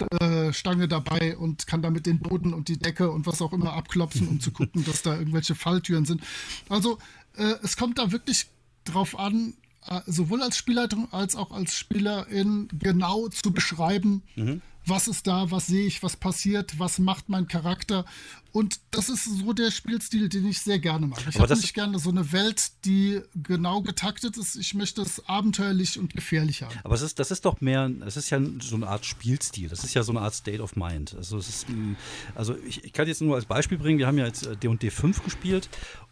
Stange 0.53 0.87
dabei 0.87 1.37
und 1.37 1.67
kann 1.67 1.83
damit 1.83 2.07
den 2.07 2.21
Boden 2.21 2.55
und 2.55 2.69
die 2.69 2.79
Decke 2.79 3.11
und 3.11 3.27
was 3.27 3.43
auch 3.43 3.53
immer 3.53 3.73
abklopfen, 3.73 4.29
um 4.29 4.39
zu 4.39 4.53
gucken, 4.53 4.85
dass 4.85 5.03
da 5.03 5.19
irgendwelche 5.19 5.57
Falltüren 5.57 6.05
sind. 6.05 6.23
Also 6.69 6.99
äh, 7.37 7.55
es 7.65 7.77
kommt 7.77 7.99
da 7.99 8.13
wirklich 8.13 8.47
drauf 8.85 9.19
an, 9.19 9.55
äh, 9.55 9.70
sowohl 10.07 10.43
als 10.43 10.57
Spielleitung 10.57 11.13
als 11.13 11.37
auch 11.37 11.53
als 11.53 11.75
Spielerin 11.75 12.69
genau 12.73 13.29
zu 13.29 13.53
beschreiben, 13.53 14.23
mhm. 14.37 14.61
was 14.87 15.09
ist 15.09 15.27
da, 15.27 15.51
was 15.51 15.67
sehe 15.67 15.87
ich, 15.87 16.03
was 16.03 16.17
passiert, 16.17 16.79
was 16.79 16.99
macht 16.99 17.29
mein 17.29 17.49
Charakter 17.49 18.05
und 18.53 18.81
das 18.91 19.09
ist 19.09 19.25
so 19.25 19.53
der 19.53 19.71
Spielstil, 19.71 20.29
den 20.29 20.47
ich 20.47 20.61
sehr 20.61 20.81
gerne 20.81 21.07
mag. 21.07 21.21
Ich 21.29 21.39
habe 21.39 21.55
nicht 21.55 21.73
gerne 21.73 21.99
so 22.01 22.11
eine 22.11 22.33
Welt, 22.33 22.73
die 22.85 23.21
genau 23.35 23.81
getaktet 23.81 24.37
ist. 24.37 24.57
Ich 24.57 24.75
möchte 24.75 25.03
es 25.03 25.25
abenteuerlich 25.29 25.99
und 25.99 26.15
gefährlich 26.15 26.63
haben. 26.63 26.75
Aber 26.83 26.95
es 26.95 27.03
ist, 27.03 27.19
das 27.21 27.31
ist 27.31 27.45
doch 27.45 27.61
mehr, 27.61 27.91
es 28.05 28.17
ist 28.17 28.31
ja 28.31 28.41
so 28.61 28.75
eine 28.75 28.89
Art 28.89 29.07
Spielstil. 29.07 29.69
Das 29.69 29.85
ist 29.85 29.95
ja 29.95 30.03
so 30.03 30.11
eine 30.11 30.21
Art 30.21 30.35
State 30.35 30.61
of 30.61 30.75
Mind. 30.75 31.15
Also, 31.15 31.39
es 31.39 31.49
ist, 31.49 31.69
mm, 31.69 31.95
also 32.35 32.57
ich, 32.67 32.83
ich 32.85 32.93
kann 32.93 33.07
jetzt 33.07 33.21
nur 33.21 33.37
als 33.37 33.45
Beispiel 33.45 33.79
bringen, 33.79 33.99
wir 33.99 34.09
haben 34.09 34.19
ja 34.19 34.27
jetzt 34.27 34.49
D&D 34.63 34.87
äh, 34.87 34.91
5 34.91 35.23
gespielt 35.23 35.69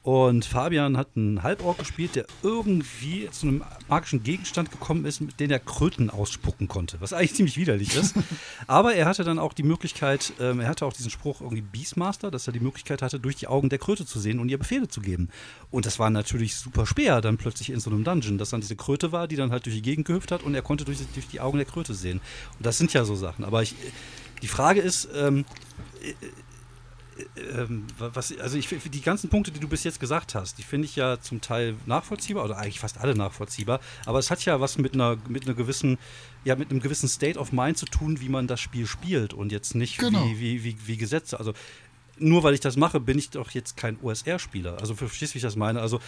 und 0.09 0.47
Fabian 0.47 0.97
hat 0.97 1.09
einen 1.16 1.42
Halborg 1.42 1.77
gespielt, 1.77 2.16
der 2.16 2.25
irgendwie 2.42 3.29
zu 3.31 3.47
einem 3.47 3.64
magischen 3.90 4.23
Gegenstand 4.23 4.71
gekommen 4.71 5.05
ist, 5.05 5.21
mit 5.21 5.38
dem 5.38 5.51
er 5.51 5.59
Kröten 5.59 6.09
ausspucken 6.09 6.66
konnte, 6.66 6.99
was 7.03 7.12
eigentlich 7.12 7.35
ziemlich 7.35 7.59
widerlich 7.59 7.94
ist. 7.94 8.14
Aber 8.66 8.94
er 8.94 9.05
hatte 9.05 9.23
dann 9.23 9.38
auch 9.38 9.53
die 9.53 9.64
Möglichkeit, 9.64 10.33
ähm, 10.40 10.61
er 10.61 10.68
hatte 10.68 10.87
auch 10.87 10.94
diesen 10.94 11.11
Spruch 11.11 11.42
irgendwie 11.42 11.61
Beastmaster 11.61 12.31
dass 12.31 12.47
er 12.47 12.55
die 12.55 12.61
Möglichkeit 12.61 13.03
hatte, 13.03 13.21
durch 13.21 13.37
die 13.37 13.49
Augen 13.49 13.68
der 13.68 13.79
Kröte 13.79 14.07
zu 14.07 14.18
sehen 14.18 14.40
und 14.40 14.49
ihr 14.49 14.57
Befehle 14.57 14.88
zu 14.88 15.03
geben. 15.03 15.29
Und 15.71 15.85
das 15.85 15.99
war 15.99 16.09
natürlich 16.09 16.57
super 16.57 16.87
schwer, 16.87 17.21
dann 17.21 17.37
plötzlich 17.37 17.68
in 17.68 17.79
so 17.79 17.90
einem 17.90 18.03
Dungeon, 18.03 18.38
dass 18.38 18.49
dann 18.49 18.62
diese 18.62 18.77
Kröte 18.77 19.12
war, 19.12 19.29
die 19.29 19.37
dann 19.37 19.51
halt 19.51 19.66
durch 19.66 19.77
die 19.77 19.83
Gegend 19.83 20.07
gehüpft 20.07 20.33
hat 20.33 20.42
und 20.42 20.55
er 20.55 20.62
konnte 20.62 20.87
durch, 20.87 21.01
durch 21.12 21.29
die 21.29 21.40
Augen 21.40 21.59
der 21.59 21.66
Kröte 21.66 21.92
sehen. 21.92 22.23
Und 22.57 22.64
das 22.64 22.79
sind 22.79 22.94
ja 22.94 23.05
so 23.05 23.14
Sachen. 23.14 23.44
Aber 23.44 23.62
ich, 23.62 23.75
die 24.40 24.49
Frage 24.49 24.81
ist, 24.81 25.07
ähm, 25.14 25.44
äh, 26.03 26.14
ähm, 27.57 27.85
was, 27.98 28.37
also 28.38 28.57
ich 28.57 28.68
die 28.68 29.00
ganzen 29.00 29.31
Punkte, 29.31 29.50
die 29.50 29.61
du 29.61 29.68
bis 29.68 29.85
jetzt 29.85 30.00
gesagt 30.00 30.35
hast, 30.35 30.59
die 30.59 30.62
finde 30.62 30.87
ich 30.87 30.96
ja 30.96 31.20
zum 31.20 31.40
Teil 31.40 31.74
nachvollziehbar 31.87 32.44
oder 32.44 32.59
eigentlich 32.59 32.81
fast 32.81 32.98
alle 32.98 33.14
nachvollziehbar. 33.14 33.81
Aber 34.07 34.18
es 34.18 34.31
hat 34.31 34.44
ja 34.44 34.61
was 34.61 34.78
mit 34.78 34.94
einer 34.94 35.16
mit 35.28 35.46
einer 35.46 35.54
gewissen 35.54 35.98
ja 36.44 36.57
mit 36.57 36.70
einem 36.70 36.81
gewissen 36.81 37.09
State 37.09 37.38
of 37.38 37.52
Mind 37.52 37.78
zu 37.78 37.87
tun, 37.87 38.20
wie 38.20 38.28
man 38.28 38.46
das 38.46 38.61
Spiel 38.61 38.87
spielt 38.87 39.35
und 39.35 39.52
jetzt 39.52 39.74
nicht 39.74 39.98
genau. 39.98 40.24
wie, 40.26 40.40
wie, 40.40 40.64
wie, 40.64 40.76
wie 40.87 40.96
Gesetze. 40.96 41.38
Also 41.38 41.52
nur 42.20 42.42
weil 42.42 42.54
ich 42.54 42.61
das 42.61 42.76
mache, 42.76 43.00
bin 43.00 43.18
ich 43.18 43.31
doch 43.31 43.50
jetzt 43.50 43.76
kein 43.76 43.98
OSR-Spieler. 44.02 44.78
Also 44.81 44.94
verstehst 44.94 45.33
du, 45.33 45.35
wie 45.35 45.38
ich 45.38 45.42
das 45.42 45.57
meine? 45.57 45.81
Also 45.81 46.00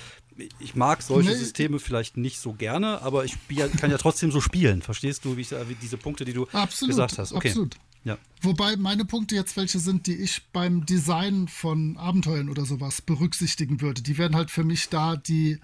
ich 0.58 0.74
mag 0.74 1.02
solche 1.02 1.30
nee. 1.30 1.36
Systeme 1.36 1.78
vielleicht 1.78 2.16
nicht 2.16 2.40
so 2.40 2.52
gerne, 2.52 3.02
aber 3.02 3.24
ich 3.24 3.36
kann 3.78 3.90
ja 3.90 3.98
trotzdem 3.98 4.32
so 4.32 4.40
spielen. 4.40 4.82
Verstehst 4.82 5.24
du, 5.24 5.36
wie, 5.36 5.42
ich, 5.42 5.54
diese 5.80 5.96
Punkte, 5.96 6.24
die 6.24 6.32
du 6.32 6.48
absolut, 6.52 6.90
gesagt 6.90 7.18
hast? 7.18 7.32
Okay. 7.32 7.48
Absolut. 7.48 7.76
Ja. 8.04 8.18
Wobei 8.42 8.76
meine 8.76 9.04
Punkte 9.04 9.34
jetzt 9.34 9.56
welche 9.56 9.78
sind, 9.78 10.06
die 10.06 10.16
ich 10.16 10.42
beim 10.52 10.86
Design 10.86 11.48
von 11.48 11.96
Abenteuern 11.98 12.48
oder 12.48 12.64
sowas 12.64 13.02
berücksichtigen 13.02 13.80
würde. 13.80 14.02
Die 14.02 14.16
werden 14.16 14.34
halt 14.34 14.50
für 14.50 14.64
mich 14.64 14.88
da 14.88 15.16
die, 15.16 15.58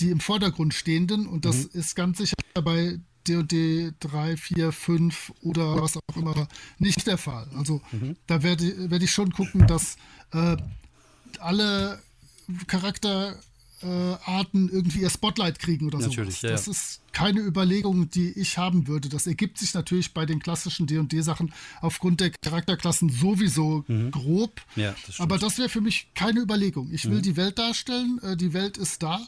die 0.00 0.10
im 0.10 0.20
Vordergrund 0.20 0.74
stehenden 0.74 1.26
und 1.26 1.44
das 1.44 1.64
mhm. 1.64 1.80
ist 1.80 1.94
ganz 1.94 2.18
sicher 2.18 2.34
bei 2.54 2.98
D&D 3.26 3.92
3, 4.00 4.36
4, 4.36 4.72
5 4.72 5.32
oder 5.42 5.80
was 5.80 5.96
auch 5.96 6.16
immer 6.16 6.48
nicht 6.78 7.06
der 7.06 7.18
Fall. 7.18 7.46
Also 7.56 7.80
mhm. 7.92 8.16
da 8.26 8.42
werde 8.42 8.90
werd 8.90 9.02
ich 9.02 9.12
schon 9.12 9.32
gucken, 9.32 9.66
dass 9.66 9.96
äh, 10.32 10.56
alle 11.40 12.02
Charakter 12.66 13.38
äh, 13.84 14.16
Arten 14.24 14.70
irgendwie 14.72 15.00
ihr 15.00 15.10
Spotlight 15.10 15.58
kriegen 15.58 15.86
oder 15.86 16.00
so. 16.00 16.08
Natürlich, 16.08 16.42
ja, 16.42 16.50
Das 16.50 16.66
ist 16.66 17.00
keine 17.12 17.40
Überlegung, 17.40 18.08
die 18.10 18.32
ich 18.32 18.58
haben 18.58 18.88
würde. 18.88 19.08
Das 19.08 19.26
ergibt 19.26 19.58
sich 19.58 19.74
natürlich 19.74 20.14
bei 20.14 20.26
den 20.26 20.40
klassischen 20.40 20.86
D&D-Sachen 20.86 21.52
aufgrund 21.80 22.20
der 22.20 22.30
Charakterklassen 22.30 23.10
sowieso 23.10 23.84
mhm. 23.86 24.10
grob. 24.10 24.60
Ja, 24.74 24.94
das 25.06 25.20
Aber 25.20 25.38
das 25.38 25.58
wäre 25.58 25.68
für 25.68 25.80
mich 25.80 26.08
keine 26.14 26.40
Überlegung. 26.40 26.90
Ich 26.92 27.04
will 27.04 27.18
mhm. 27.18 27.22
die 27.22 27.36
Welt 27.36 27.58
darstellen, 27.58 28.18
äh, 28.22 28.36
die 28.36 28.52
Welt 28.52 28.78
ist 28.78 29.02
da 29.02 29.20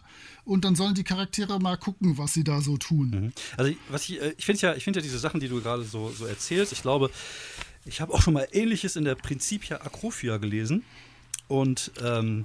und 0.44 0.64
dann 0.64 0.74
sollen 0.74 0.94
die 0.94 1.04
Charaktere 1.04 1.60
mal 1.60 1.76
gucken, 1.76 2.18
was 2.18 2.32
sie 2.32 2.44
da 2.44 2.60
so 2.60 2.76
tun. 2.76 3.10
Mhm. 3.10 3.32
Also 3.56 3.72
was 3.90 4.08
ich, 4.08 4.20
äh, 4.20 4.34
ich 4.38 4.46
finde 4.46 4.62
ja, 4.62 4.74
ich 4.74 4.84
finde 4.84 5.00
ja 5.00 5.02
diese 5.02 5.18
Sachen, 5.18 5.40
die 5.40 5.48
du 5.48 5.60
gerade 5.60 5.84
so, 5.84 6.10
so 6.10 6.24
erzählst, 6.24 6.72
ich 6.72 6.82
glaube, 6.82 7.10
ich 7.84 8.00
habe 8.00 8.12
auch 8.14 8.22
schon 8.22 8.34
mal 8.34 8.48
Ähnliches 8.52 8.96
in 8.96 9.04
der 9.04 9.14
Principia 9.14 9.76
Acrofia 9.82 10.38
gelesen. 10.38 10.82
Und 11.48 11.92
ähm, 12.02 12.44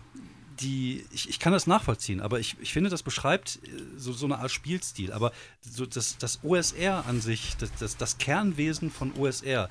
die, 0.62 1.06
ich, 1.12 1.30
ich 1.30 1.40
kann 1.40 1.54
das 1.54 1.68
nachvollziehen, 1.68 2.22
aber 2.22 2.40
ich, 2.40 2.56
ich 2.62 2.74
finde, 2.74 2.90
das 2.90 3.04
beschreibt 3.04 3.60
äh, 3.64 3.70
so, 3.98 4.14
so 4.14 4.26
eine 4.26 4.40
Art 4.40 4.52
Spielstil. 4.52 5.12
Aber 5.12 5.32
so 5.62 5.86
das, 5.86 6.18
das 6.18 6.40
OSR 6.44 7.06
an 7.08 7.22
sich, 7.22 7.56
das, 7.58 7.72
das, 7.80 7.98
das 7.98 8.18
Kernwesen 8.18 8.92
von 8.92 9.14
OSR, 9.18 9.70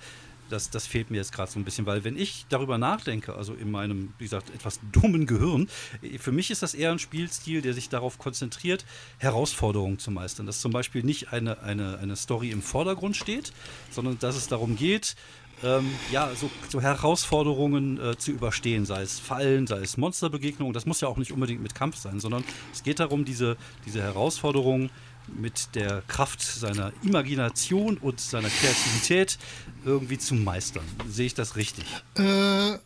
das, 0.50 0.68
das 0.70 0.87
fehlt 0.87 1.11
mir 1.11 1.18
jetzt 1.18 1.33
gerade 1.33 1.50
so 1.50 1.59
ein 1.59 1.64
bisschen, 1.64 1.87
weil 1.87 2.05
wenn 2.05 2.16
ich 2.16 2.44
darüber 2.48 2.76
nachdenke, 2.76 3.35
also 3.35 3.55
in 3.55 3.70
meinem, 3.70 4.12
wie 4.18 4.24
gesagt, 4.24 4.50
etwas 4.50 4.81
dummen 4.92 5.26
Gehirn, 5.26 5.68
äh, 6.03 6.18
für 6.18 6.33
mich 6.33 6.50
ist 6.50 6.62
das 6.62 6.74
eher 6.74 6.90
ein 6.90 6.98
Spielstil, 6.98 7.62
der 7.62 7.74
sich 7.74 7.88
darauf 7.88 8.18
konzentriert, 8.18 8.85
Herausforderungen 9.18 9.98
zu 9.98 10.11
meistern. 10.11 10.46
Dass 10.46 10.61
zum 10.61 10.72
Beispiel 10.72 11.03
nicht 11.03 11.33
eine, 11.33 11.62
eine, 11.62 11.98
eine 11.98 12.16
Story 12.16 12.50
im 12.50 12.62
Vordergrund 12.62 13.16
steht, 13.16 13.53
sondern 13.90 14.18
dass 14.18 14.37
es 14.37 14.48
darum 14.48 14.76
geht, 14.76 15.16
ähm, 15.62 15.90
ja, 16.11 16.31
so, 16.35 16.51
so 16.68 16.81
Herausforderungen 16.81 18.01
äh, 18.01 18.16
zu 18.16 18.31
überstehen, 18.31 18.87
sei 18.87 19.03
es 19.03 19.18
Fallen, 19.18 19.66
sei 19.66 19.79
es 19.79 19.96
Monsterbegegnungen. 19.96 20.73
Das 20.73 20.87
muss 20.87 21.01
ja 21.01 21.09
auch 21.09 21.16
nicht 21.16 21.33
unbedingt 21.33 21.62
mit 21.62 21.75
Kampf 21.75 21.96
sein, 21.96 22.20
sondern 22.20 22.44
es 22.73 22.83
geht 22.83 23.01
darum, 23.01 23.25
diese, 23.25 23.57
diese 23.87 24.03
Herausforderungen 24.03 24.90
mit 25.29 25.75
der 25.75 26.03
Kraft 26.09 26.40
seiner 26.40 26.92
Imagination 27.03 27.99
und 27.99 28.20
seiner 28.20 28.49
Kreativität 28.49 29.38
irgendwie 29.85 30.18
zu 30.18 30.35
meistern. 30.35 30.85
Sehe 31.09 31.27
ich 31.27 31.35
das 31.35 31.57
richtig? 31.57 31.85
Äh, 32.16 32.79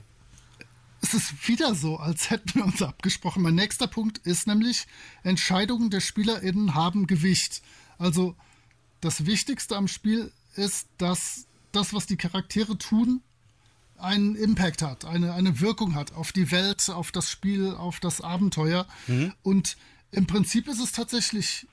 es 1.01 1.15
ist 1.15 1.49
wieder 1.49 1.75
so, 1.75 1.99
als 1.99 2.31
hätten 2.31 2.55
wir 2.55 2.65
uns 2.65 2.83
abgesprochen. 2.83 3.43
Mein 3.43 3.55
nächster 3.55 3.87
Punkt 3.87 4.19
ist 4.19 4.47
nämlich, 4.47 4.87
Entscheidungen 5.23 5.91
der 5.91 6.01
SpielerInnen 6.01 6.75
haben 6.75 7.07
Gewicht. 7.07 7.63
Also 7.99 8.35
das 9.01 9.27
Wichtigste 9.27 9.77
am 9.77 9.87
Spiel 9.87 10.33
ist, 10.57 10.89
dass 10.99 11.47
das, 11.75 11.93
was 11.93 12.07
die 12.07 12.17
Charaktere 12.17 12.79
tun, 12.79 13.23
einen 13.97 14.35
Impact 14.35 14.83
hat, 14.83 15.05
eine, 15.05 15.35
eine 15.35 15.61
Wirkung 15.61 15.95
hat 15.95 16.13
auf 16.13 16.33
die 16.33 16.51
Welt, 16.51 16.89
auf 16.91 17.13
das 17.13 17.31
Spiel, 17.31 17.71
auf 17.71 18.01
das 18.01 18.21
Abenteuer. 18.21 18.87
Mhm. 19.07 19.33
Und 19.43 19.77
im 20.11 20.27
Prinzip 20.27 20.69
ist 20.69 20.81
es 20.81 20.93
tatsächlich, 20.93 21.67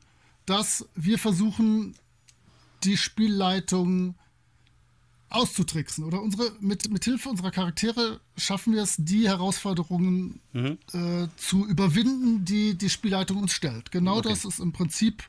dass 0.45 0.87
wir 0.95 1.19
versuchen, 1.19 1.95
die 2.83 2.97
Spielleitung 2.97 4.15
auszutricksen 5.29 6.03
oder 6.03 6.21
unsere 6.21 6.51
mit, 6.59 6.91
mit 6.91 7.05
Hilfe 7.05 7.29
unserer 7.29 7.51
Charaktere 7.51 8.19
schaffen 8.35 8.73
wir 8.73 8.83
es, 8.83 8.95
die 8.97 9.29
Herausforderungen 9.29 10.41
mhm. 10.51 10.77
äh, 10.93 11.27
zu 11.37 11.65
überwinden, 11.65 12.43
die 12.43 12.77
die 12.77 12.89
Spielleitung 12.89 13.37
uns 13.37 13.53
stellt. 13.53 13.91
Genau 13.91 14.17
okay. 14.17 14.29
das 14.29 14.45
ist 14.45 14.59
im 14.59 14.73
Prinzip 14.73 15.23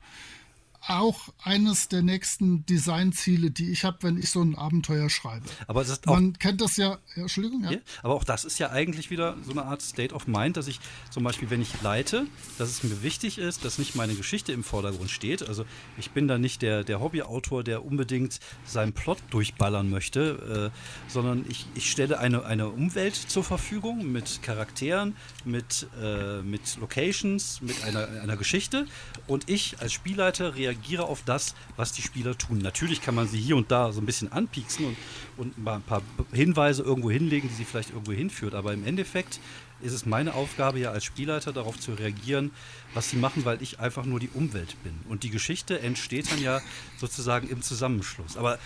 auch 0.89 1.29
eines 1.43 1.89
der 1.89 2.03
nächsten 2.03 2.67
Designziele, 2.67 3.51
die 3.51 3.71
ich 3.71 3.85
habe, 3.85 3.99
wenn 4.03 4.19
ich 4.19 4.31
so 4.31 4.43
ein 4.43 4.57
Abenteuer 4.57 5.09
schreibe. 5.11 5.47
Aber 5.69 5.85
Man 6.07 6.39
kennt 6.39 6.61
das 6.61 6.77
ja, 6.77 6.99
ja 7.15 7.23
Entschuldigung, 7.23 7.63
ja. 7.65 7.79
Aber 8.03 8.15
auch 8.15 8.25
das 8.25 8.45
ist 8.45 8.59
ja 8.59 8.71
eigentlich 8.71 9.11
wieder 9.11 9.37
so 9.45 9.53
eine 9.53 9.65
Art 9.65 9.81
State 9.81 10.13
of 10.15 10.27
Mind, 10.27 10.57
dass 10.57 10.67
ich 10.67 10.81
zum 11.11 11.23
Beispiel, 11.23 11.51
wenn 11.51 11.63
ich 11.63 11.81
leite, 11.83 12.27
dass 12.59 12.69
es 12.69 12.83
mir 12.83 13.03
wichtig 13.03 13.39
ist, 13.39 13.65
dass 13.65 13.79
nicht 13.79 13.95
meine 13.95 14.15
Geschichte 14.15 14.53
im 14.53 14.65
Vordergrund 14.65 15.11
steht. 15.11 15.47
Also 15.47 15.65
ich 15.99 16.11
bin 16.11 16.27
da 16.27 16.39
nicht 16.39 16.63
der, 16.63 16.83
der 16.83 17.01
Hobbyautor, 17.01 17.63
der 17.63 17.85
unbedingt 17.85 18.41
seinen 18.65 18.93
Plot 18.93 19.19
durchballern 19.31 19.89
möchte, 19.89 20.73
äh, 20.73 21.11
sondern 21.11 21.45
ich, 21.49 21.67
ich 21.75 21.91
stelle 21.91 22.19
eine, 22.19 22.45
eine 22.45 22.69
Umwelt 22.69 23.15
zur 23.15 23.45
Verfügung 23.45 24.11
mit 24.11 24.43
Charakteren, 24.43 25.17
mit, 25.45 25.87
äh, 26.01 26.43
mit 26.43 26.77
Locations, 26.81 27.61
mit 27.61 27.85
einer, 27.85 28.09
einer 28.21 28.37
Geschichte 28.37 28.87
und 29.29 29.49
ich 29.49 29.79
als 29.79 29.93
Spielleiter 29.93 30.57
reagiere 30.57 30.72
reagiere 30.73 31.05
auf 31.05 31.23
das, 31.25 31.55
was 31.77 31.93
die 31.93 32.03
Spieler 32.03 32.37
tun. 32.37 32.59
Natürlich 32.59 33.03
kann 33.03 33.15
man 33.15 33.29
sie 33.29 33.39
hier 33.39 33.57
und 33.57 33.71
da 33.71 33.93
so 33.93 34.01
ein 34.01 34.07
bisschen 34.07 34.33
anpieksen 34.33 34.87
und, 34.87 34.97
und 35.37 35.59
mal 35.63 35.77
ein 35.77 35.83
paar 35.83 36.03
Hinweise 36.33 36.83
irgendwo 36.83 37.11
hinlegen, 37.11 37.49
die 37.49 37.55
sie 37.55 37.65
vielleicht 37.65 37.91
irgendwo 37.91 38.13
hinführt. 38.13 38.55
Aber 38.55 38.73
im 38.73 38.87
Endeffekt 38.87 39.41
ist 39.83 39.93
es 39.93 40.07
meine 40.07 40.35
Aufgabe 40.35 40.79
ja 40.79 40.91
als 40.91 41.05
Spielleiter 41.05 41.53
darauf 41.53 41.79
zu 41.79 41.93
reagieren, 41.93 42.53
was 42.95 43.11
sie 43.11 43.17
machen, 43.17 43.45
weil 43.45 43.61
ich 43.63 43.81
einfach 43.81 44.05
nur 44.05 44.21
die 44.21 44.31
Umwelt 44.33 44.77
bin. 44.83 44.95
Und 45.09 45.23
die 45.25 45.31
Geschichte 45.31 45.81
entsteht 45.81 46.31
dann 46.31 46.41
ja 46.41 46.61
sozusagen 46.99 47.49
im 47.49 47.63
Zusammenschluss. 47.63 48.37
Aber 48.37 48.59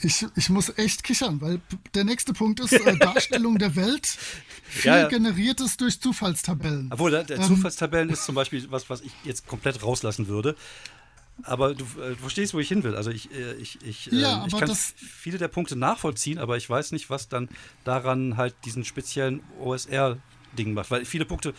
ich, 0.00 0.26
ich 0.34 0.48
muss 0.48 0.76
echt 0.76 1.04
kichern, 1.04 1.40
weil 1.40 1.60
der 1.94 2.04
nächste 2.04 2.32
Punkt 2.32 2.60
ist 2.60 2.72
äh, 2.72 2.96
Darstellung 2.98 3.58
der 3.58 3.76
Welt. 3.76 4.06
Viel 4.64 4.90
ja, 4.90 4.98
ja. 5.00 5.08
generiertes 5.08 5.76
durch 5.76 6.00
Zufallstabellen. 6.00 6.88
Obwohl, 6.92 7.10
der, 7.10 7.24
der 7.24 7.38
ähm, 7.38 7.44
Zufallstabellen 7.44 8.10
ist 8.10 8.24
zum 8.24 8.34
Beispiel 8.34 8.66
was, 8.70 8.90
was 8.90 9.00
ich 9.02 9.12
jetzt 9.24 9.46
komplett 9.46 9.82
rauslassen 9.82 10.28
würde. 10.28 10.56
Aber 11.44 11.74
du, 11.74 11.84
äh, 12.00 12.10
du 12.10 12.16
verstehst, 12.16 12.54
wo 12.54 12.60
ich 12.60 12.68
hin 12.68 12.82
will. 12.82 12.94
Also 12.94 13.10
ich, 13.10 13.32
äh, 13.32 13.54
ich, 13.54 13.78
ich, 13.82 14.06
ja, 14.06 14.44
äh, 14.44 14.46
ich 14.46 14.56
kann 14.56 14.70
viele 14.74 15.38
der 15.38 15.48
Punkte 15.48 15.76
nachvollziehen, 15.76 16.38
aber 16.38 16.56
ich 16.56 16.68
weiß 16.68 16.92
nicht, 16.92 17.10
was 17.10 17.28
dann 17.28 17.48
daran 17.84 18.36
halt 18.36 18.54
diesen 18.64 18.84
speziellen 18.84 19.42
OSR-Ding 19.60 20.74
macht. 20.74 20.90
Weil 20.90 21.04
viele 21.04 21.24
Punkte 21.24 21.54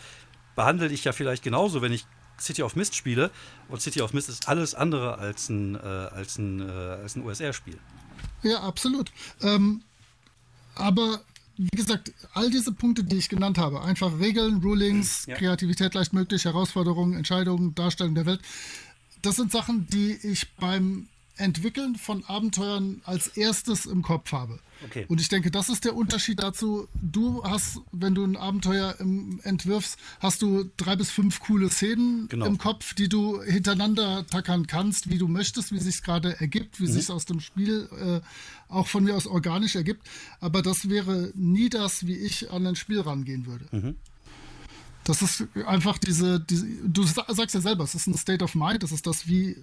behandle 0.54 0.88
ich 0.88 1.04
ja 1.04 1.12
vielleicht 1.12 1.42
genauso, 1.42 1.82
wenn 1.82 1.92
ich 1.92 2.06
City 2.40 2.62
of 2.62 2.76
Mist 2.76 2.94
spiele. 2.94 3.30
Und 3.68 3.82
City 3.82 4.00
of 4.00 4.12
Mist 4.12 4.28
ist 4.28 4.48
alles 4.48 4.74
andere 4.74 5.18
als 5.18 5.48
ein, 5.48 5.74
äh, 5.74 5.78
als 5.78 6.38
ein, 6.38 6.60
äh, 6.60 6.72
als 6.72 7.16
ein 7.16 7.22
OSR-Spiel. 7.24 7.78
Ja, 8.42 8.60
absolut. 8.60 9.10
Ähm, 9.42 9.82
aber 10.74 11.20
wie 11.56 11.76
gesagt, 11.76 12.12
all 12.32 12.50
diese 12.50 12.72
Punkte, 12.72 13.04
die 13.04 13.16
ich 13.16 13.28
genannt 13.28 13.58
habe, 13.58 13.82
einfach 13.82 14.18
Regeln, 14.18 14.60
Rulings, 14.62 15.26
ja. 15.26 15.36
Kreativität 15.36 15.94
leicht 15.94 16.12
möglich, 16.12 16.44
Herausforderungen, 16.44 17.14
Entscheidungen, 17.14 17.74
Darstellung 17.74 18.14
der 18.14 18.26
Welt, 18.26 18.40
das 19.24 19.36
sind 19.36 19.52
Sachen, 19.52 19.86
die 19.88 20.12
ich 20.22 20.52
beim 20.56 21.08
Entwickeln 21.36 21.96
von 21.96 22.24
Abenteuern 22.26 23.00
als 23.04 23.28
erstes 23.28 23.86
im 23.86 24.02
Kopf 24.02 24.30
habe. 24.32 24.60
Okay. 24.84 25.04
Und 25.08 25.20
ich 25.20 25.28
denke, 25.28 25.50
das 25.50 25.68
ist 25.68 25.84
der 25.84 25.96
Unterschied 25.96 26.40
dazu. 26.40 26.86
Du 26.94 27.42
hast, 27.42 27.80
wenn 27.90 28.14
du 28.14 28.24
ein 28.24 28.36
Abenteuer 28.36 28.96
entwirfst, 29.42 29.98
hast 30.20 30.42
du 30.42 30.70
drei 30.76 30.94
bis 30.94 31.10
fünf 31.10 31.40
coole 31.40 31.70
Szenen 31.70 32.28
genau. 32.28 32.46
im 32.46 32.58
Kopf, 32.58 32.94
die 32.94 33.08
du 33.08 33.42
hintereinander 33.42 34.26
tackern 34.26 34.66
kannst, 34.66 35.10
wie 35.10 35.18
du 35.18 35.26
möchtest, 35.26 35.72
wie 35.72 35.80
sich 35.80 36.02
gerade 36.02 36.38
ergibt, 36.40 36.80
wie 36.80 36.86
mhm. 36.86 36.92
sich 36.92 37.10
aus 37.10 37.24
dem 37.24 37.40
Spiel 37.40 37.88
äh, 37.98 38.20
auch 38.72 38.86
von 38.86 39.04
mir 39.04 39.16
aus 39.16 39.26
organisch 39.26 39.74
ergibt. 39.74 40.06
Aber 40.40 40.62
das 40.62 40.88
wäre 40.88 41.32
nie 41.34 41.68
das, 41.68 42.06
wie 42.06 42.16
ich 42.16 42.50
an 42.52 42.66
ein 42.66 42.76
Spiel 42.76 43.00
rangehen 43.00 43.46
würde. 43.46 43.66
Mhm. 43.72 43.96
Das 45.04 45.22
ist 45.22 45.44
einfach 45.66 45.98
diese, 45.98 46.40
diese, 46.40 46.66
du 46.66 47.04
sagst 47.04 47.54
ja 47.54 47.60
selber, 47.60 47.84
es 47.84 47.94
ist 47.94 48.06
ein 48.06 48.16
State 48.16 48.42
of 48.42 48.54
Mind, 48.54 48.82
das 48.82 48.90
ist 48.90 49.06
das, 49.06 49.28
wie, 49.28 49.56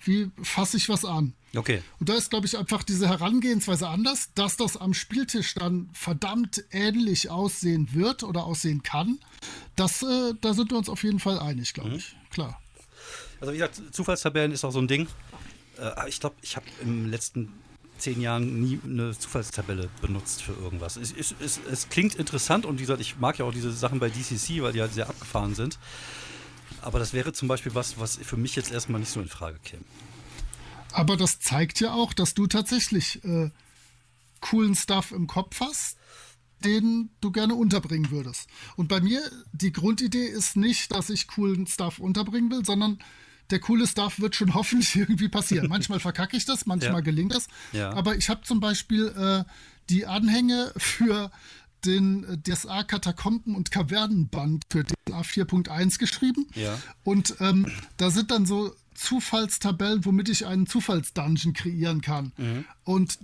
wie 0.00 0.30
fasse 0.42 0.76
ich 0.76 0.88
was 0.88 1.04
an. 1.04 1.34
Okay. 1.56 1.82
Und 1.98 2.08
da 2.08 2.14
ist, 2.14 2.30
glaube 2.30 2.46
ich, 2.46 2.58
einfach 2.58 2.82
diese 2.82 3.08
Herangehensweise 3.08 3.88
anders, 3.88 4.32
dass 4.34 4.56
das 4.56 4.76
am 4.76 4.94
Spieltisch 4.94 5.54
dann 5.54 5.88
verdammt 5.92 6.64
ähnlich 6.72 7.30
aussehen 7.30 7.94
wird 7.94 8.22
oder 8.22 8.44
aussehen 8.44 8.82
kann. 8.82 9.18
Das, 9.76 10.02
äh, 10.02 10.34
da 10.40 10.52
sind 10.52 10.70
wir 10.70 10.78
uns 10.78 10.88
auf 10.88 11.04
jeden 11.04 11.20
Fall 11.20 11.38
einig, 11.38 11.74
glaube 11.74 11.90
mhm. 11.90 11.96
ich. 11.96 12.16
Klar. 12.30 12.60
Also 13.40 13.52
wie 13.52 13.58
gesagt, 13.58 13.80
Zufallstabellen 13.92 14.52
ist 14.52 14.64
auch 14.64 14.72
so 14.72 14.80
ein 14.80 14.88
Ding. 14.88 15.06
Äh, 15.78 16.08
ich 16.08 16.20
glaube, 16.20 16.36
ich 16.42 16.56
habe 16.56 16.66
im 16.82 17.08
letzten 17.08 17.52
zehn 17.98 18.20
Jahren 18.20 18.60
nie 18.60 18.80
eine 18.84 19.16
Zufallstabelle 19.16 19.88
benutzt 20.00 20.42
für 20.42 20.52
irgendwas. 20.52 20.96
Es, 20.96 21.12
es, 21.12 21.34
es, 21.40 21.60
es, 21.70 21.88
klingt 21.88 22.14
interessant 22.14 22.66
und 22.66 22.78
wie 22.78 22.82
gesagt, 22.82 23.00
ich 23.00 23.18
mag 23.18 23.38
ja 23.38 23.44
auch 23.44 23.52
diese 23.52 23.72
Sachen 23.72 23.98
bei 23.98 24.08
DCC, 24.08 24.62
weil 24.62 24.72
die 24.72 24.80
halt 24.80 24.92
sehr 24.92 25.08
abgefahren 25.08 25.54
sind. 25.54 25.78
Aber 26.82 26.98
das 26.98 27.12
wäre 27.12 27.32
zum 27.32 27.48
Beispiel 27.48 27.74
was, 27.74 27.98
was 27.98 28.16
für 28.16 28.36
mich 28.36 28.56
jetzt 28.56 28.70
erstmal 28.70 29.00
nicht 29.00 29.10
so 29.10 29.20
in 29.20 29.28
Frage 29.28 29.58
käme. 29.64 29.84
Aber 30.92 31.16
das 31.16 31.40
zeigt 31.40 31.80
ja 31.80 31.92
auch, 31.92 32.12
dass 32.12 32.34
du 32.34 32.46
tatsächlich 32.46 33.22
äh, 33.24 33.50
coolen 34.40 34.74
Stuff 34.74 35.12
im 35.12 35.26
Kopf 35.26 35.60
hast, 35.60 35.96
den 36.64 37.10
du 37.20 37.30
gerne 37.30 37.54
unterbringen 37.54 38.10
würdest. 38.10 38.48
Und 38.76 38.88
bei 38.88 39.00
mir, 39.00 39.20
die 39.52 39.72
Grundidee 39.72 40.26
ist 40.26 40.56
nicht, 40.56 40.92
dass 40.92 41.10
ich 41.10 41.28
coolen 41.28 41.66
Stuff 41.66 41.98
unterbringen 41.98 42.50
will, 42.50 42.64
sondern 42.64 42.98
der 43.50 43.60
coole 43.60 43.86
Stuff 43.86 44.20
wird 44.20 44.36
schon 44.36 44.54
hoffentlich 44.54 44.94
irgendwie 44.96 45.28
passieren. 45.28 45.68
Manchmal 45.68 46.00
verkacke 46.00 46.36
ich 46.36 46.44
das, 46.44 46.66
manchmal 46.66 46.92
ja. 46.94 47.00
gelingt 47.00 47.34
das. 47.34 47.48
Ja. 47.72 47.92
Aber 47.92 48.16
ich 48.16 48.28
habe 48.28 48.42
zum 48.42 48.60
Beispiel 48.60 49.08
äh, 49.08 49.44
die 49.90 50.06
Anhänge 50.06 50.72
für 50.76 51.30
den 51.84 52.24
äh, 52.24 52.38
DSA 52.38 52.82
Katakomben 52.82 53.54
und 53.54 53.70
Kavernenband 53.70 54.64
für 54.70 54.84
DSA 54.84 55.20
4.1 55.20 55.98
geschrieben. 55.98 56.46
Ja. 56.54 56.78
Und 57.04 57.36
ähm, 57.40 57.70
da 57.96 58.10
sind 58.10 58.30
dann 58.30 58.46
so 58.46 58.74
Zufallstabellen, 58.94 60.04
womit 60.04 60.28
ich 60.28 60.46
einen 60.46 60.66
Zufallsdungeon 60.66 61.52
kreieren 61.52 62.00
kann. 62.00 62.32
Mhm. 62.36 62.64
Und 62.82 63.18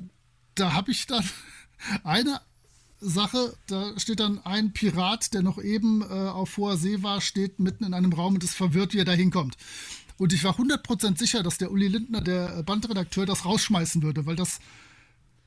da 0.54 0.72
habe 0.72 0.92
ich 0.92 1.06
dann 1.06 1.24
eine 2.04 2.40
Sache, 3.00 3.54
da 3.66 3.98
steht 3.98 4.20
dann 4.20 4.38
ein 4.44 4.72
Pirat, 4.72 5.34
der 5.34 5.42
noch 5.42 5.62
eben 5.62 6.02
äh, 6.02 6.04
auf 6.04 6.56
hoher 6.56 6.76
See 6.76 7.02
war, 7.02 7.20
steht 7.20 7.58
mitten 7.58 7.84
in 7.84 7.92
einem 7.92 8.12
Raum 8.12 8.34
und 8.34 8.44
ist 8.44 8.54
verwirrt, 8.54 8.94
wie 8.94 8.98
er 8.98 9.04
da 9.04 9.12
hinkommt. 9.12 9.56
Und 10.16 10.32
ich 10.32 10.44
war 10.44 10.58
100% 10.58 11.18
sicher, 11.18 11.42
dass 11.42 11.58
der 11.58 11.72
Uli 11.72 11.88
Lindner, 11.88 12.20
der 12.20 12.62
Bandredakteur, 12.62 13.26
das 13.26 13.44
rausschmeißen 13.44 14.02
würde, 14.02 14.26
weil 14.26 14.36
das 14.36 14.60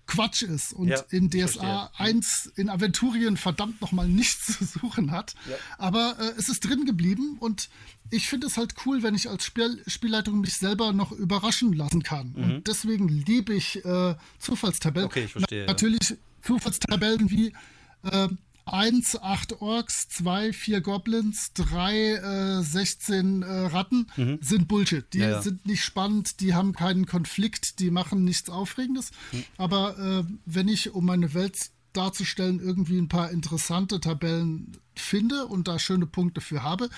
Quatsch 0.08 0.42
ist 0.42 0.72
und 0.74 0.88
ja, 0.88 1.04
in 1.10 1.30
DSA 1.30 1.92
1 1.98 2.54
in 2.56 2.70
Aventurien 2.70 3.36
verdammt 3.36 3.82
nochmal 3.82 4.08
nichts 4.08 4.58
zu 4.58 4.66
suchen 4.66 5.12
hat. 5.12 5.36
Ja. 5.50 5.56
Aber 5.78 6.16
äh, 6.20 6.40
es 6.40 6.50
ist 6.50 6.62
drin 6.62 6.86
geblieben 6.86 7.38
und 7.40 7.70
ich 8.10 8.28
finde 8.28 8.48
es 8.48 8.58
halt 8.58 8.74
cool, 8.86 9.04
wenn 9.04 9.16
ich 9.16 9.30
als 9.30 9.44
Spiel 9.44 9.84
Spielleitung 9.86 10.40
mich 10.40 10.56
selber 10.56 10.94
noch 10.94 11.12
überraschen 11.12 11.74
lassen 11.74 12.04
kann. 12.04 12.34
Mhm. 12.36 12.44
Und 12.44 12.68
deswegen 12.68 13.10
liebe 13.10 13.54
ich 13.54 13.84
äh, 13.84 14.16
Zufallstabellen. 14.40 15.08
Okay, 15.08 15.26
ich 15.26 15.34
verstehe. 15.34 15.66
Na, 15.66 15.74
natürlich 15.74 16.16
Zufallstabellen 16.42 17.30
wie 17.30 17.54
äh, 18.04 18.30
1, 18.68 19.22
8 19.22 19.62
Orks, 19.62 20.10
2, 20.10 20.54
4 20.54 20.82
Goblins, 20.82 21.54
3, 21.54 22.60
äh, 22.60 22.64
16 22.64 23.42
äh, 23.42 23.46
Ratten 23.68 24.08
mhm. 24.16 24.40
sind 24.42 24.68
Bullshit. 24.68 25.06
Die 25.14 25.20
ja, 25.20 25.30
ja. 25.30 25.42
sind 25.42 25.66
nicht 25.66 25.84
spannend, 25.84 26.40
die 26.42 26.54
haben 26.54 26.74
keinen 26.74 27.06
Konflikt, 27.06 27.80
die 27.80 27.92
machen 27.92 28.24
nichts 28.24 28.50
Aufregendes. 28.50 29.12
Mhm. 29.32 29.44
Aber 29.58 29.98
äh, 29.98 30.34
wenn 30.46 30.68
ich, 30.68 30.94
um 30.94 31.06
meine 31.06 31.34
Welt 31.34 31.72
darzustellen, 31.94 32.60
irgendwie 32.60 32.98
ein 32.98 33.10
paar 33.10 33.32
interessante 33.32 34.00
Tabellen 34.00 34.78
finde 34.96 35.48
und 35.48 35.68
da 35.68 35.80
schöne 35.80 36.06
Punkte 36.06 36.42
für 36.42 36.64
habe, 36.64 36.90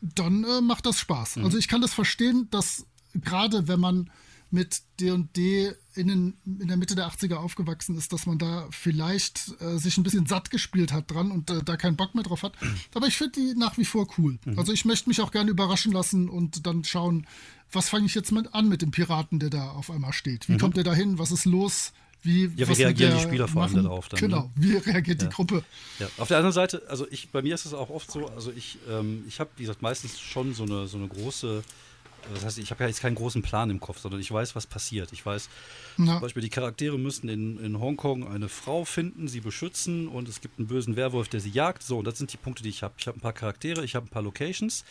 dann 0.00 0.44
äh, 0.44 0.60
macht 0.60 0.86
das 0.86 0.98
Spaß. 0.98 1.36
Mhm. 1.36 1.44
Also 1.44 1.58
ich 1.58 1.68
kann 1.68 1.80
das 1.80 1.94
verstehen, 1.94 2.48
dass 2.50 2.86
gerade 3.14 3.68
wenn 3.68 3.80
man 3.80 4.10
mit 4.50 4.82
D&D 5.00 5.72
in, 5.94 6.08
den, 6.08 6.34
in 6.44 6.68
der 6.68 6.76
Mitte 6.76 6.94
der 6.94 7.08
80er 7.08 7.34
aufgewachsen 7.34 7.96
ist, 7.96 8.12
dass 8.12 8.26
man 8.26 8.38
da 8.38 8.68
vielleicht 8.70 9.54
äh, 9.60 9.78
sich 9.78 9.96
ein 9.98 10.02
bisschen 10.02 10.26
satt 10.26 10.50
gespielt 10.50 10.92
hat 10.92 11.10
dran 11.10 11.30
und 11.30 11.50
äh, 11.50 11.62
da 11.62 11.76
keinen 11.76 11.96
Bock 11.96 12.14
mehr 12.14 12.24
drauf 12.24 12.42
hat. 12.42 12.52
Aber 12.94 13.06
ich 13.06 13.16
finde 13.16 13.32
die 13.40 13.54
nach 13.56 13.76
wie 13.78 13.84
vor 13.84 14.06
cool. 14.18 14.38
Mhm. 14.44 14.58
Also 14.58 14.72
ich 14.72 14.84
möchte 14.84 15.08
mich 15.08 15.20
auch 15.20 15.32
gerne 15.32 15.50
überraschen 15.50 15.92
lassen 15.92 16.28
und 16.28 16.66
dann 16.66 16.84
schauen, 16.84 17.26
was 17.72 17.88
fange 17.88 18.06
ich 18.06 18.14
jetzt 18.14 18.30
mit 18.32 18.54
an 18.54 18.68
mit 18.68 18.82
dem 18.82 18.90
Piraten, 18.90 19.38
der 19.38 19.50
da 19.50 19.70
auf 19.70 19.90
einmal 19.90 20.12
steht? 20.12 20.48
Wie 20.48 20.52
mhm. 20.52 20.58
kommt 20.58 20.76
der 20.76 20.84
da 20.84 20.94
hin? 20.94 21.18
Was 21.18 21.32
ist 21.32 21.44
los? 21.44 21.92
Wie, 22.22 22.50
ja, 22.56 22.68
wie 22.68 22.72
reagieren 22.72 23.16
die 23.16 23.22
Spieler 23.22 23.46
vor 23.46 23.62
allem 23.62 23.84
darauf 23.84 24.08
dann? 24.08 24.18
Genau, 24.18 24.42
ne? 24.42 24.50
wie 24.56 24.76
reagiert 24.76 25.22
ja. 25.22 25.28
die 25.28 25.34
Gruppe? 25.34 25.62
Ja. 25.98 26.08
Auf 26.18 26.28
der 26.28 26.38
anderen 26.38 26.52
Seite, 26.52 26.82
also 26.88 27.06
ich, 27.10 27.30
bei 27.30 27.40
mir 27.42 27.54
ist 27.54 27.66
es 27.66 27.74
auch 27.74 27.88
oft 27.88 28.10
so, 28.10 28.26
also 28.28 28.50
ich, 28.50 28.78
ähm, 28.88 29.24
ich 29.28 29.38
habe, 29.38 29.50
wie 29.56 29.62
gesagt, 29.62 29.80
meistens 29.80 30.18
schon 30.18 30.52
so 30.52 30.64
eine, 30.64 30.88
so 30.88 30.98
eine 30.98 31.06
große 31.06 31.62
das 32.34 32.44
heißt, 32.44 32.58
ich 32.58 32.70
habe 32.70 32.84
ja 32.84 32.88
jetzt 32.88 33.00
keinen 33.00 33.14
großen 33.14 33.42
Plan 33.42 33.70
im 33.70 33.80
Kopf, 33.80 33.98
sondern 33.98 34.20
ich 34.20 34.30
weiß, 34.30 34.56
was 34.56 34.66
passiert. 34.66 35.12
Ich 35.12 35.24
weiß 35.24 35.48
ja. 35.98 36.04
zum 36.04 36.20
Beispiel, 36.20 36.42
die 36.42 36.50
Charaktere 36.50 36.98
müssen 36.98 37.28
in, 37.28 37.58
in 37.58 37.78
Hongkong 37.78 38.26
eine 38.26 38.48
Frau 38.48 38.84
finden, 38.84 39.28
sie 39.28 39.40
beschützen 39.40 40.08
und 40.08 40.28
es 40.28 40.40
gibt 40.40 40.58
einen 40.58 40.68
bösen 40.68 40.96
Werwolf, 40.96 41.28
der 41.28 41.40
sie 41.40 41.50
jagt. 41.50 41.82
So, 41.82 41.98
und 41.98 42.04
das 42.04 42.18
sind 42.18 42.32
die 42.32 42.36
Punkte, 42.36 42.62
die 42.62 42.70
ich 42.70 42.82
habe. 42.82 42.94
Ich 42.98 43.06
habe 43.06 43.18
ein 43.18 43.20
paar 43.20 43.32
Charaktere, 43.32 43.84
ich 43.84 43.94
habe 43.94 44.06
ein 44.06 44.10
paar 44.10 44.22
Locations 44.22 44.84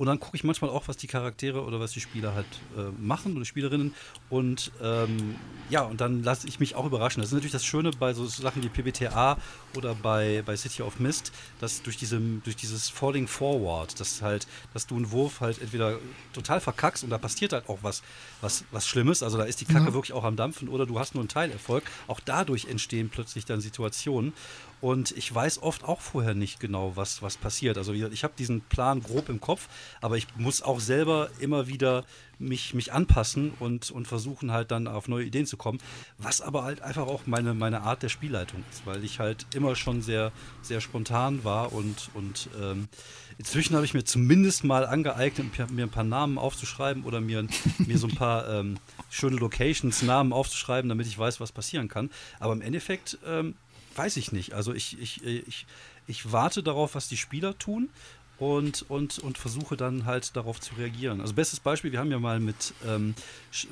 und 0.00 0.06
dann 0.06 0.18
gucke 0.18 0.34
ich 0.34 0.44
manchmal 0.44 0.70
auch, 0.70 0.88
was 0.88 0.96
die 0.96 1.08
Charaktere 1.08 1.62
oder 1.62 1.78
was 1.78 1.92
die 1.92 2.00
Spieler 2.00 2.34
halt 2.34 2.46
äh, 2.74 2.84
machen 2.98 3.36
oder 3.36 3.44
Spielerinnen. 3.44 3.94
Und 4.30 4.72
ähm, 4.82 5.34
ja, 5.68 5.82
und 5.82 6.00
dann 6.00 6.22
lasse 6.22 6.48
ich 6.48 6.58
mich 6.58 6.74
auch 6.74 6.86
überraschen. 6.86 7.20
Das 7.20 7.28
ist 7.28 7.34
natürlich 7.34 7.52
das 7.52 7.66
Schöne 7.66 7.90
bei 7.90 8.14
so 8.14 8.24
Sachen 8.24 8.62
wie 8.62 8.70
PBTA 8.70 9.36
oder 9.76 9.94
bei, 9.94 10.42
bei 10.46 10.56
City 10.56 10.80
of 10.80 11.00
Mist, 11.00 11.32
dass 11.58 11.82
durch, 11.82 11.98
diese, 11.98 12.18
durch 12.18 12.56
dieses 12.56 12.88
Falling 12.88 13.28
Forward, 13.28 14.00
dass 14.00 14.22
halt, 14.22 14.46
dass 14.72 14.86
du 14.86 14.96
einen 14.96 15.10
Wurf 15.10 15.42
halt 15.42 15.60
entweder 15.60 15.98
total 16.32 16.62
verkackst 16.62 17.04
und 17.04 17.10
da 17.10 17.18
passiert 17.18 17.52
halt 17.52 17.68
auch 17.68 17.80
was, 17.82 18.02
was, 18.40 18.64
was 18.70 18.88
Schlimmes. 18.88 19.22
Also 19.22 19.36
da 19.36 19.44
ist 19.44 19.60
die 19.60 19.66
Kacke 19.66 19.88
ja. 19.88 19.92
wirklich 19.92 20.14
auch 20.14 20.24
am 20.24 20.36
Dampfen 20.36 20.70
oder 20.70 20.86
du 20.86 20.98
hast 20.98 21.14
nur 21.14 21.20
einen 21.20 21.28
Teilerfolg. 21.28 21.84
Auch 22.06 22.20
dadurch 22.20 22.68
entstehen 22.68 23.10
plötzlich 23.10 23.44
dann 23.44 23.60
Situationen. 23.60 24.32
Und 24.80 25.10
ich 25.12 25.32
weiß 25.34 25.62
oft 25.62 25.84
auch 25.84 26.00
vorher 26.00 26.34
nicht 26.34 26.58
genau, 26.60 26.96
was, 26.96 27.22
was 27.22 27.36
passiert. 27.36 27.76
Also 27.76 27.92
ich 27.92 28.24
habe 28.24 28.34
diesen 28.38 28.62
Plan 28.62 29.02
grob 29.02 29.28
im 29.28 29.40
Kopf, 29.40 29.68
aber 30.00 30.16
ich 30.16 30.26
muss 30.36 30.62
auch 30.62 30.80
selber 30.80 31.28
immer 31.38 31.66
wieder 31.66 32.04
mich, 32.40 32.74
mich 32.74 32.92
anpassen 32.92 33.52
und, 33.60 33.90
und 33.90 34.08
versuchen 34.08 34.50
halt 34.50 34.70
dann 34.70 34.88
auf 34.88 35.08
neue 35.08 35.26
Ideen 35.26 35.46
zu 35.46 35.56
kommen, 35.56 35.78
was 36.18 36.40
aber 36.40 36.64
halt 36.64 36.80
einfach 36.80 37.06
auch 37.06 37.26
meine, 37.26 37.54
meine 37.54 37.82
Art 37.82 38.02
der 38.02 38.08
Spielleitung 38.08 38.64
ist, 38.70 38.86
weil 38.86 39.04
ich 39.04 39.20
halt 39.20 39.46
immer 39.54 39.76
schon 39.76 40.00
sehr, 40.02 40.32
sehr 40.62 40.80
spontan 40.80 41.44
war 41.44 41.72
und, 41.72 42.10
und 42.14 42.48
ähm, 42.60 42.88
inzwischen 43.36 43.74
habe 43.76 43.84
ich 43.84 43.94
mir 43.94 44.04
zumindest 44.04 44.64
mal 44.64 44.86
angeeignet, 44.86 45.70
mir 45.70 45.84
ein 45.84 45.90
paar 45.90 46.04
Namen 46.04 46.38
aufzuschreiben 46.38 47.04
oder 47.04 47.20
mir, 47.20 47.46
mir 47.78 47.98
so 47.98 48.06
ein 48.06 48.14
paar 48.14 48.48
ähm, 48.60 48.78
schöne 49.10 49.36
Locations, 49.36 50.02
Namen 50.02 50.32
aufzuschreiben, 50.32 50.88
damit 50.88 51.06
ich 51.06 51.18
weiß, 51.18 51.40
was 51.40 51.52
passieren 51.52 51.88
kann. 51.88 52.10
Aber 52.38 52.54
im 52.54 52.62
Endeffekt 52.62 53.18
ähm, 53.26 53.54
weiß 53.96 54.16
ich 54.16 54.32
nicht. 54.32 54.52
Also 54.52 54.72
ich, 54.72 55.00
ich, 55.00 55.24
ich, 55.24 55.66
ich 56.06 56.32
warte 56.32 56.62
darauf, 56.62 56.94
was 56.94 57.08
die 57.08 57.16
Spieler 57.16 57.58
tun 57.58 57.90
und, 58.38 58.86
und, 58.88 59.18
und 59.18 59.38
versuche 59.38 59.76
dann 59.76 60.06
halt 60.06 60.34
darauf 60.34 60.60
zu 60.60 60.74
reagieren. 60.74 61.20
Also 61.20 61.34
bestes 61.34 61.60
Beispiel, 61.60 61.92
wir 61.92 61.98
haben 61.98 62.10
ja 62.10 62.18
mal 62.18 62.40
mit, 62.40 62.72
ähm, 62.86 63.14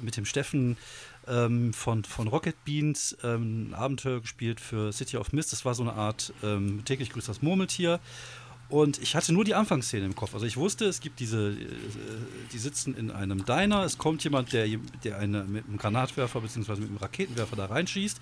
mit 0.03 0.17
dem 0.17 0.27
Steffen 0.27 0.77
ähm, 1.27 1.73
von, 1.73 2.05
von 2.05 2.29
Rocket 2.29 2.65
Beans 2.65 3.17
ähm, 3.23 3.71
ein 3.71 3.75
Abenteuer 3.75 4.21
gespielt 4.21 4.61
für 4.61 4.93
City 4.93 5.17
of 5.17 5.33
Mist. 5.33 5.53
Das 5.53 5.65
war 5.65 5.75
so 5.75 5.83
eine 5.83 5.95
Art 5.95 6.33
ähm, 6.43 6.85
täglich 6.85 7.11
grüßt 7.11 7.29
das 7.29 7.43
Murmeltier. 7.43 7.99
Und 8.69 9.01
ich 9.01 9.17
hatte 9.17 9.33
nur 9.33 9.45
die 9.45 9.55
Anfangsszene 9.55 10.05
im 10.05 10.15
Kopf. 10.15 10.35
Also 10.35 10.45
ich 10.45 10.59
wusste, 10.59 10.85
es 10.85 11.01
gibt 11.01 11.21
diese, 11.21 11.53
äh, 11.53 11.67
die 12.53 12.59
sitzen 12.59 12.95
in 12.95 13.11
einem 13.11 13.47
Diner, 13.47 13.85
es 13.85 13.97
kommt 13.97 14.23
jemand, 14.25 14.53
der, 14.53 14.67
der 15.03 15.19
eine 15.19 15.45
mit 15.45 15.67
einem 15.67 15.79
Granatwerfer 15.79 16.43
bzw. 16.43 16.73
mit 16.73 16.91
einem 16.91 16.99
Raketenwerfer 16.99 17.57
da 17.57 17.67
reinschießt. 17.67 18.21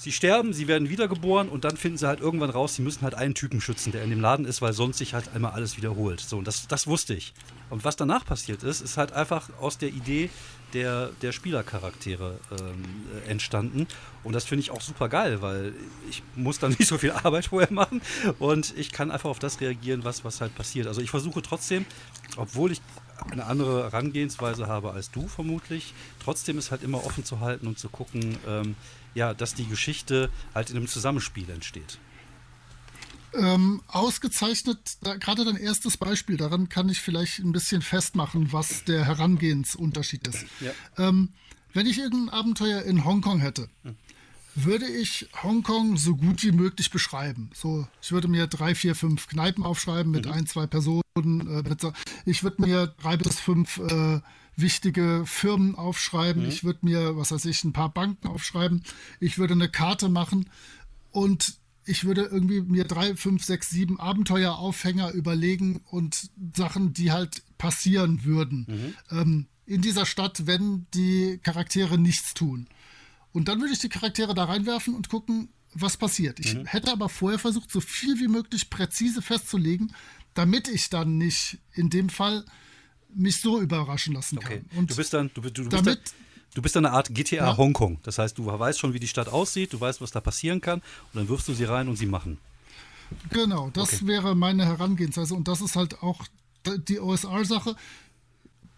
Sie 0.00 0.12
sterben, 0.12 0.54
sie 0.54 0.66
werden 0.66 0.88
wiedergeboren 0.88 1.50
und 1.50 1.66
dann 1.66 1.76
finden 1.76 1.98
sie 1.98 2.08
halt 2.08 2.20
irgendwann 2.20 2.48
raus, 2.48 2.74
sie 2.74 2.80
müssen 2.80 3.02
halt 3.02 3.12
einen 3.12 3.34
Typen 3.34 3.60
schützen, 3.60 3.92
der 3.92 4.02
in 4.02 4.08
dem 4.08 4.22
Laden 4.22 4.46
ist, 4.46 4.62
weil 4.62 4.72
sonst 4.72 4.96
sich 4.96 5.12
halt 5.12 5.34
einmal 5.34 5.52
alles 5.52 5.76
wiederholt. 5.76 6.20
So, 6.20 6.38
und 6.38 6.46
das, 6.46 6.66
das 6.66 6.86
wusste 6.86 7.12
ich. 7.12 7.34
Und 7.68 7.84
was 7.84 7.96
danach 7.96 8.24
passiert 8.24 8.62
ist, 8.62 8.80
ist 8.80 8.96
halt 8.96 9.12
einfach 9.12 9.50
aus 9.60 9.76
der 9.76 9.90
Idee 9.90 10.30
der, 10.72 11.10
der 11.20 11.32
Spielercharaktere 11.32 12.38
ähm, 12.50 12.82
entstanden. 13.28 13.86
Und 14.24 14.32
das 14.32 14.46
finde 14.46 14.62
ich 14.62 14.70
auch 14.70 14.80
super 14.80 15.10
geil, 15.10 15.42
weil 15.42 15.74
ich 16.08 16.22
muss 16.34 16.58
dann 16.58 16.70
nicht 16.78 16.88
so 16.88 16.96
viel 16.96 17.10
Arbeit 17.10 17.48
vorher 17.48 17.70
machen 17.70 18.00
und 18.38 18.72
ich 18.78 18.92
kann 18.92 19.10
einfach 19.10 19.28
auf 19.28 19.38
das 19.38 19.60
reagieren, 19.60 20.02
was, 20.02 20.24
was 20.24 20.40
halt 20.40 20.54
passiert. 20.54 20.86
Also 20.86 21.02
ich 21.02 21.10
versuche 21.10 21.42
trotzdem, 21.42 21.84
obwohl 22.38 22.72
ich 22.72 22.80
eine 23.30 23.44
andere 23.44 23.82
Herangehensweise 23.82 24.66
habe 24.66 24.92
als 24.92 25.10
du 25.10 25.28
vermutlich, 25.28 25.92
trotzdem 26.24 26.56
ist 26.56 26.70
halt 26.70 26.82
immer 26.82 27.04
offen 27.04 27.22
zu 27.22 27.40
halten 27.40 27.66
und 27.66 27.78
zu 27.78 27.90
gucken, 27.90 28.38
ähm, 28.48 28.76
ja, 29.14 29.34
dass 29.34 29.54
die 29.54 29.66
Geschichte 29.66 30.30
halt 30.54 30.70
in 30.70 30.76
einem 30.76 30.88
Zusammenspiel 30.88 31.48
entsteht. 31.50 31.98
Ähm, 33.32 33.80
ausgezeichnet, 33.86 34.78
da, 35.02 35.16
gerade 35.16 35.44
dein 35.44 35.56
erstes 35.56 35.96
Beispiel, 35.96 36.36
daran 36.36 36.68
kann 36.68 36.88
ich 36.88 37.00
vielleicht 37.00 37.38
ein 37.38 37.52
bisschen 37.52 37.80
festmachen, 37.80 38.52
was 38.52 38.84
der 38.84 39.04
Herangehensunterschied 39.04 40.26
ist. 40.26 40.46
Ja. 40.60 40.72
Ähm, 40.98 41.28
wenn 41.72 41.86
ich 41.86 41.98
irgendein 41.98 42.34
Abenteuer 42.34 42.82
in 42.82 43.04
Hongkong 43.04 43.38
hätte, 43.38 43.68
hm. 43.84 43.94
würde 44.56 44.86
ich 44.86 45.28
Hongkong 45.44 45.96
so 45.96 46.16
gut 46.16 46.42
wie 46.42 46.50
möglich 46.50 46.90
beschreiben. 46.90 47.50
So, 47.54 47.86
ich 48.02 48.10
würde 48.10 48.26
mir 48.26 48.48
drei, 48.48 48.74
vier, 48.74 48.96
fünf 48.96 49.28
Kneipen 49.28 49.62
aufschreiben 49.62 50.10
mit 50.10 50.26
mhm. 50.26 50.32
ein, 50.32 50.46
zwei 50.46 50.66
Personen. 50.66 51.02
Äh, 51.16 51.92
ich 52.26 52.42
würde 52.42 52.62
mir 52.62 52.88
drei 53.00 53.16
bis 53.16 53.38
fünf 53.38 53.78
äh, 53.78 54.20
wichtige 54.56 55.24
Firmen 55.26 55.74
aufschreiben. 55.74 56.42
Mhm. 56.42 56.48
Ich 56.48 56.64
würde 56.64 56.80
mir, 56.82 57.16
was 57.16 57.32
weiß 57.32 57.44
ich, 57.46 57.64
ein 57.64 57.72
paar 57.72 57.92
Banken 57.92 58.28
aufschreiben. 58.28 58.82
Ich 59.18 59.38
würde 59.38 59.54
eine 59.54 59.68
Karte 59.68 60.08
machen 60.08 60.50
und 61.10 61.58
ich 61.84 62.04
würde 62.04 62.22
irgendwie 62.22 62.60
mir 62.60 62.84
drei, 62.84 63.16
fünf, 63.16 63.44
sechs, 63.44 63.70
sieben 63.70 63.98
Abenteueraufhänger 63.98 65.12
überlegen 65.12 65.80
und 65.90 66.30
Sachen, 66.54 66.92
die 66.92 67.10
halt 67.10 67.42
passieren 67.58 68.24
würden 68.24 68.66
mhm. 68.68 69.18
ähm, 69.18 69.46
in 69.66 69.82
dieser 69.82 70.06
Stadt, 70.06 70.46
wenn 70.46 70.86
die 70.94 71.38
Charaktere 71.42 71.98
nichts 71.98 72.34
tun. 72.34 72.68
Und 73.32 73.48
dann 73.48 73.60
würde 73.60 73.72
ich 73.72 73.78
die 73.78 73.88
Charaktere 73.88 74.34
da 74.34 74.44
reinwerfen 74.44 74.94
und 74.94 75.08
gucken, 75.08 75.48
was 75.72 75.96
passiert. 75.96 76.40
Ich 76.40 76.54
mhm. 76.54 76.66
hätte 76.66 76.90
aber 76.90 77.08
vorher 77.08 77.38
versucht, 77.38 77.70
so 77.70 77.80
viel 77.80 78.18
wie 78.18 78.28
möglich 78.28 78.70
präzise 78.70 79.22
festzulegen, 79.22 79.94
damit 80.34 80.68
ich 80.68 80.90
dann 80.90 81.18
nicht 81.18 81.58
in 81.72 81.90
dem 81.90 82.08
Fall 82.08 82.44
mich 83.14 83.40
so 83.40 83.60
überraschen 83.60 84.14
lassen 84.14 84.38
kann. 84.38 84.52
Okay. 84.52 84.62
Und 84.76 84.90
du 84.90 84.96
bist 84.96 85.12
dann, 85.12 85.30
du, 85.34 85.40
du, 85.40 85.50
du 85.50 85.68
damit, 85.68 85.84
bist 85.84 86.14
dann, 86.14 86.26
du 86.54 86.62
bist 86.62 86.76
dann 86.76 86.86
eine 86.86 86.94
Art 86.94 87.14
GTA 87.14 87.36
ja. 87.36 87.56
Hongkong. 87.56 87.98
Das 88.02 88.18
heißt, 88.18 88.38
du 88.38 88.46
weißt 88.46 88.78
schon, 88.78 88.92
wie 88.94 89.00
die 89.00 89.08
Stadt 89.08 89.28
aussieht, 89.28 89.72
du 89.72 89.80
weißt, 89.80 90.00
was 90.00 90.10
da 90.10 90.20
passieren 90.20 90.60
kann, 90.60 90.80
und 90.80 91.14
dann 91.14 91.28
wirfst 91.28 91.48
du 91.48 91.54
sie 91.54 91.64
rein 91.64 91.88
und 91.88 91.96
sie 91.96 92.06
machen. 92.06 92.38
Genau, 93.30 93.70
das 93.70 93.94
okay. 93.94 94.06
wäre 94.06 94.36
meine 94.36 94.64
Herangehensweise. 94.66 95.34
Und 95.34 95.48
das 95.48 95.60
ist 95.60 95.76
halt 95.76 96.02
auch 96.02 96.26
die 96.64 97.00
OSR-Sache, 97.00 97.74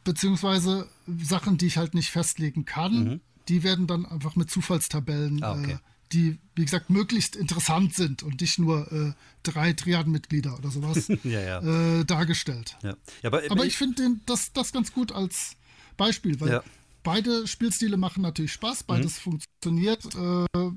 beziehungsweise 0.04 0.88
Sachen, 1.22 1.58
die 1.58 1.66
ich 1.66 1.76
halt 1.76 1.94
nicht 1.94 2.10
festlegen 2.10 2.64
kann. 2.64 3.04
Mhm. 3.04 3.20
Die 3.48 3.62
werden 3.62 3.86
dann 3.86 4.06
einfach 4.06 4.36
mit 4.36 4.50
Zufallstabellen 4.50 5.42
ah, 5.42 5.52
okay. 5.52 5.72
äh, 5.72 5.78
die, 6.12 6.38
wie 6.54 6.64
gesagt, 6.64 6.90
möglichst 6.90 7.36
interessant 7.36 7.94
sind 7.94 8.22
und 8.22 8.40
nicht 8.40 8.58
nur 8.58 8.90
äh, 8.92 9.12
drei 9.42 9.72
Triadenmitglieder 9.72 10.56
oder 10.58 10.70
sowas 10.70 11.08
ja, 11.24 11.40
ja. 11.40 12.00
Äh, 12.00 12.04
dargestellt. 12.04 12.76
Ja. 12.82 12.96
aber, 13.22 13.42
aber 13.48 13.64
ich 13.64 13.76
finde 13.76 14.16
das, 14.26 14.52
das 14.52 14.72
ganz 14.72 14.92
gut 14.92 15.12
als 15.12 15.56
Beispiel, 15.96 16.40
weil 16.40 16.62
beide 17.02 17.46
Spielstile 17.46 17.96
machen 17.96 18.22
natürlich 18.22 18.52
Spaß, 18.52 18.84
beides 18.84 19.18
mhm. 19.18 19.40
funktioniert 19.60 20.04
äh, 20.14 20.70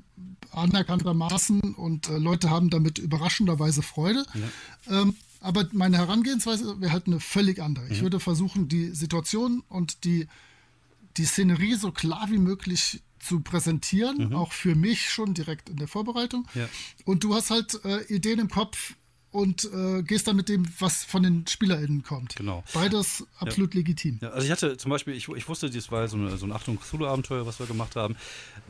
anerkanntermaßen 0.50 1.60
und 1.74 2.08
äh, 2.08 2.18
Leute 2.18 2.50
haben 2.50 2.70
damit 2.70 2.98
überraschenderweise 2.98 3.82
Freude. 3.82 4.24
Ähm, 4.88 5.14
aber 5.40 5.68
meine 5.72 5.98
Herangehensweise 5.98 6.80
wäre 6.80 6.92
halt 6.92 7.06
eine 7.06 7.20
völlig 7.20 7.60
andere. 7.60 7.86
Ich 7.88 7.98
mhm. 7.98 8.04
würde 8.04 8.20
versuchen, 8.20 8.68
die 8.68 8.90
Situation 8.90 9.62
und 9.68 10.04
die, 10.04 10.26
die 11.16 11.24
Szenerie 11.24 11.74
so 11.74 11.92
klar 11.92 12.26
wie 12.30 12.38
möglich 12.38 13.02
zu 13.26 13.40
präsentieren, 13.40 14.28
mhm. 14.28 14.36
auch 14.36 14.52
für 14.52 14.74
mich 14.74 15.10
schon 15.10 15.34
direkt 15.34 15.68
in 15.68 15.76
der 15.76 15.88
Vorbereitung. 15.88 16.46
Ja. 16.54 16.68
Und 17.04 17.24
du 17.24 17.34
hast 17.34 17.50
halt 17.50 17.84
äh, 17.84 18.02
Ideen 18.04 18.38
im 18.38 18.48
Kopf, 18.48 18.94
und 19.36 19.68
äh, 19.70 20.02
gehst 20.02 20.26
dann 20.26 20.36
mit 20.36 20.48
dem, 20.48 20.66
was 20.78 21.04
von 21.04 21.22
den 21.22 21.46
SpielerInnen 21.46 22.02
kommt. 22.02 22.36
Genau. 22.36 22.64
Beides 22.72 23.26
absolut 23.38 23.74
ja. 23.74 23.80
legitim. 23.80 24.18
Ja, 24.22 24.30
also 24.30 24.46
ich 24.46 24.50
hatte 24.50 24.78
zum 24.78 24.90
Beispiel, 24.90 25.12
ich, 25.12 25.28
ich 25.28 25.46
wusste, 25.46 25.68
das 25.68 25.90
war 25.90 26.08
so, 26.08 26.16
eine, 26.16 26.38
so 26.38 26.46
ein 26.46 26.52
Achtung 26.52 26.80
Cthulhu-Abenteuer, 26.80 27.44
was 27.46 27.58
wir 27.58 27.66
gemacht 27.66 27.96
haben. 27.96 28.16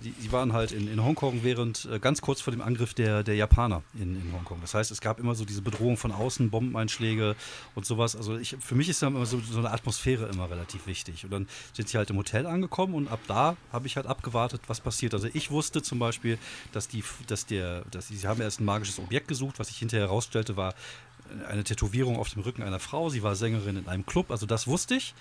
Die, 0.02 0.10
die 0.10 0.32
waren 0.32 0.52
halt 0.52 0.72
in, 0.72 0.88
in 0.88 1.04
Hongkong 1.04 1.44
während, 1.44 1.84
äh, 1.84 2.00
ganz 2.00 2.20
kurz 2.20 2.40
vor 2.40 2.50
dem 2.50 2.60
Angriff 2.60 2.94
der, 2.94 3.22
der 3.22 3.36
Japaner 3.36 3.84
in, 3.94 4.16
in 4.20 4.32
Hongkong. 4.32 4.58
Das 4.60 4.74
heißt, 4.74 4.90
es 4.90 5.00
gab 5.00 5.20
immer 5.20 5.36
so 5.36 5.44
diese 5.44 5.62
Bedrohung 5.62 5.96
von 5.96 6.10
außen, 6.10 6.50
Bombeneinschläge 6.50 7.36
und 7.76 7.86
sowas. 7.86 8.16
Also 8.16 8.36
ich, 8.36 8.56
für 8.58 8.74
mich 8.74 8.88
ist 8.88 9.00
dann 9.02 9.14
immer 9.14 9.24
so, 9.24 9.38
so 9.38 9.60
eine 9.60 9.70
Atmosphäre 9.70 10.26
immer 10.26 10.50
relativ 10.50 10.88
wichtig. 10.88 11.24
Und 11.24 11.30
dann 11.30 11.46
sind 11.74 11.88
sie 11.88 11.96
halt 11.96 12.10
im 12.10 12.16
Hotel 12.16 12.44
angekommen 12.44 12.94
und 12.94 13.06
ab 13.06 13.20
da 13.28 13.56
habe 13.72 13.86
ich 13.86 13.94
halt 13.94 14.06
abgewartet, 14.06 14.62
was 14.66 14.80
passiert. 14.80 15.14
Also 15.14 15.28
ich 15.32 15.52
wusste 15.52 15.80
zum 15.80 16.00
Beispiel, 16.00 16.38
dass 16.72 16.88
die, 16.88 17.04
dass 17.28 17.46
der, 17.46 17.84
dass 17.92 18.08
die, 18.08 18.16
sie 18.16 18.26
haben 18.26 18.40
erst 18.40 18.60
ein 18.60 18.64
magisches 18.64 18.98
Objekt 18.98 19.28
gesucht, 19.28 19.60
was 19.60 19.68
sich 19.68 19.78
hinterher 19.78 20.08
herausstellte, 20.08 20.55
war 20.56 20.74
eine 21.48 21.64
Tätowierung 21.64 22.18
auf 22.18 22.30
dem 22.30 22.42
Rücken 22.42 22.62
einer 22.62 22.78
Frau. 22.78 23.08
Sie 23.08 23.22
war 23.22 23.34
Sängerin 23.34 23.76
in 23.76 23.88
einem 23.88 24.06
Club, 24.06 24.30
also 24.30 24.46
das 24.46 24.66
wusste 24.66 24.94
ich. 24.94 25.14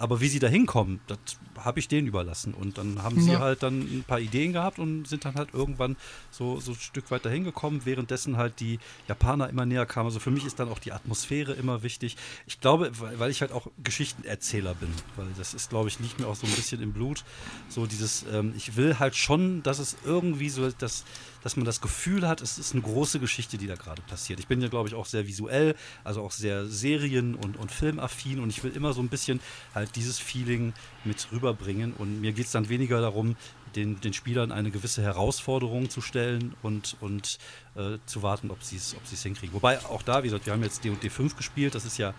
Aber 0.00 0.22
wie 0.22 0.28
sie 0.28 0.38
da 0.38 0.48
hinkommen, 0.48 1.00
das 1.08 1.18
habe 1.58 1.78
ich 1.78 1.86
denen 1.86 2.08
überlassen. 2.08 2.54
Und 2.54 2.78
dann 2.78 3.02
haben 3.02 3.16
ja. 3.16 3.22
sie 3.22 3.36
halt 3.36 3.62
dann 3.62 3.80
ein 3.80 4.02
paar 4.06 4.18
Ideen 4.18 4.54
gehabt 4.54 4.78
und 4.78 5.06
sind 5.06 5.26
dann 5.26 5.34
halt 5.34 5.52
irgendwann 5.52 5.96
so, 6.30 6.58
so 6.58 6.72
ein 6.72 6.78
Stück 6.78 7.10
weit 7.10 7.26
dahin 7.26 7.44
gekommen, 7.44 7.82
währenddessen 7.84 8.38
halt 8.38 8.60
die 8.60 8.78
Japaner 9.08 9.50
immer 9.50 9.66
näher 9.66 9.84
kamen. 9.84 10.06
Also 10.06 10.18
für 10.18 10.30
mich 10.30 10.46
ist 10.46 10.58
dann 10.58 10.70
auch 10.70 10.78
die 10.78 10.92
Atmosphäre 10.92 11.52
immer 11.52 11.82
wichtig. 11.82 12.16
Ich 12.46 12.60
glaube, 12.60 12.90
weil 12.98 13.30
ich 13.30 13.42
halt 13.42 13.52
auch 13.52 13.66
Geschichtenerzähler 13.84 14.74
bin, 14.74 14.88
weil 15.16 15.26
das 15.36 15.52
ist, 15.52 15.68
glaube 15.68 15.90
ich, 15.90 16.00
liegt 16.00 16.18
mir 16.18 16.28
auch 16.28 16.36
so 16.36 16.46
ein 16.46 16.52
bisschen 16.54 16.80
im 16.80 16.94
Blut. 16.94 17.22
So 17.68 17.84
dieses, 17.84 18.24
ähm, 18.32 18.54
ich 18.56 18.76
will 18.76 18.98
halt 18.98 19.16
schon, 19.16 19.62
dass 19.62 19.80
es 19.80 19.98
irgendwie 20.06 20.48
so, 20.48 20.70
dass, 20.70 21.04
dass 21.42 21.56
man 21.56 21.66
das 21.66 21.82
Gefühl 21.82 22.26
hat, 22.26 22.40
es 22.40 22.58
ist 22.58 22.72
eine 22.72 22.82
große 22.82 23.20
Geschichte, 23.20 23.58
die 23.58 23.66
da 23.66 23.74
gerade 23.74 24.00
passiert. 24.00 24.40
Ich 24.40 24.46
bin 24.46 24.62
ja, 24.62 24.68
glaube 24.68 24.88
ich, 24.88 24.94
auch 24.94 25.04
sehr 25.04 25.26
visuell, 25.26 25.74
also 26.04 26.22
auch 26.22 26.32
sehr 26.32 26.64
serien- 26.64 27.34
und, 27.34 27.58
und 27.58 27.70
filmaffin 27.70 28.40
und 28.40 28.48
ich 28.48 28.64
will 28.64 28.72
immer 28.74 28.94
so 28.94 29.02
ein 29.02 29.08
bisschen 29.08 29.40
halt 29.74 29.89
halt 29.90 29.96
dieses 29.96 30.18
Feeling 30.18 30.72
mit 31.04 31.28
rüberbringen. 31.32 31.92
Und 31.94 32.20
mir 32.20 32.32
geht 32.32 32.46
es 32.46 32.52
dann 32.52 32.68
weniger 32.68 33.00
darum, 33.00 33.36
den, 33.76 34.00
den 34.00 34.12
Spielern 34.12 34.50
eine 34.50 34.70
gewisse 34.70 35.02
Herausforderung 35.02 35.90
zu 35.90 36.00
stellen 36.00 36.54
und, 36.62 36.96
und 37.00 37.38
äh, 37.76 37.98
zu 38.06 38.22
warten, 38.22 38.50
ob 38.50 38.62
sie 38.62 38.76
es 38.76 38.96
ob 38.96 39.06
hinkriegen. 39.06 39.54
Wobei 39.54 39.78
auch 39.84 40.02
da, 40.02 40.22
wie 40.22 40.28
gesagt, 40.28 40.46
wir 40.46 40.52
haben 40.52 40.62
jetzt 40.62 40.84
D&D 40.84 41.08
5 41.08 41.36
gespielt, 41.36 41.74
das 41.74 41.84
ist 41.84 41.96
ja 41.96 42.14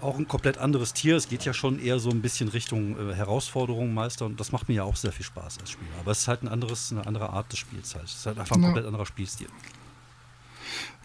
auch 0.00 0.18
ein 0.18 0.26
komplett 0.26 0.58
anderes 0.58 0.94
Tier. 0.94 1.16
Es 1.16 1.28
geht 1.28 1.44
ja 1.44 1.52
schon 1.52 1.78
eher 1.78 2.00
so 2.00 2.10
ein 2.10 2.22
bisschen 2.22 2.48
Richtung 2.48 2.98
äh, 2.98 3.14
Herausforderungen 3.14 3.94
meistern. 3.94 4.32
Und 4.32 4.40
das 4.40 4.50
macht 4.50 4.68
mir 4.68 4.74
ja 4.74 4.84
auch 4.84 4.96
sehr 4.96 5.12
viel 5.12 5.24
Spaß 5.24 5.58
als 5.60 5.70
Spieler. 5.70 5.92
Aber 6.00 6.10
es 6.10 6.20
ist 6.20 6.28
halt 6.28 6.42
ein 6.42 6.48
anderes, 6.48 6.90
eine 6.90 7.06
andere 7.06 7.30
Art 7.30 7.52
des 7.52 7.60
Spiels 7.60 7.94
halt. 7.94 8.06
Es 8.06 8.16
ist 8.16 8.26
halt 8.26 8.38
einfach 8.38 8.56
ein 8.56 8.62
ja. 8.62 8.68
komplett 8.68 8.86
anderer 8.86 9.06
Spielstil. 9.06 9.48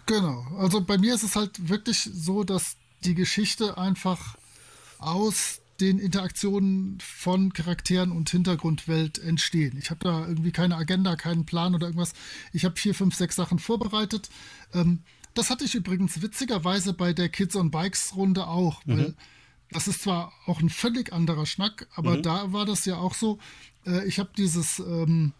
Genau. 0.07 0.47
Also 0.57 0.81
bei 0.81 0.97
mir 0.97 1.13
ist 1.13 1.23
es 1.23 1.35
halt 1.35 1.69
wirklich 1.69 2.09
so, 2.11 2.43
dass 2.43 2.77
die 3.03 3.13
Geschichte 3.13 3.77
einfach 3.77 4.35
aus 4.99 5.61
den 5.79 5.99
Interaktionen 5.99 6.97
von 6.99 7.53
Charakteren 7.53 8.11
und 8.11 8.29
Hintergrundwelt 8.29 9.19
entstehen. 9.19 9.77
Ich 9.77 9.91
habe 9.91 9.99
da 10.03 10.27
irgendwie 10.27 10.51
keine 10.51 10.75
Agenda, 10.75 11.15
keinen 11.15 11.45
Plan 11.45 11.75
oder 11.75 11.87
irgendwas. 11.87 12.13
Ich 12.51 12.65
habe 12.65 12.75
vier, 12.77 12.95
fünf, 12.95 13.15
sechs 13.15 13.35
Sachen 13.35 13.59
vorbereitet. 13.59 14.29
Ähm, 14.73 14.99
das 15.35 15.51
hatte 15.51 15.65
ich 15.65 15.75
übrigens 15.75 16.21
witzigerweise 16.21 16.93
bei 16.93 17.13
der 17.13 17.29
Kids 17.29 17.55
on 17.55 17.69
Bikes 17.69 18.15
Runde 18.15 18.47
auch, 18.47 18.81
weil 18.85 19.13
das 19.71 19.87
ist 19.87 20.01
zwar 20.01 20.33
auch 20.45 20.61
ein 20.61 20.69
völlig 20.69 21.13
anderer 21.13 21.45
Schnack, 21.45 21.87
aber 21.93 22.17
da 22.17 22.53
war 22.53 22.65
das 22.65 22.85
ja 22.85 22.97
auch 22.97 23.13
so. 23.13 23.37
Äh, 23.85 24.07
ich 24.07 24.17
habe 24.17 24.29
dieses, 24.35 24.79
ähm, 24.79 25.33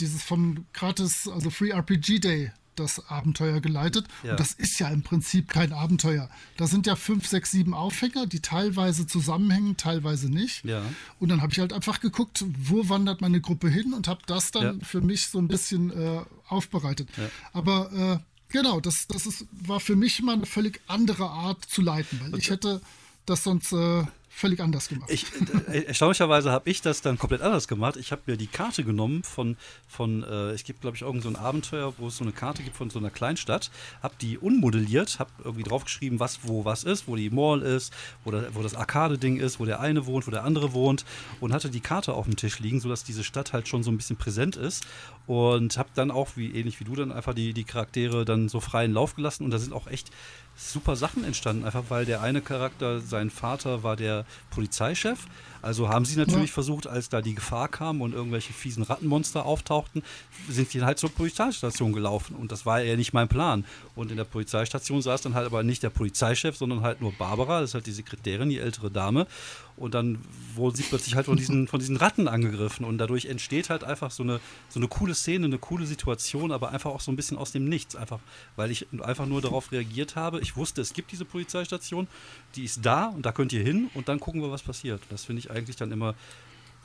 dieses 0.00 0.22
vom 0.22 0.64
gratis, 0.72 1.28
also 1.28 1.50
Free 1.50 1.70
RPG 1.70 2.20
Day, 2.20 2.52
das 2.78 3.08
Abenteuer 3.10 3.60
geleitet. 3.60 4.06
Ja. 4.22 4.32
Und 4.32 4.40
das 4.40 4.52
ist 4.52 4.78
ja 4.78 4.88
im 4.88 5.02
Prinzip 5.02 5.48
kein 5.48 5.72
Abenteuer. 5.72 6.28
Da 6.56 6.66
sind 6.66 6.86
ja 6.86 6.96
fünf, 6.96 7.26
sechs, 7.26 7.50
sieben 7.50 7.74
Aufhänger, 7.74 8.26
die 8.26 8.40
teilweise 8.40 9.06
zusammenhängen, 9.06 9.76
teilweise 9.76 10.28
nicht. 10.30 10.64
Ja. 10.64 10.82
Und 11.18 11.28
dann 11.30 11.42
habe 11.42 11.52
ich 11.52 11.58
halt 11.58 11.72
einfach 11.72 12.00
geguckt, 12.00 12.44
wo 12.58 12.88
wandert 12.88 13.20
meine 13.20 13.40
Gruppe 13.40 13.68
hin 13.68 13.92
und 13.94 14.08
habe 14.08 14.20
das 14.26 14.50
dann 14.50 14.78
Ja. 14.80 14.84
für 14.84 15.00
mich 15.00 15.26
so 15.28 15.38
ein 15.38 15.48
bisschen 15.48 15.90
äh, 15.90 16.20
aufbereitet. 16.48 17.08
Aber 17.52 17.92
äh, 18.20 18.52
genau, 18.52 18.80
das, 18.80 19.06
das 19.08 19.26
ist, 19.26 19.46
war 19.52 19.80
für 19.80 19.96
mich 19.96 20.22
mal 20.22 20.34
eine 20.34 20.46
völlig 20.46 20.80
andere 20.86 21.28
Art 21.28 21.64
zu 21.64 21.82
leiten, 21.82 22.20
weil 22.22 22.38
ich 22.38 22.50
hätte 22.50 22.80
das 23.26 23.42
sonst 23.44 23.72
äh, 23.72 24.04
völlig 24.36 24.60
anders 24.60 24.88
gemacht. 24.88 25.10
Ich, 25.10 25.24
äh, 25.72 25.84
erstaunlicherweise 25.84 26.52
habe 26.52 26.68
ich 26.68 26.82
das 26.82 27.00
dann 27.00 27.16
komplett 27.16 27.40
anders 27.40 27.68
gemacht. 27.68 27.96
Ich 27.96 28.12
habe 28.12 28.20
mir 28.26 28.36
die 28.36 28.46
Karte 28.46 28.84
genommen 28.84 29.22
von, 29.22 29.56
von 29.88 30.22
äh, 30.24 30.50
es 30.50 30.62
gibt, 30.64 30.82
glaube 30.82 30.94
ich, 30.94 31.02
irgend 31.02 31.22
so 31.22 31.30
ein 31.30 31.36
Abenteuer, 31.36 31.94
wo 31.96 32.08
es 32.08 32.18
so 32.18 32.24
eine 32.24 32.32
Karte 32.32 32.62
gibt 32.62 32.76
von 32.76 32.90
so 32.90 32.98
einer 32.98 33.08
Kleinstadt, 33.10 33.70
habe 34.02 34.14
die 34.20 34.36
unmodelliert, 34.36 35.18
habe 35.18 35.30
irgendwie 35.42 35.62
draufgeschrieben, 35.62 36.20
was 36.20 36.40
wo 36.42 36.66
was 36.66 36.84
ist, 36.84 37.08
wo 37.08 37.16
die 37.16 37.30
Mall 37.30 37.62
ist, 37.62 37.94
wo, 38.24 38.30
da, 38.30 38.44
wo 38.52 38.62
das 38.62 38.74
Arcade-Ding 38.74 39.38
ist, 39.38 39.58
wo 39.58 39.64
der 39.64 39.80
eine 39.80 40.04
wohnt, 40.04 40.26
wo 40.26 40.30
der 40.30 40.44
andere 40.44 40.74
wohnt 40.74 41.06
und 41.40 41.54
hatte 41.54 41.70
die 41.70 41.80
Karte 41.80 42.12
auf 42.12 42.26
dem 42.26 42.36
Tisch 42.36 42.58
liegen, 42.58 42.80
sodass 42.80 43.04
diese 43.04 43.24
Stadt 43.24 43.54
halt 43.54 43.68
schon 43.68 43.82
so 43.82 43.90
ein 43.90 43.96
bisschen 43.96 44.16
präsent 44.16 44.56
ist 44.56 44.86
und 45.26 45.78
habe 45.78 45.88
dann 45.94 46.10
auch, 46.10 46.36
wie 46.36 46.50
ähnlich 46.50 46.78
wie 46.78 46.84
du, 46.84 46.94
dann 46.94 47.10
einfach 47.10 47.32
die, 47.32 47.54
die 47.54 47.64
Charaktere 47.64 48.26
dann 48.26 48.50
so 48.50 48.60
freien 48.60 48.92
Lauf 48.92 49.16
gelassen 49.16 49.44
und 49.44 49.50
da 49.50 49.58
sind 49.58 49.72
auch 49.72 49.86
echt 49.86 50.10
super 50.56 50.96
Sachen 50.96 51.22
entstanden, 51.24 51.64
einfach 51.64 51.84
weil 51.88 52.06
der 52.06 52.22
eine 52.22 52.40
Charakter, 52.40 53.00
sein 53.00 53.30
Vater 53.30 53.82
war 53.82 53.94
der 53.96 54.24
Polizeichef. 54.50 55.26
Also 55.62 55.88
haben 55.88 56.04
sie 56.04 56.16
natürlich 56.16 56.50
Ja. 56.50 56.54
versucht, 56.54 56.86
als 56.86 57.08
da 57.08 57.20
die 57.20 57.34
Gefahr 57.34 57.68
kam 57.68 58.00
und 58.00 58.14
irgendwelche 58.14 58.52
fiesen 58.52 58.82
Rattenmonster 58.84 59.44
auftauchten, 59.44 60.02
sind 60.48 60.72
die 60.72 60.82
halt 60.82 60.98
zur 60.98 61.10
Polizeistation 61.10 61.92
gelaufen. 61.92 62.36
Und 62.36 62.52
das 62.52 62.64
war 62.66 62.80
ja 62.80 62.96
nicht 62.96 63.12
mein 63.12 63.28
Plan. 63.28 63.64
Und 63.96 64.10
in 64.10 64.16
der 64.16 64.24
Polizeistation 64.24 65.02
saß 65.02 65.22
dann 65.22 65.34
halt 65.34 65.46
aber 65.46 65.62
nicht 65.62 65.82
der 65.82 65.90
Polizeichef, 65.90 66.56
sondern 66.56 66.82
halt 66.82 67.00
nur 67.00 67.12
Barbara, 67.12 67.60
das 67.60 67.70
ist 67.70 67.74
halt 67.74 67.86
die 67.86 67.92
Sekretärin, 67.92 68.48
die 68.48 68.58
ältere 68.58 68.90
Dame. 68.90 69.26
Und 69.76 69.94
dann 69.94 70.18
wurden 70.54 70.74
sie 70.74 70.82
plötzlich 70.82 71.16
halt 71.16 71.26
von 71.26 71.36
diesen, 71.36 71.68
von 71.68 71.80
diesen 71.80 71.96
Ratten 71.96 72.28
angegriffen. 72.28 72.84
Und 72.84 72.98
dadurch 72.98 73.26
entsteht 73.26 73.68
halt 73.68 73.84
einfach 73.84 74.10
so 74.10 74.22
eine, 74.22 74.40
so 74.68 74.80
eine 74.80 74.88
coole 74.88 75.14
Szene, 75.14 75.46
eine 75.46 75.58
coole 75.58 75.86
Situation, 75.86 76.50
aber 76.50 76.70
einfach 76.70 76.90
auch 76.90 77.00
so 77.00 77.12
ein 77.12 77.16
bisschen 77.16 77.36
aus 77.36 77.52
dem 77.52 77.68
Nichts. 77.68 77.94
Einfach, 77.94 78.20
weil 78.56 78.70
ich 78.70 78.86
einfach 79.00 79.26
nur 79.26 79.42
darauf 79.42 79.72
reagiert 79.72 80.16
habe. 80.16 80.40
Ich 80.40 80.56
wusste, 80.56 80.80
es 80.80 80.94
gibt 80.94 81.12
diese 81.12 81.24
Polizeistation, 81.24 82.08
die 82.54 82.64
ist 82.64 82.84
da 82.84 83.06
und 83.06 83.26
da 83.26 83.32
könnt 83.32 83.52
ihr 83.52 83.62
hin 83.62 83.90
und 83.94 84.08
dann 84.08 84.18
gucken 84.18 84.40
wir, 84.40 84.50
was 84.50 84.62
passiert. 84.62 85.02
Das 85.10 85.24
finde 85.24 85.40
ich 85.40 85.50
eigentlich 85.50 85.76
dann 85.76 85.92
immer 85.92 86.14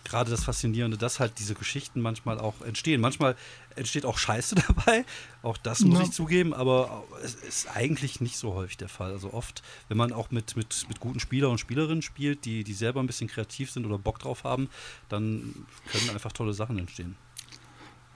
gerade 0.03 0.31
das 0.31 0.43
Faszinierende, 0.43 0.97
dass 0.97 1.19
halt 1.19 1.33
diese 1.39 1.53
Geschichten 1.55 2.01
manchmal 2.01 2.39
auch 2.39 2.61
entstehen. 2.61 3.01
Manchmal 3.01 3.35
entsteht 3.75 4.05
auch 4.05 4.17
Scheiße 4.17 4.55
dabei, 4.67 5.05
auch 5.43 5.57
das 5.57 5.81
muss 5.81 5.99
Ja. 5.99 6.05
ich 6.05 6.11
zugeben, 6.11 6.53
aber 6.53 7.03
es 7.23 7.35
ist 7.35 7.67
eigentlich 7.75 8.19
nicht 8.21 8.37
so 8.37 8.53
häufig 8.53 8.77
der 8.77 8.89
Fall. 8.89 9.11
Also 9.11 9.33
oft, 9.33 9.61
wenn 9.87 9.97
man 9.97 10.11
auch 10.13 10.31
mit, 10.31 10.55
mit, 10.55 10.85
mit 10.89 10.99
guten 10.99 11.19
Spielern 11.19 11.51
und 11.51 11.57
Spielerinnen 11.59 12.01
spielt, 12.01 12.45
die, 12.45 12.63
die 12.63 12.73
selber 12.73 12.99
ein 12.99 13.07
bisschen 13.07 13.27
kreativ 13.27 13.71
sind 13.71 13.85
oder 13.85 13.97
Bock 13.97 14.19
drauf 14.19 14.43
haben, 14.43 14.69
dann 15.09 15.65
können 15.91 16.09
einfach 16.09 16.31
tolle 16.31 16.53
Sachen 16.53 16.77
entstehen. 16.79 17.15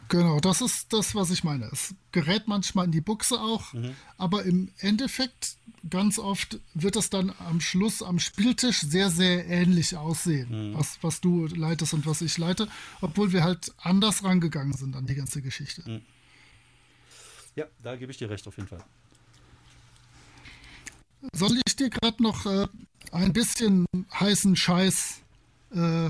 Genau, 0.09 0.39
das 0.39 0.61
ist 0.61 0.93
das, 0.93 1.15
was 1.15 1.31
ich 1.31 1.43
meine. 1.43 1.65
Es 1.71 1.95
gerät 2.11 2.47
manchmal 2.47 2.85
in 2.85 2.91
die 2.91 3.01
Buchse 3.01 3.39
auch, 3.39 3.73
Mhm. 3.73 3.95
aber 4.17 4.43
im 4.43 4.71
Endeffekt 4.77 5.57
ganz 5.89 6.19
oft 6.19 6.59
wird 6.73 6.95
es 6.95 7.09
dann 7.09 7.33
am 7.39 7.59
Schluss 7.61 8.03
am 8.03 8.19
Spieltisch 8.19 8.81
sehr, 8.81 9.09
sehr 9.09 9.47
ähnlich 9.47 9.97
aussehen, 9.97 10.71
Mhm. 10.71 10.75
was, 10.77 10.99
was 11.01 11.21
du 11.21 11.47
leitest 11.47 11.93
und 11.93 12.05
was 12.05 12.21
ich 12.21 12.37
leite, 12.37 12.67
obwohl 13.01 13.31
wir 13.33 13.43
halt 13.43 13.73
anders 13.77 14.23
rangegangen 14.23 14.73
sind 14.73 14.95
an 14.95 15.05
die 15.07 15.15
ganze 15.15 15.41
Geschichte. 15.41 15.83
Mhm. 15.89 16.01
Ja, 17.55 17.65
da 17.81 17.95
gebe 17.95 18.11
ich 18.11 18.17
dir 18.17 18.29
recht 18.29 18.47
auf 18.47 18.57
jeden 18.57 18.67
Fall. 18.69 18.83
Soll 21.33 21.57
ich 21.65 21.75
dir 21.75 21.89
gerade 21.89 22.21
noch 22.21 22.45
äh, 22.45 22.67
ein 23.11 23.33
bisschen 23.33 23.85
heißen 24.13 24.55
Scheiß, 24.55 25.21
äh, 25.71 26.09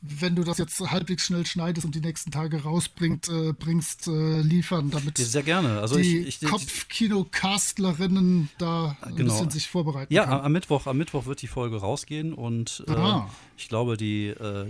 wenn 0.00 0.36
du 0.36 0.44
das 0.44 0.58
jetzt 0.58 0.78
halbwegs 0.80 1.26
schnell 1.26 1.44
schneidest 1.44 1.84
und 1.84 1.92
die 1.94 2.00
nächsten 2.00 2.30
Tage 2.30 2.62
rausbringt, 2.62 3.28
äh, 3.28 3.52
bringst, 3.52 4.06
äh, 4.06 4.40
liefern, 4.42 4.90
damit 4.90 5.18
Sehr 5.18 5.42
gerne. 5.42 5.80
Also 5.80 5.96
die 5.96 6.18
ich, 6.18 6.40
ich, 6.40 6.48
Kopfkino-Castlerinnen 6.48 8.48
da 8.58 8.96
ein 9.00 9.16
Genau. 9.16 9.32
bisschen 9.32 9.50
sich 9.50 9.68
vorbereiten 9.68 10.12
Ja, 10.12 10.24
am, 10.24 10.28
können. 10.30 10.40
am 10.44 10.52
Mittwoch, 10.52 10.86
am 10.86 10.98
Mittwoch 10.98 11.26
wird 11.26 11.42
die 11.42 11.46
Folge 11.48 11.78
rausgehen 11.78 12.32
und 12.32 12.84
äh, 12.86 12.92
Ah. 12.92 13.28
ich 13.56 13.68
glaube, 13.68 13.96
die, 13.96 14.28
äh, 14.28 14.66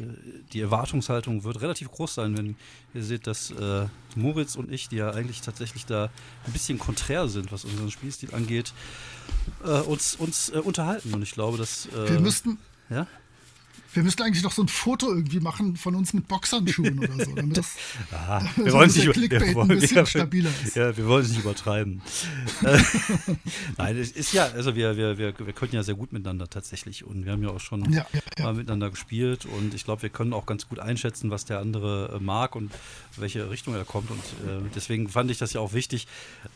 die 0.53 0.61
Erwartungshaltung 0.61 1.45
wird 1.45 1.61
relativ 1.61 1.91
groß 1.91 2.15
sein, 2.15 2.37
wenn 2.37 2.57
ihr 2.95 3.03
seht, 3.05 3.27
dass 3.27 3.51
äh, 3.51 3.87
Moritz 4.17 4.57
und 4.57 4.73
ich, 4.73 4.89
die 4.89 4.97
ja 4.97 5.11
eigentlich 5.11 5.41
tatsächlich 5.43 5.85
da 5.87 6.11
ein 6.47 6.53
bisschen 6.53 6.79
konträr 6.79 7.29
sind, 7.29 7.53
was 7.53 7.65
unseren 7.65 7.91
Spielstil 7.91 8.35
angeht, 8.35 8.73
äh, 9.65 9.81
uns, 9.81 10.17
uns 10.17 10.51
unterhalten. 10.51 11.15
Und 11.15 11.23
ich 11.23 11.33
glaube, 11.33 11.59
dass. 11.59 11.89
Wir 11.93 12.21
müssten, 12.21 12.59
ja? 12.91 13.07
Wir 13.95 14.03
müssten 14.03 14.23
eigentlich 14.23 14.43
noch 14.43 14.53
so 14.53 14.63
ein 14.63 14.69
Foto 14.69 15.09
irgendwie 15.09 15.41
machen 15.41 15.77
von 15.77 15.95
uns 15.95 16.13
mit 16.13 16.29
Boxhandschuhen 16.29 16.99
oder 16.99 17.25
so, 17.25 17.35
damit 17.35 17.57
das 17.57 17.77
Ah, 18.13 18.41
So, 18.57 18.65
wir 18.65 18.73
wollen 18.73 18.91
nicht, 18.91 19.11
Clickbait 19.11 19.41
wir 19.41 19.49
ein 19.49 19.55
wollen, 19.55 19.69
bisschen 19.69 19.97
ja, 19.97 20.07
stabiler 20.07 20.51
ist. 20.65 20.77
Ja, 20.77 20.97
wir 20.97 21.07
wollen 21.07 21.25
es 21.25 21.31
nicht 21.31 21.41
übertreiben. 21.41 22.03
Nein, 23.77 23.97
es 23.97 24.13
ist 24.13 24.33
ja, 24.33 24.47
also 24.47 24.75
wir, 24.75 24.97
wir, 24.97 25.19
wir, 25.19 25.35
wir 25.39 25.53
können 25.53 25.73
ja 25.73 25.83
sehr 25.83 25.95
gut 25.95 26.13
miteinander 26.13 26.49
tatsächlich 26.49 27.05
und 27.05 27.25
wir 27.25 27.33
haben 27.33 27.43
ja 27.43 27.51
auch 27.51 27.61
schon 27.61 27.91
Ja, 27.93 28.07
ja, 28.13 28.45
mal 28.45 28.55
miteinander 28.55 28.91
gespielt 28.91 29.47
und 29.47 29.75
ich 29.75 29.85
glaube, 29.85 30.03
wir 30.03 30.11
können 30.11 30.33
auch 30.33 30.47
ganz 30.47 30.69
gut 30.69 30.79
einschätzen, 30.79 31.31
was 31.31 31.45
der 31.45 31.61
andere 31.61 32.17
äh, 32.17 32.23
mag 32.23 32.57
und 32.57 32.71
welche 33.17 33.51
Richtung 33.51 33.75
er 33.75 33.85
kommt 33.85 34.11
und 34.11 34.19
äh, 34.19 34.61
deswegen 34.75 35.09
fand 35.09 35.31
ich 35.31 35.39
das 35.39 35.53
ja 35.53 35.61
auch 35.61 35.73
wichtig, 35.73 36.07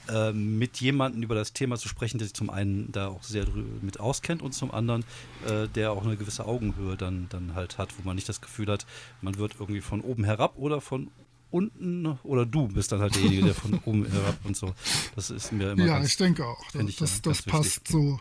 äh, 0.08 0.32
mit 0.32 0.78
jemandem 0.80 1.22
über 1.22 1.34
das 1.34 1.52
Thema 1.52 1.76
zu 1.76 1.88
sprechen, 1.88 2.18
der 2.18 2.26
sich 2.26 2.34
zum 2.34 2.50
einen 2.50 2.90
da 2.92 3.08
auch 3.08 3.22
sehr 3.22 3.46
mit 3.80 4.00
auskennt 4.00 4.42
und 4.42 4.52
zum 4.52 4.70
anderen, 4.70 5.04
äh, 5.46 5.68
der 5.68 5.92
auch 5.92 6.04
eine 6.04 6.16
gewisse 6.16 6.44
Augenhöhe 6.44 6.96
dann, 6.96 7.21
dann 7.28 7.54
halt 7.54 7.78
hat, 7.78 7.90
wo 7.98 8.02
man 8.04 8.16
nicht 8.16 8.28
das 8.28 8.40
Gefühl 8.40 8.68
hat, 8.68 8.86
man 9.20 9.36
wird 9.36 9.56
irgendwie 9.58 9.80
von 9.80 10.00
oben 10.00 10.24
herab 10.24 10.56
oder 10.56 10.80
von 10.80 11.10
unten 11.50 12.18
oder 12.22 12.46
du 12.46 12.68
bist 12.68 12.92
dann 12.92 13.00
halt 13.00 13.14
derjenige, 13.14 13.44
der 13.44 13.54
von 13.54 13.74
oben 13.84 14.10
herab 14.10 14.38
und 14.44 14.56
so. 14.56 14.74
Das 15.14 15.30
ist 15.30 15.52
mir 15.52 15.72
immer 15.72 15.84
ja, 15.84 15.94
ganz, 15.94 16.08
ich 16.08 16.16
denke 16.16 16.44
auch. 16.44 16.58
ich 16.74 16.96
Das, 16.96 17.22
das 17.22 17.42
passt 17.42 17.88
so 17.88 18.18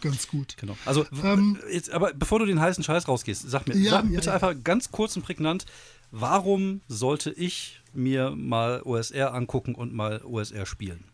ganz 0.00 0.28
gut. 0.28 0.56
Genau. 0.56 0.76
Also, 0.86 1.06
Ähm, 1.22 1.58
jetzt, 1.70 1.90
aber 1.90 2.12
bevor 2.14 2.38
du 2.38 2.46
den 2.46 2.60
heißen 2.60 2.82
Scheiß 2.82 3.06
rausgehst, 3.06 3.48
sag 3.48 3.68
mir, 3.68 3.76
Ja, 3.76 3.90
sag 3.90 4.04
ja, 4.04 4.10
bitte 4.10 4.26
ja. 4.28 4.34
einfach 4.34 4.54
ganz 4.64 4.90
kurz 4.90 5.14
und 5.16 5.22
prägnant, 5.22 5.66
warum 6.10 6.80
sollte 6.88 7.30
ich 7.30 7.80
mir 7.92 8.30
mal 8.30 8.82
OSR 8.82 9.34
angucken 9.34 9.74
und 9.74 9.92
mal 9.92 10.22
OSR 10.24 10.66
spielen? 10.66 11.04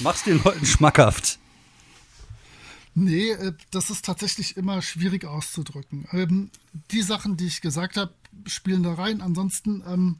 Mach's 0.00 0.24
den 0.24 0.42
Leuten 0.42 0.64
schmackhaft. 0.64 1.38
Nee, 2.94 3.30
äh, 3.30 3.52
das 3.70 3.90
ist 3.90 4.04
tatsächlich 4.04 4.56
immer 4.56 4.82
schwierig 4.82 5.24
auszudrücken. 5.24 6.06
Ähm, 6.12 6.50
die 6.90 7.02
Sachen, 7.02 7.36
die 7.36 7.46
ich 7.46 7.60
gesagt 7.60 7.96
habe, 7.96 8.12
spielen 8.46 8.82
da 8.82 8.94
rein. 8.94 9.20
Ansonsten 9.20 9.82
ähm, 9.86 10.18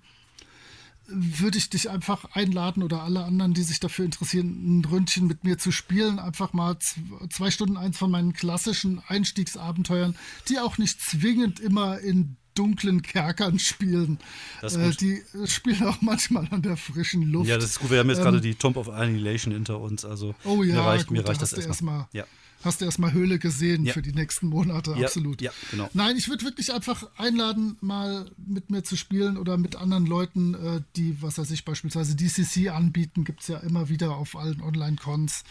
würde 1.06 1.58
ich 1.58 1.70
dich 1.70 1.90
einfach 1.90 2.24
einladen 2.36 2.82
oder 2.84 3.02
alle 3.02 3.24
anderen, 3.24 3.52
die 3.54 3.64
sich 3.64 3.80
dafür 3.80 4.04
interessieren, 4.04 4.78
ein 4.78 4.84
Ründchen 4.84 5.26
mit 5.26 5.42
mir 5.42 5.58
zu 5.58 5.72
spielen. 5.72 6.20
Einfach 6.20 6.52
mal 6.52 6.74
zw- 6.74 7.28
zwei 7.30 7.50
Stunden 7.50 7.76
eins 7.76 7.98
von 7.98 8.10
meinen 8.10 8.32
klassischen 8.32 9.00
Einstiegsabenteuern, 9.08 10.16
die 10.48 10.60
auch 10.60 10.78
nicht 10.78 11.00
zwingend 11.00 11.58
immer 11.58 11.98
in 11.98 12.36
dunklen 12.54 13.02
Kerkern 13.02 13.58
spielen. 13.58 14.18
Äh, 14.62 14.90
die 14.92 15.22
spielen 15.46 15.82
auch 15.84 16.00
manchmal 16.00 16.46
an 16.50 16.62
der 16.62 16.76
frischen 16.76 17.22
Luft. 17.30 17.48
Ja, 17.48 17.56
das 17.56 17.70
ist 17.70 17.80
gut. 17.80 17.90
Wir 17.90 17.98
haben 18.00 18.08
jetzt 18.08 18.18
Ähm, 18.18 18.24
gerade 18.24 18.40
die 18.40 18.54
Tomb 18.54 18.76
of 18.76 18.88
Annihilation 18.88 19.52
hinter 19.54 19.80
uns. 19.80 20.04
Also 20.04 20.34
Oh 20.44 20.62
ja, 20.62 20.74
mir 20.74 20.80
reicht, 20.80 21.06
gut, 21.06 21.16
mir 21.16 21.22
da 21.22 21.28
reicht 21.28 21.42
das 21.42 21.52
hast 21.52 21.58
du 21.62 21.66
erstmal. 21.66 22.00
erstmal 22.00 22.20
Ja. 22.20 22.26
hast 22.62 22.80
du 22.80 22.84
erstmal 22.84 23.12
Höhle 23.12 23.38
gesehen 23.38 23.84
Ja. 23.84 23.92
für 23.94 24.02
die 24.02 24.12
nächsten 24.12 24.48
Monate, 24.48 24.94
Ja, 24.98 25.06
absolut. 25.06 25.40
ja, 25.40 25.50
genau. 25.70 25.88
Nein, 25.94 26.16
ich 26.16 26.28
würde 26.28 26.44
wirklich 26.44 26.72
einfach 26.72 27.06
einladen, 27.16 27.76
mal 27.80 28.30
mit 28.36 28.70
mir 28.70 28.82
zu 28.82 28.96
spielen 28.96 29.36
oder 29.38 29.56
mit 29.56 29.76
anderen 29.76 30.06
Leuten, 30.06 30.54
äh, 30.54 30.80
die, 30.96 31.22
was 31.22 31.38
weiß 31.38 31.50
ich, 31.52 31.64
beispielsweise 31.64 32.16
DCC 32.16 32.68
anbieten, 32.70 33.24
gibt 33.24 33.40
es 33.42 33.48
ja 33.48 33.58
immer 33.58 33.88
wieder 33.88 34.16
auf 34.16 34.36
allen 34.36 34.60
Online-Cons. 34.60 35.44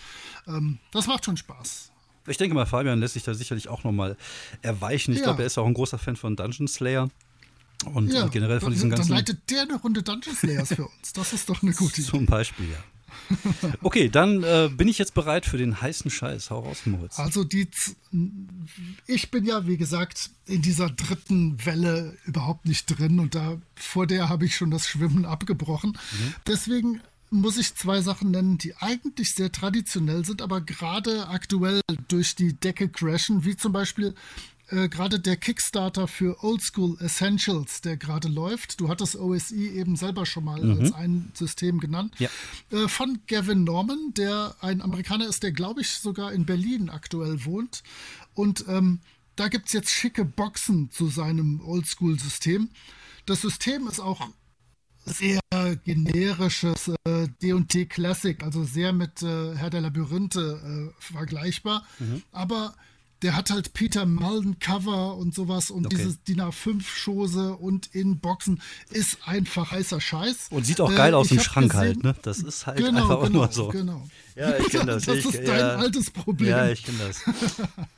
Ähm, 0.48 0.78
das 0.92 1.08
macht 1.08 1.26
schon 1.26 1.38
Spaß. 1.38 1.92
Ich 2.30 2.38
denke 2.38 2.56
mal, 2.56 2.66
Fabian 2.66 3.00
lässt 3.00 3.14
sich 3.16 3.24
da 3.24 3.34
sicherlich 3.34 3.68
auch 3.68 3.84
nochmal 3.84 4.16
erweichen. 4.62 5.12
Ich 5.12 5.20
Ja. 5.20 5.26
glaube, 5.26 5.44
er 5.44 5.48
ist 5.48 5.58
auch 5.58 5.66
ein 5.68 5.74
großer 5.74 5.98
Fan 5.98 6.16
von 6.16 6.36
Dungeon 6.36 6.68
Slayer. 6.68 7.10
Und 7.94 8.12
Ja, 8.12 8.28
generell 8.28 8.60
von 8.60 8.68
dann, 8.68 8.74
diesen 8.74 8.90
dann 8.90 8.98
ganzen. 9.00 9.12
leitet 9.14 9.50
der 9.50 9.62
eine 9.64 9.76
Runde 9.76 10.04
Dungeon 10.04 10.36
Slayers 10.36 10.70
für 10.74 10.86
uns. 10.86 11.14
Das 11.14 11.32
ist 11.34 11.48
doch 11.50 11.62
eine 11.64 11.72
gute 11.74 11.94
Idee. 12.02 12.10
Zum 12.12 12.26
Beispiel, 12.26 12.66
ja. 12.70 12.78
Okay, 13.82 14.10
dann 14.10 14.44
äh, 14.44 14.70
bin 14.72 14.88
ich 14.88 14.98
jetzt 15.00 15.14
bereit 15.16 15.46
für 15.46 15.58
den 15.58 15.82
heißen 15.82 16.12
Scheiß. 16.12 16.52
Hau 16.52 16.60
raus, 16.60 16.80
Moritz. 16.86 17.18
Also 17.18 17.44
die, 17.44 17.68
ich 19.08 19.32
bin 19.32 19.46
ja, 19.46 19.66
wie 19.68 19.78
gesagt, 19.78 20.30
in 20.46 20.62
dieser 20.62 20.90
dritten 20.90 21.64
Welle 21.66 22.16
überhaupt 22.26 22.66
nicht 22.66 22.86
drin 22.86 23.20
und 23.20 23.34
da 23.36 23.58
vor 23.76 24.06
der 24.08 24.30
habe 24.30 24.46
ich 24.46 24.56
schon 24.56 24.72
das 24.72 24.88
Schwimmen 24.88 25.26
abgebrochen. 25.26 25.98
Deswegen 26.48 27.02
muss 27.30 27.58
ich 27.58 27.76
zwei 27.76 28.02
Sachen 28.02 28.32
nennen, 28.32 28.58
die 28.58 28.76
eigentlich 28.78 29.36
sehr 29.36 29.52
traditionell 29.52 30.26
sind, 30.26 30.42
aber 30.42 30.62
gerade 30.62 31.28
aktuell 31.28 31.82
durch 32.08 32.36
die 32.36 32.54
Decke 32.54 32.90
crashen, 32.90 33.46
wie 33.46 33.56
zum 33.56 33.72
Beispiel 33.72 34.16
äh, 34.72 34.88
gerade 34.90 35.20
der 35.20 35.38
Kickstarter 35.38 36.08
für 36.08 36.44
Oldschool 36.44 36.98
Essentials, 37.00 37.82
der 37.82 37.98
gerade 37.98 38.28
läuft. 38.28 38.80
Du 38.80 38.90
hattest 38.90 39.16
OSI 39.16 39.70
eben 39.70 39.96
selber 39.96 40.26
schon 40.26 40.44
mal 40.44 40.64
mhm. 40.64 40.80
als 40.80 40.94
ein 40.94 41.32
System 41.34 41.80
genannt. 41.80 42.16
Ja. 42.20 42.30
Äh, 42.72 42.88
von 42.88 43.20
Gavin 43.28 43.64
Norman, 43.64 44.14
der 44.16 44.56
ein 44.62 44.82
Amerikaner 44.82 45.28
ist, 45.28 45.44
der 45.44 45.52
glaube 45.52 45.82
ich 45.82 45.90
sogar 45.90 46.34
in 46.34 46.46
Berlin 46.46 46.90
aktuell 46.90 47.46
wohnt. 47.46 47.84
Und 48.34 48.66
ähm, 48.68 49.00
da 49.36 49.48
gibt 49.48 49.68
es 49.68 49.74
jetzt 49.74 49.92
schicke 49.92 50.26
Boxen 50.26 50.92
zu 50.92 51.08
seinem 51.08 51.62
Oldschool-System. 51.62 52.70
Das 53.26 53.42
System 53.42 53.88
ist 53.88 54.00
auch 54.00 54.28
sehr 55.14 55.40
generisches 55.84 56.92
äh, 57.06 57.28
D&D 57.42 57.86
Classic, 57.86 58.42
also 58.44 58.64
sehr 58.64 58.94
mit 58.94 59.22
äh, 59.22 59.56
Herr 59.56 59.70
der 59.70 59.82
Labyrinthe 59.82 60.92
äh, 60.92 61.04
vergleichbar. 61.04 61.86
Mhm. 62.00 62.24
Aber 62.32 62.74
der 63.22 63.36
hat 63.36 63.50
halt 63.50 63.74
Peter 63.74 64.06
Mullen 64.06 64.60
Cover 64.60 65.16
und 65.18 65.36
sowas 65.36 65.72
und 65.72 65.86
okay. 65.86 65.98
dieses 65.98 66.24
DIN 66.24 66.42
A5-Schose 66.42 67.54
und 67.56 67.88
in 67.94 68.20
Boxen 68.20 68.62
ist 68.92 69.18
einfach 69.26 69.72
heißer 69.72 70.00
Scheiß. 70.00 70.48
Und 70.52 70.66
sieht 70.66 70.80
auch 70.80 70.94
geil 70.94 71.12
äh, 71.14 71.16
aus 71.16 71.32
im 71.32 71.40
Schrank 71.40 71.72
gesehen, 71.72 71.88
halt, 71.88 72.04
ne? 72.04 72.16
Das 72.22 72.40
ist 72.40 72.66
halt 72.66 72.78
genau, 72.78 73.02
einfach 73.02 73.24
genau, 73.24 73.40
nur 73.40 73.52
so. 73.52 73.68
Genau. 73.70 74.08
Ja, 74.36 74.58
ich 74.58 74.70
kenne 74.70 74.86
das. 74.94 75.04
das 75.04 75.18
ich, 75.18 75.26
ist 75.26 75.48
dein 75.48 75.60
ja, 75.60 75.76
altes 75.76 76.12
Problem. 76.12 76.50
Ja, 76.50 76.70
ich 76.70 76.84
kenne 76.84 77.00
das. 77.00 77.22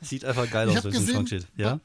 Sieht 0.00 0.24
einfach 0.24 0.50
geil 0.50 0.68
aus, 0.70 0.82
wenn 0.84 0.92
es 0.92 1.00
im 1.00 1.08
Schrank 1.08 1.28
steht. 1.28 1.46
Ja? 1.56 1.78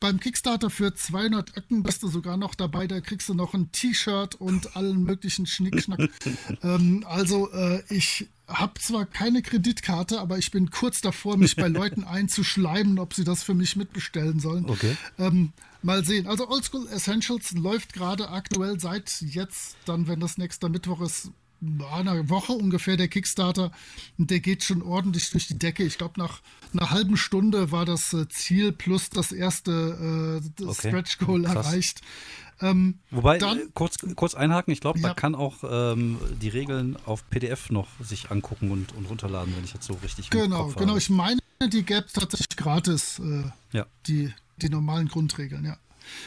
Beim 0.00 0.18
Kickstarter 0.18 0.70
für 0.70 0.94
200 0.94 1.56
Öcken 1.56 1.82
bist 1.82 2.02
du 2.02 2.08
sogar 2.08 2.36
noch 2.36 2.54
dabei, 2.54 2.86
da 2.86 3.00
kriegst 3.00 3.28
du 3.28 3.34
noch 3.34 3.54
ein 3.54 3.70
T-Shirt 3.70 4.34
und 4.34 4.74
allen 4.74 5.04
möglichen 5.04 5.46
Schnickschnack. 5.46 6.08
ähm, 6.62 7.04
also 7.06 7.52
äh, 7.52 7.82
ich 7.90 8.28
habe 8.48 8.80
zwar 8.80 9.04
keine 9.06 9.42
Kreditkarte, 9.42 10.18
aber 10.20 10.38
ich 10.38 10.50
bin 10.50 10.70
kurz 10.70 11.00
davor, 11.00 11.36
mich 11.36 11.54
bei 11.54 11.68
Leuten 11.68 12.04
einzuschleimen, 12.04 12.98
ob 12.98 13.14
sie 13.14 13.24
das 13.24 13.42
für 13.42 13.54
mich 13.54 13.76
mitbestellen 13.76 14.40
sollen. 14.40 14.68
Okay. 14.68 14.96
Ähm, 15.18 15.52
mal 15.82 16.04
sehen. 16.04 16.26
Also 16.26 16.48
Oldschool 16.48 16.88
Essentials 16.88 17.52
läuft 17.52 17.92
gerade 17.92 18.30
aktuell 18.30 18.80
seit 18.80 19.20
jetzt, 19.20 19.76
dann 19.84 20.08
wenn 20.08 20.20
das 20.20 20.38
nächster 20.38 20.68
Mittwoch 20.68 21.00
ist, 21.02 21.30
einer 21.92 22.28
Woche 22.28 22.52
ungefähr 22.52 22.96
der 22.96 23.08
Kickstarter. 23.08 23.72
Und 24.18 24.30
der 24.30 24.40
geht 24.40 24.64
schon 24.64 24.82
ordentlich 24.82 25.30
durch 25.30 25.46
die 25.46 25.58
Decke. 25.58 25.84
Ich 25.84 25.98
glaube, 25.98 26.18
nach 26.18 26.40
einer 26.72 26.90
halben 26.90 27.16
Stunde 27.16 27.72
war 27.72 27.84
das 27.84 28.12
äh, 28.12 28.28
Ziel 28.28 28.72
plus 28.72 29.10
das 29.10 29.32
erste 29.32 30.40
äh, 30.58 30.64
okay. 30.64 30.88
Stretch 30.88 31.18
Goal 31.18 31.42
Krass. 31.42 31.66
erreicht. 31.66 32.00
Ähm, 32.62 32.98
Wobei, 33.10 33.38
dann, 33.38 33.58
äh, 33.58 33.66
kurz, 33.72 33.96
kurz 34.16 34.34
einhaken, 34.34 34.72
ich 34.72 34.80
glaube, 34.80 34.98
ja. 34.98 35.08
man 35.08 35.16
kann 35.16 35.34
auch 35.34 35.56
ähm, 35.62 36.18
die 36.42 36.48
Regeln 36.48 36.96
auf 37.06 37.28
PDF 37.30 37.70
noch 37.70 37.88
sich 38.00 38.30
angucken 38.30 38.70
und, 38.70 38.94
und 38.94 39.06
runterladen, 39.08 39.54
wenn 39.56 39.64
ich 39.64 39.72
jetzt 39.72 39.86
so 39.86 39.94
richtig 40.02 40.30
Genau, 40.30 40.68
genau. 40.68 40.96
Ich 40.96 41.08
meine, 41.08 41.40
die 41.62 41.82
gäbe 41.82 42.06
tatsächlich 42.12 42.56
gratis, 42.56 43.18
äh, 43.18 43.44
ja. 43.72 43.86
die, 44.06 44.32
die 44.58 44.68
normalen 44.68 45.08
Grundregeln, 45.08 45.64
ja. 45.64 45.78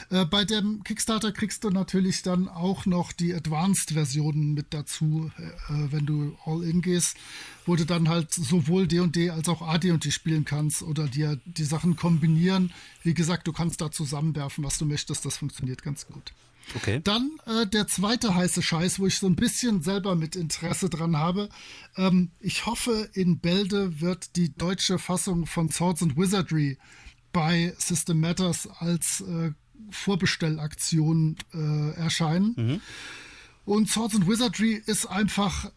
Äh, 0.10 0.26
bei 0.26 0.46
dem 0.46 0.84
Kickstarter 0.84 1.32
kriegst 1.32 1.64
du 1.64 1.70
natürlich 1.70 2.22
dann 2.22 2.48
auch 2.48 2.86
noch 2.86 3.12
die 3.12 3.34
Advanced-Versionen 3.34 4.54
mit 4.54 4.74
dazu, 4.74 5.32
äh, 5.38 5.74
wenn 5.92 6.06
du 6.06 6.38
All-In 6.46 6.82
gehst, 6.82 7.18
wo 7.66 7.76
du 7.76 7.86
dann 7.86 8.10
halt 8.10 8.34
sowohl 8.34 8.88
D&D 8.88 9.30
als 9.30 9.50
auch 9.50 9.62
AD&D 9.62 10.12
spielen 10.12 10.46
kannst 10.46 10.84
oder 10.84 11.08
dir 11.08 11.40
die 11.46 11.64
Sachen 11.64 11.96
kombinieren. 11.96 12.72
Wie 13.04 13.14
gesagt, 13.14 13.48
du 13.48 13.54
kannst 13.54 13.82
da 13.82 13.92
zusammenwerfen, 13.92 14.64
was 14.64 14.78
du 14.78 14.86
möchtest. 14.86 15.26
Das 15.26 15.38
funktioniert 15.38 15.84
ganz 15.84 16.08
gut. 16.08 16.34
Okay. 16.76 17.02
Dann 17.04 17.32
äh, 17.46 17.68
der 17.68 17.88
zweite 17.88 18.36
heiße 18.36 18.62
Scheiß, 18.62 19.00
wo 19.00 19.08
ich 19.08 19.20
so 19.20 19.28
ein 19.28 19.36
bisschen 19.36 19.82
selber 19.84 20.16
mit 20.16 20.36
Interesse 20.36 20.90
dran 20.90 21.18
habe. 21.18 21.50
Ähm, 21.98 22.32
ich 22.40 22.66
hoffe, 22.66 23.10
in 23.14 23.40
Bälde 23.40 24.00
wird 24.02 24.36
die 24.36 24.56
deutsche 24.56 24.98
Fassung 24.98 25.46
von 25.46 25.70
Swords 25.70 26.02
and 26.02 26.18
Wizardry 26.18 26.78
bei 27.32 27.74
System 27.78 28.20
Matters 28.20 28.68
als 28.68 29.22
äh, 29.22 29.52
Vorbestellaktion 29.90 31.38
äh, 31.54 31.92
erscheinen. 31.96 32.54
Mhm. 32.56 32.82
Und 33.66 33.90
Swords 33.90 34.16
and 34.16 34.28
Wizardry 34.28 34.82
ist 34.86 35.06
einfach 35.06 35.72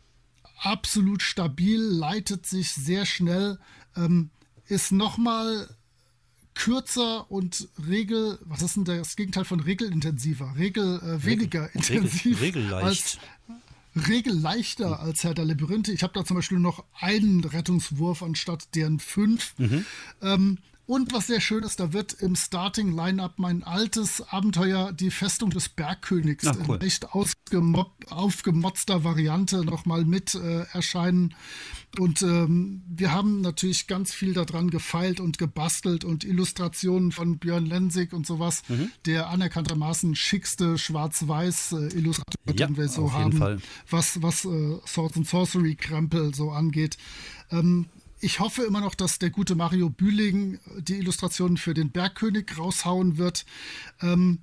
absolut 0.58 1.22
stabil, 1.22 1.80
leitet 1.80 2.46
sich 2.46 2.72
sehr 2.72 3.06
schnell, 3.06 3.58
ähm, 3.96 4.30
ist 4.66 4.90
nochmal 4.90 5.68
kürzer 6.54 7.30
und 7.30 7.68
Regel, 7.86 8.38
was 8.44 8.62
ist 8.62 8.76
denn 8.76 8.84
das 8.84 9.14
Gegenteil 9.14 9.44
von 9.44 9.60
regelintensiver? 9.60 10.54
Regel 10.56 10.98
äh, 11.00 11.24
weniger 11.24 11.66
Regel, 11.66 11.70
intensiv 11.74 12.40
Regel, 12.40 12.72
als 12.72 13.18
regelleichter 13.94 14.88
mhm. 14.88 14.94
als 14.94 15.22
Herr 15.22 15.34
der 15.34 15.44
Labyrinthe. 15.44 15.92
Ich 15.92 16.02
habe 16.02 16.12
da 16.14 16.24
zum 16.24 16.36
Beispiel 16.36 16.58
noch 16.58 16.84
einen 16.98 17.44
Rettungswurf 17.44 18.22
anstatt 18.22 18.74
deren 18.74 18.98
fünf. 18.98 19.54
Mhm. 19.58 19.84
Ähm, 20.22 20.58
und 20.86 21.12
was 21.12 21.26
sehr 21.26 21.40
schön 21.40 21.64
ist, 21.64 21.80
da 21.80 21.92
wird 21.92 22.12
im 22.14 22.36
Starting-Line-Up 22.36 23.38
mein 23.38 23.64
altes 23.64 24.22
Abenteuer, 24.30 24.92
die 24.92 25.10
Festung 25.10 25.50
des 25.50 25.68
Bergkönigs, 25.68 26.46
Ach, 26.46 26.56
cool. 26.68 26.76
in 26.76 26.82
echt 26.82 27.08
aufgemotzter 27.12 29.02
Variante 29.02 29.64
nochmal 29.64 30.04
mit 30.04 30.36
äh, 30.36 30.64
erscheinen. 30.72 31.34
Und 31.98 32.22
ähm, 32.22 32.82
wir 32.88 33.10
haben 33.10 33.40
natürlich 33.40 33.88
ganz 33.88 34.12
viel 34.12 34.32
daran 34.32 34.70
gefeilt 34.70 35.18
und 35.18 35.38
gebastelt 35.38 36.04
und 36.04 36.22
Illustrationen 36.22 37.10
von 37.10 37.38
Björn 37.38 37.66
Lensig 37.66 38.12
und 38.12 38.24
sowas, 38.24 38.62
mhm. 38.68 38.92
der 39.06 39.28
anerkanntermaßen 39.28 40.14
schickste 40.14 40.78
Schwarz-Weiß-Illustrator, 40.78 42.34
äh, 42.46 42.54
ja, 42.54 42.66
den 42.68 42.76
wir 42.76 42.88
so 42.88 43.12
haben, 43.12 43.32
Fall. 43.32 43.58
was, 43.90 44.22
was 44.22 44.44
äh, 44.44 44.78
Swords 44.86 45.16
and 45.16 45.26
Sorcery-Krempel 45.26 46.32
so 46.32 46.50
angeht. 46.50 46.96
Ähm, 47.50 47.86
ich 48.20 48.40
hoffe 48.40 48.62
immer 48.62 48.80
noch, 48.80 48.94
dass 48.94 49.18
der 49.18 49.30
gute 49.30 49.54
Mario 49.54 49.90
Bühling 49.90 50.58
die 50.78 50.96
Illustrationen 50.96 51.56
für 51.56 51.74
den 51.74 51.90
Bergkönig 51.90 52.58
raushauen 52.58 53.18
wird. 53.18 53.44
Ähm, 54.00 54.40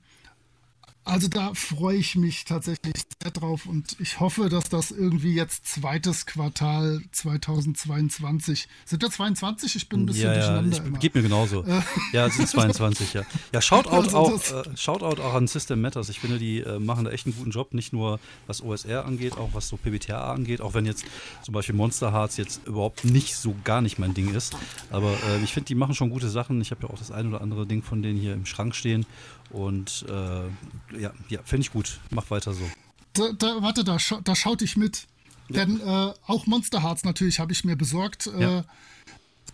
also 1.06 1.28
da 1.28 1.54
freue 1.54 1.98
ich 1.98 2.16
mich 2.16 2.46
tatsächlich 2.46 2.94
sehr 3.22 3.32
drauf 3.32 3.66
und 3.66 3.98
ich 4.00 4.20
hoffe, 4.20 4.48
dass 4.48 4.70
das 4.70 4.92
irgendwie 4.92 5.34
jetzt 5.34 5.68
zweites 5.68 6.26
Quartal 6.26 7.02
2022. 7.12 8.68
Sind 8.86 9.02
wir 9.02 9.10
22? 9.10 9.76
Ich 9.76 9.90
bin 9.90 10.02
ein 10.02 10.06
bisschen 10.06 10.30
ja, 10.30 10.34
durcheinander. 10.34 10.78
Ja, 10.78 10.84
ich, 10.94 11.00
geht 11.00 11.16
mir 11.16 11.22
genauso. 11.22 11.64
Äh. 11.64 11.82
ja, 12.14 12.28
es 12.28 12.36
sind 12.36 12.48
22, 12.48 13.14
ja. 13.14 13.24
Ja, 13.54 13.62
Shoutout, 13.62 13.90
also 13.90 14.18
auch, 14.18 14.52
äh, 14.52 14.78
Shoutout 14.78 15.22
auch 15.22 15.34
an 15.34 15.48
System 15.48 15.82
Matters. 15.82 16.08
Ich 16.08 16.20
finde, 16.20 16.38
die 16.38 16.60
äh, 16.60 16.80
machen 16.80 17.04
da 17.04 17.12
echt 17.12 17.26
einen 17.26 17.36
guten 17.36 17.52
Job, 17.52 17.74
nicht 17.74 17.92
nur 17.92 18.20
was 18.48 18.62
OSR 18.62 19.06
angeht, 19.06 19.38
auch 19.38 19.50
was 19.54 19.68
so 19.68 19.76
PBTA 19.76 20.34
angeht, 20.34 20.62
auch 20.62 20.74
wenn 20.74 20.86
jetzt 20.86 21.06
zum 21.44 21.54
Beispiel 21.54 21.76
Monster 21.76 22.14
Hearts 22.14 22.38
jetzt 22.38 22.66
überhaupt 22.66 23.04
nicht 23.04 23.36
so 23.36 23.56
gar 23.66 23.82
nicht 23.82 24.00
mein 24.00 24.14
Ding 24.14 24.34
ist. 24.34 24.56
Aber 24.90 25.12
äh, 25.12 25.44
ich 25.44 25.54
finde, 25.54 25.68
die 25.68 25.76
machen 25.76 25.96
schon 25.96 26.10
gute 26.10 26.30
Sachen. 26.30 26.62
Ich 26.62 26.72
habe 26.72 26.84
ja 26.84 26.90
auch 26.90 26.98
das 26.98 27.12
ein 27.12 27.28
oder 27.28 27.42
andere 27.42 27.68
Ding 27.68 27.84
von 27.84 28.02
denen 28.02 28.18
hier 28.18 28.34
im 28.34 28.46
Schrank 28.46 28.74
stehen 28.74 29.06
und 29.54 30.06
äh, 30.10 31.00
ja, 31.00 31.14
ja 31.30 31.40
finde 31.44 31.62
ich 31.62 31.72
gut. 31.72 32.00
Mach 32.10 32.30
weiter 32.32 32.54
so. 32.54 32.70
Da, 33.14 33.32
da, 33.34 33.62
warte, 33.62 33.84
da, 33.84 34.00
scha 34.00 34.20
da 34.22 34.36
schaut 34.36 34.62
ich 34.62 34.76
mit. 34.76 35.08
Ja. 35.50 35.66
Denn 35.66 35.80
äh, 35.80 36.14
auch 36.26 36.48
Monster 36.48 36.84
Hearts 36.84 37.04
natürlich 37.04 37.40
habe 37.40 37.52
ich 37.52 37.64
mir 37.64 37.76
besorgt. 37.76 38.28
Äh, 38.28 38.42
ja. 38.42 38.66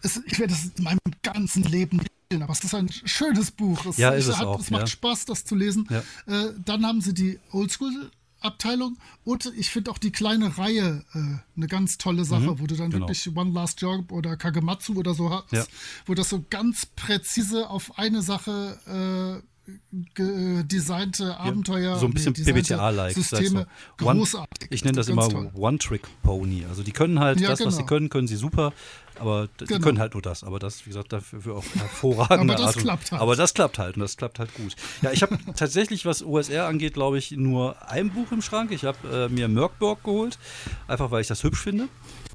es, 0.01 0.21
ich 0.25 0.39
werde 0.39 0.53
das 0.53 0.71
in 0.77 0.83
meinem 0.83 0.99
ganzen 1.21 1.63
Leben 1.63 1.99
lesen, 2.31 2.43
aber 2.43 2.53
es 2.53 2.63
ist 2.63 2.73
ein 2.73 2.89
schönes 2.89 3.51
Buch. 3.51 3.85
Es, 3.85 3.97
ja, 3.97 4.11
ist 4.11 4.27
es, 4.27 4.37
hat, 4.37 4.47
auch, 4.47 4.59
es 4.59 4.71
macht 4.71 4.83
ja. 4.83 4.87
Spaß, 4.87 5.25
das 5.25 5.45
zu 5.45 5.55
lesen. 5.55 5.87
Äh, 6.25 6.53
dann 6.63 6.85
haben 6.85 7.01
sie 7.01 7.13
die 7.13 7.39
Oldschool 7.51 8.11
Abteilung 8.41 8.97
und 9.25 9.51
ich 9.57 9.69
finde 9.69 9.91
auch 9.91 9.97
die 9.97 10.11
kleine 10.11 10.57
Reihe 10.57 11.03
äh, 11.13 11.17
eine 11.57 11.67
ganz 11.67 11.97
tolle 11.97 12.23
Sache, 12.23 12.51
mhm, 12.51 12.59
wo 12.59 12.67
du 12.67 12.75
dann 12.75 12.89
genau. 12.89 13.07
wirklich 13.07 13.35
One 13.35 13.51
Last 13.51 13.81
Job 13.81 14.11
oder 14.11 14.37
Kagematsu 14.37 14.95
oder 14.95 15.13
so 15.13 15.29
hast, 15.29 15.69
wo 16.05 16.13
das 16.13 16.29
so 16.29 16.45
ganz 16.49 16.85
präzise 16.85 17.69
auf 17.69 17.97
eine 17.99 18.21
Sache 18.21 19.43
äh, 19.43 19.58
designte 19.91 21.37
Abenteuer. 21.37 21.93
Ja, 21.93 21.97
so 21.97 22.05
ein 22.05 22.13
bisschen 22.13 22.33
PBTA-like. 22.33 23.13
Systeme, 23.13 23.67
großartig. 23.97 24.69
ich 24.71 24.83
nenne 24.83 24.97
das 24.97 25.07
immer 25.07 25.27
One-Trick-Pony. 25.55 26.65
Also 26.69 26.83
die 26.83 26.91
können 26.91 27.19
halt 27.19 27.39
ja, 27.39 27.49
das, 27.49 27.59
genau. 27.59 27.67
was 27.67 27.75
sie 27.75 27.81
genau. 27.81 27.87
können, 27.89 28.09
können 28.09 28.27
sie 28.27 28.35
super. 28.35 28.73
Aber 29.19 29.49
die 29.59 29.65
genau. 29.65 29.79
können 29.81 29.99
halt 29.99 30.13
nur 30.13 30.21
das. 30.21 30.43
Aber 30.43 30.59
das, 30.59 30.85
wie 30.85 30.89
gesagt, 30.89 31.11
dafür 31.11 31.55
auch 31.55 31.65
hervorragende 31.75 32.53
aber 32.53 32.63
das 32.63 32.75
Art. 32.75 32.83
klappt 32.83 33.11
halt. 33.11 33.21
Aber 33.21 33.35
das 33.35 33.53
klappt 33.53 33.79
halt 33.79 33.95
und 33.95 34.01
das 34.01 34.17
klappt 34.17 34.39
halt 34.39 34.53
gut. 34.53 34.75
Ja, 35.01 35.11
ich 35.11 35.21
habe 35.21 35.37
tatsächlich, 35.55 36.05
was 36.05 36.23
OSR 36.23 36.67
angeht, 36.67 36.93
glaube 36.93 37.17
ich, 37.17 37.31
nur 37.31 37.75
ein 37.89 38.11
Buch 38.11 38.31
im 38.31 38.41
Schrank. 38.41 38.71
Ich 38.71 38.85
habe 38.85 39.27
äh, 39.29 39.33
mir 39.33 39.47
Merkborg 39.47 40.03
geholt, 40.03 40.39
einfach 40.87 41.11
weil 41.11 41.21
ich 41.21 41.27
das 41.27 41.43
hübsch 41.43 41.61
finde. 41.61 41.89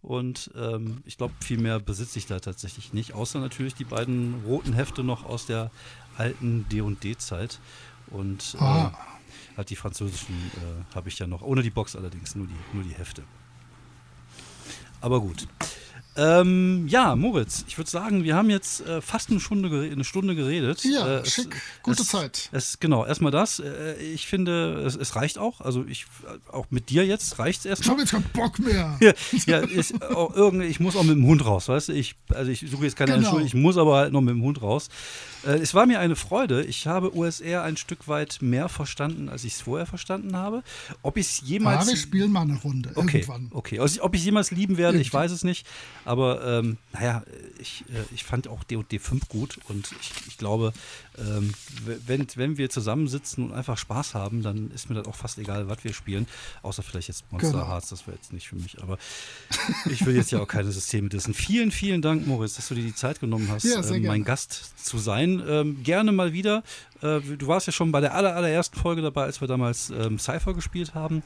Und 0.05 0.51
ähm, 0.55 0.99
ich 1.07 1.17
glaube, 1.17 1.33
viel 1.41 1.59
mehr 1.59 1.81
besitze 1.81 2.19
ich 2.19 2.27
da 2.27 2.39
tatsächlich 2.39 2.93
nicht, 2.93 3.15
außer 3.15 3.41
natürlich 3.41 3.75
die 3.75 3.85
beiden 3.85 4.43
roten 4.45 4.75
Hefte 4.75 5.03
noch 5.03 5.25
aus 5.25 5.47
der 5.47 5.71
alten 6.19 6.69
D&D-Zeit. 6.69 7.59
Und 8.09 8.55
äh, 8.61 8.63
ah. 8.63 8.99
halt 9.57 9.71
die 9.71 9.77
französischen 9.77 10.35
äh, 10.35 10.95
habe 10.95 11.09
ich 11.09 11.19
ja 11.19 11.27
noch, 11.27 11.41
ohne 11.41 11.63
die 11.63 11.71
Box 11.71 11.97
allerdings, 11.97 12.35
nur 12.35 12.47
die, 12.47 12.77
nur 12.77 12.85
die 12.85 12.93
Hefte. 12.93 13.23
Aber 15.01 15.23
gut. 15.23 15.49
Ähm, 16.17 16.87
ja, 16.87 17.17
Moritz, 17.17 17.65
ich 17.67 17.77
würde 17.77 17.91
sagen, 17.91 18.23
wir 18.23 18.37
haben 18.37 18.49
jetzt 18.49 18.87
äh, 18.87 19.01
fast 19.01 19.31
eine 19.31 19.41
Stunde, 19.41 19.91
eine 19.91 20.05
Stunde 20.05 20.37
geredet. 20.37 20.85
Ja, 20.85 21.19
äh, 21.19 21.27
schick, 21.27 21.55
es, 21.55 21.83
gute 21.83 22.03
es, 22.03 22.09
Zeit. 22.09 22.49
Es, 22.53 22.79
genau, 22.79 23.05
erstmal 23.05 23.33
das. 23.33 23.59
Äh, 23.59 23.97
ich 23.97 24.29
finde, 24.29 24.85
es, 24.87 24.95
es, 24.95 25.17
reicht 25.17 25.39
auch. 25.39 25.61
Also 25.61 25.85
ich, 25.89 26.07
auch 26.53 26.67
mit 26.71 26.91
dir 26.91 27.05
jetzt 27.05 27.39
reicht 27.41 27.61
es 27.61 27.67
erstmal. 27.67 27.87
Ich 27.87 27.91
habe 27.91 28.01
jetzt 28.03 28.13
keinen 28.13 28.45
Bock 28.45 28.59
mehr. 28.61 28.97
ja, 29.01 29.13
ja 29.47 29.59
ist, 29.59 30.01
auch 30.03 30.35
irgendwie, 30.37 30.67
ich 30.67 30.79
muss 30.79 30.95
auch 30.95 31.03
mit 31.03 31.17
dem 31.17 31.27
Hund 31.27 31.45
raus, 31.45 31.69
weißt 31.69 31.89
du? 31.89 31.93
Ich, 31.93 32.15
also 32.29 32.51
ich 32.51 32.61
suche 32.61 32.85
jetzt 32.85 32.97
keine 32.97 33.13
genau. 33.13 33.19
Entschuldigung, 33.19 33.47
ich 33.47 33.55
muss 33.55 33.77
aber 33.77 33.97
halt 33.97 34.13
noch 34.13 34.21
mit 34.21 34.35
dem 34.35 34.43
Hund 34.43 34.63
raus. 34.63 34.91
Äh, 35.45 35.59
es 35.59 35.75
war 35.75 35.87
mir 35.87 36.01
eine 36.01 36.17
Freude. 36.17 36.65
Ich 36.65 36.87
habe 36.87 37.15
USR 37.15 37.63
ein 37.63 37.77
Stück 37.77 38.09
weit 38.09 38.39
mehr 38.41 38.69
verstanden, 38.69 39.29
als 39.29 39.45
ich 39.45 39.55
es 39.55 39.63
vorher 39.63 39.87
verstanden 39.87 40.37
habe. 40.37 40.63
Ob 41.03 41.17
ich 41.17 41.27
es 41.27 41.41
jemals. 41.45 41.87
Ja, 41.87 41.93
wir 41.93 41.97
spielen 41.97 42.31
mal 42.33 42.43
eine 42.43 42.57
Runde. 42.57 42.93
Okay, 42.95 43.19
irgendwann. 43.19 43.51
okay. 43.53 43.81
Also, 43.81 44.03
ob 44.03 44.15
ich 44.15 44.21
es 44.21 44.27
jemals 44.27 44.51
lieben 44.51 44.77
werde, 44.77 44.99
ich 44.99 45.13
weiß 45.13 45.31
es 45.31 45.45
nicht. 45.45 45.67
Aber 46.05 46.45
ähm, 46.45 46.77
naja, 46.93 47.23
ich, 47.59 47.85
äh, 47.89 48.15
ich 48.15 48.25
fand 48.25 48.49
auch 48.49 48.65
D&D 48.65 48.99
5 48.99 49.29
gut 49.29 49.59
und 49.69 49.91
ich, 50.01 50.13
ich 50.29 50.39
glaube, 50.39 50.73
ähm, 51.19 51.55
wenn, 51.85 52.27
wenn 52.35 52.59
wir 52.59 52.71
zusammensitzen 52.71 53.45
und 53.45 53.53
einfach 53.53 53.79
Spaß 53.79 54.15
haben, 54.15 54.43
dann 54.43 54.71
ist 54.73 54.89
mir 54.91 54.97
das 54.97 55.07
auch 55.07 55.15
fast 55.15 55.39
egal, 55.39 55.69
was 55.69 55.85
wir 55.85 55.93
spielen. 55.93 56.27
Außer 56.63 56.83
vielleicht 56.83 57.09
jetzt 57.09 57.31
Monster 57.31 57.53
genau. 57.53 57.69
Hearts, 57.69 57.89
das 57.89 58.07
wäre 58.07 58.17
jetzt 58.17 58.33
nicht 58.33 58.49
für 58.49 58.57
mich. 58.57 58.83
Aber 58.83 58.99
ich 59.91 60.05
will 60.05 60.17
jetzt 60.17 60.31
ja 60.31 60.41
auch 60.41 60.49
keine 60.49 60.73
Systeme 60.73 61.09
dissen. 61.09 61.35
Vielen, 61.35 61.71
vielen 61.71 62.03
Dank, 62.03 62.27
Moritz, 62.27 62.55
dass 62.55 62.69
du 62.69 62.75
dir 62.75 62.85
die 62.85 62.95
Zeit 62.95 63.21
genommen 63.21 63.49
hast, 63.51 63.65
ja, 63.65 63.83
ähm, 63.83 64.05
mein 64.05 64.25
Gast 64.25 64.85
zu 64.85 64.99
sein. 64.99 65.43
Ähm, 65.47 65.83
gerne 65.83 66.13
mal 66.13 66.33
wieder. 66.33 66.63
Äh, 67.01 67.21
du 67.21 67.47
warst 67.47 67.67
ja 67.67 67.73
schon 67.73 67.93
bei 67.93 68.01
der 68.01 68.15
aller, 68.15 68.35
allerersten 68.35 68.79
Folge 68.79 69.03
dabei, 69.03 69.25
als 69.25 69.41
wir 69.41 69.49
damals 69.49 69.91
ähm, 69.91 70.19
Cypher 70.19 70.55
gespielt 70.55 70.95
haben. 70.95 71.23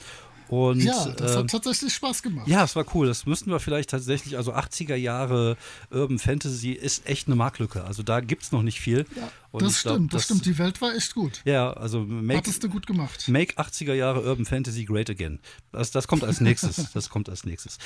Und, 0.49 0.81
ja, 0.81 1.09
das 1.11 1.35
äh, 1.35 1.39
hat 1.39 1.51
tatsächlich 1.51 1.93
Spaß 1.93 2.23
gemacht. 2.23 2.49
Ja, 2.49 2.65
es 2.65 2.75
war 2.75 2.85
cool. 2.95 3.07
Das 3.07 3.27
müssten 3.27 3.51
wir 3.51 3.61
vielleicht 3.61 3.91
tatsächlich, 3.91 4.37
also 4.37 4.55
80er 4.55 4.95
Jahre 4.95 5.57
Urban 5.91 6.19
Fantasy 6.19 6.73
ist 6.73 7.07
echt 7.07 7.27
eine 7.27 7.37
Marktlücke. 7.37 7.85
Also 7.85 8.03
da 8.03 8.21
gibt 8.21 8.43
es 8.43 8.53
noch 8.53 8.63
nicht 8.63 8.81
viel. 8.81 9.07
Ja, 9.15 9.31
das 9.53 9.81
stimmt, 9.81 9.83
glaub, 9.83 10.11
das, 10.11 10.11
das, 10.11 10.25
stimmt. 10.25 10.47
Die 10.47 10.59
Welt 10.59 10.81
war 10.81 10.95
echt 10.95 11.15
gut. 11.15 11.43
Ja, 11.45 11.73
also 11.73 12.01
make, 12.01 12.39
Hattest 12.39 12.65
du 12.65 12.69
gut 12.69 12.87
gemacht. 12.87 13.29
Make 13.29 13.55
80er 13.55 13.95
Jahre 13.95 14.23
Urban 14.23 14.47
Fantasy 14.47 14.85
great 14.85 15.11
again. 15.11 15.39
Das, 15.73 15.91
das 15.91 16.09
kommt 16.09 16.25
als 16.25 16.41
nächstes. 16.41 16.91
das 16.95 17.11
kommt 17.11 17.29
als 17.29 17.45
nächstes. 17.45 17.79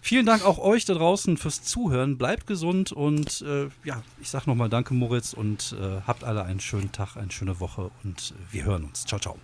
Vielen 0.00 0.26
Dank 0.26 0.44
auch 0.44 0.58
euch 0.58 0.84
da 0.84 0.94
draußen 0.94 1.36
fürs 1.36 1.62
Zuhören. 1.62 2.18
Bleibt 2.18 2.46
gesund 2.46 2.92
und 2.92 3.42
äh, 3.42 3.68
ja, 3.84 4.02
ich 4.20 4.28
sag 4.30 4.46
nochmal 4.46 4.68
Danke, 4.68 4.94
Moritz, 4.94 5.32
und 5.32 5.76
äh, 5.78 6.00
habt 6.06 6.24
alle 6.24 6.44
einen 6.44 6.60
schönen 6.60 6.92
Tag, 6.92 7.16
eine 7.16 7.30
schöne 7.30 7.60
Woche 7.60 7.90
und 8.04 8.34
wir 8.50 8.64
hören 8.64 8.84
uns. 8.84 9.04
Ciao, 9.04 9.20
ciao. 9.20 9.38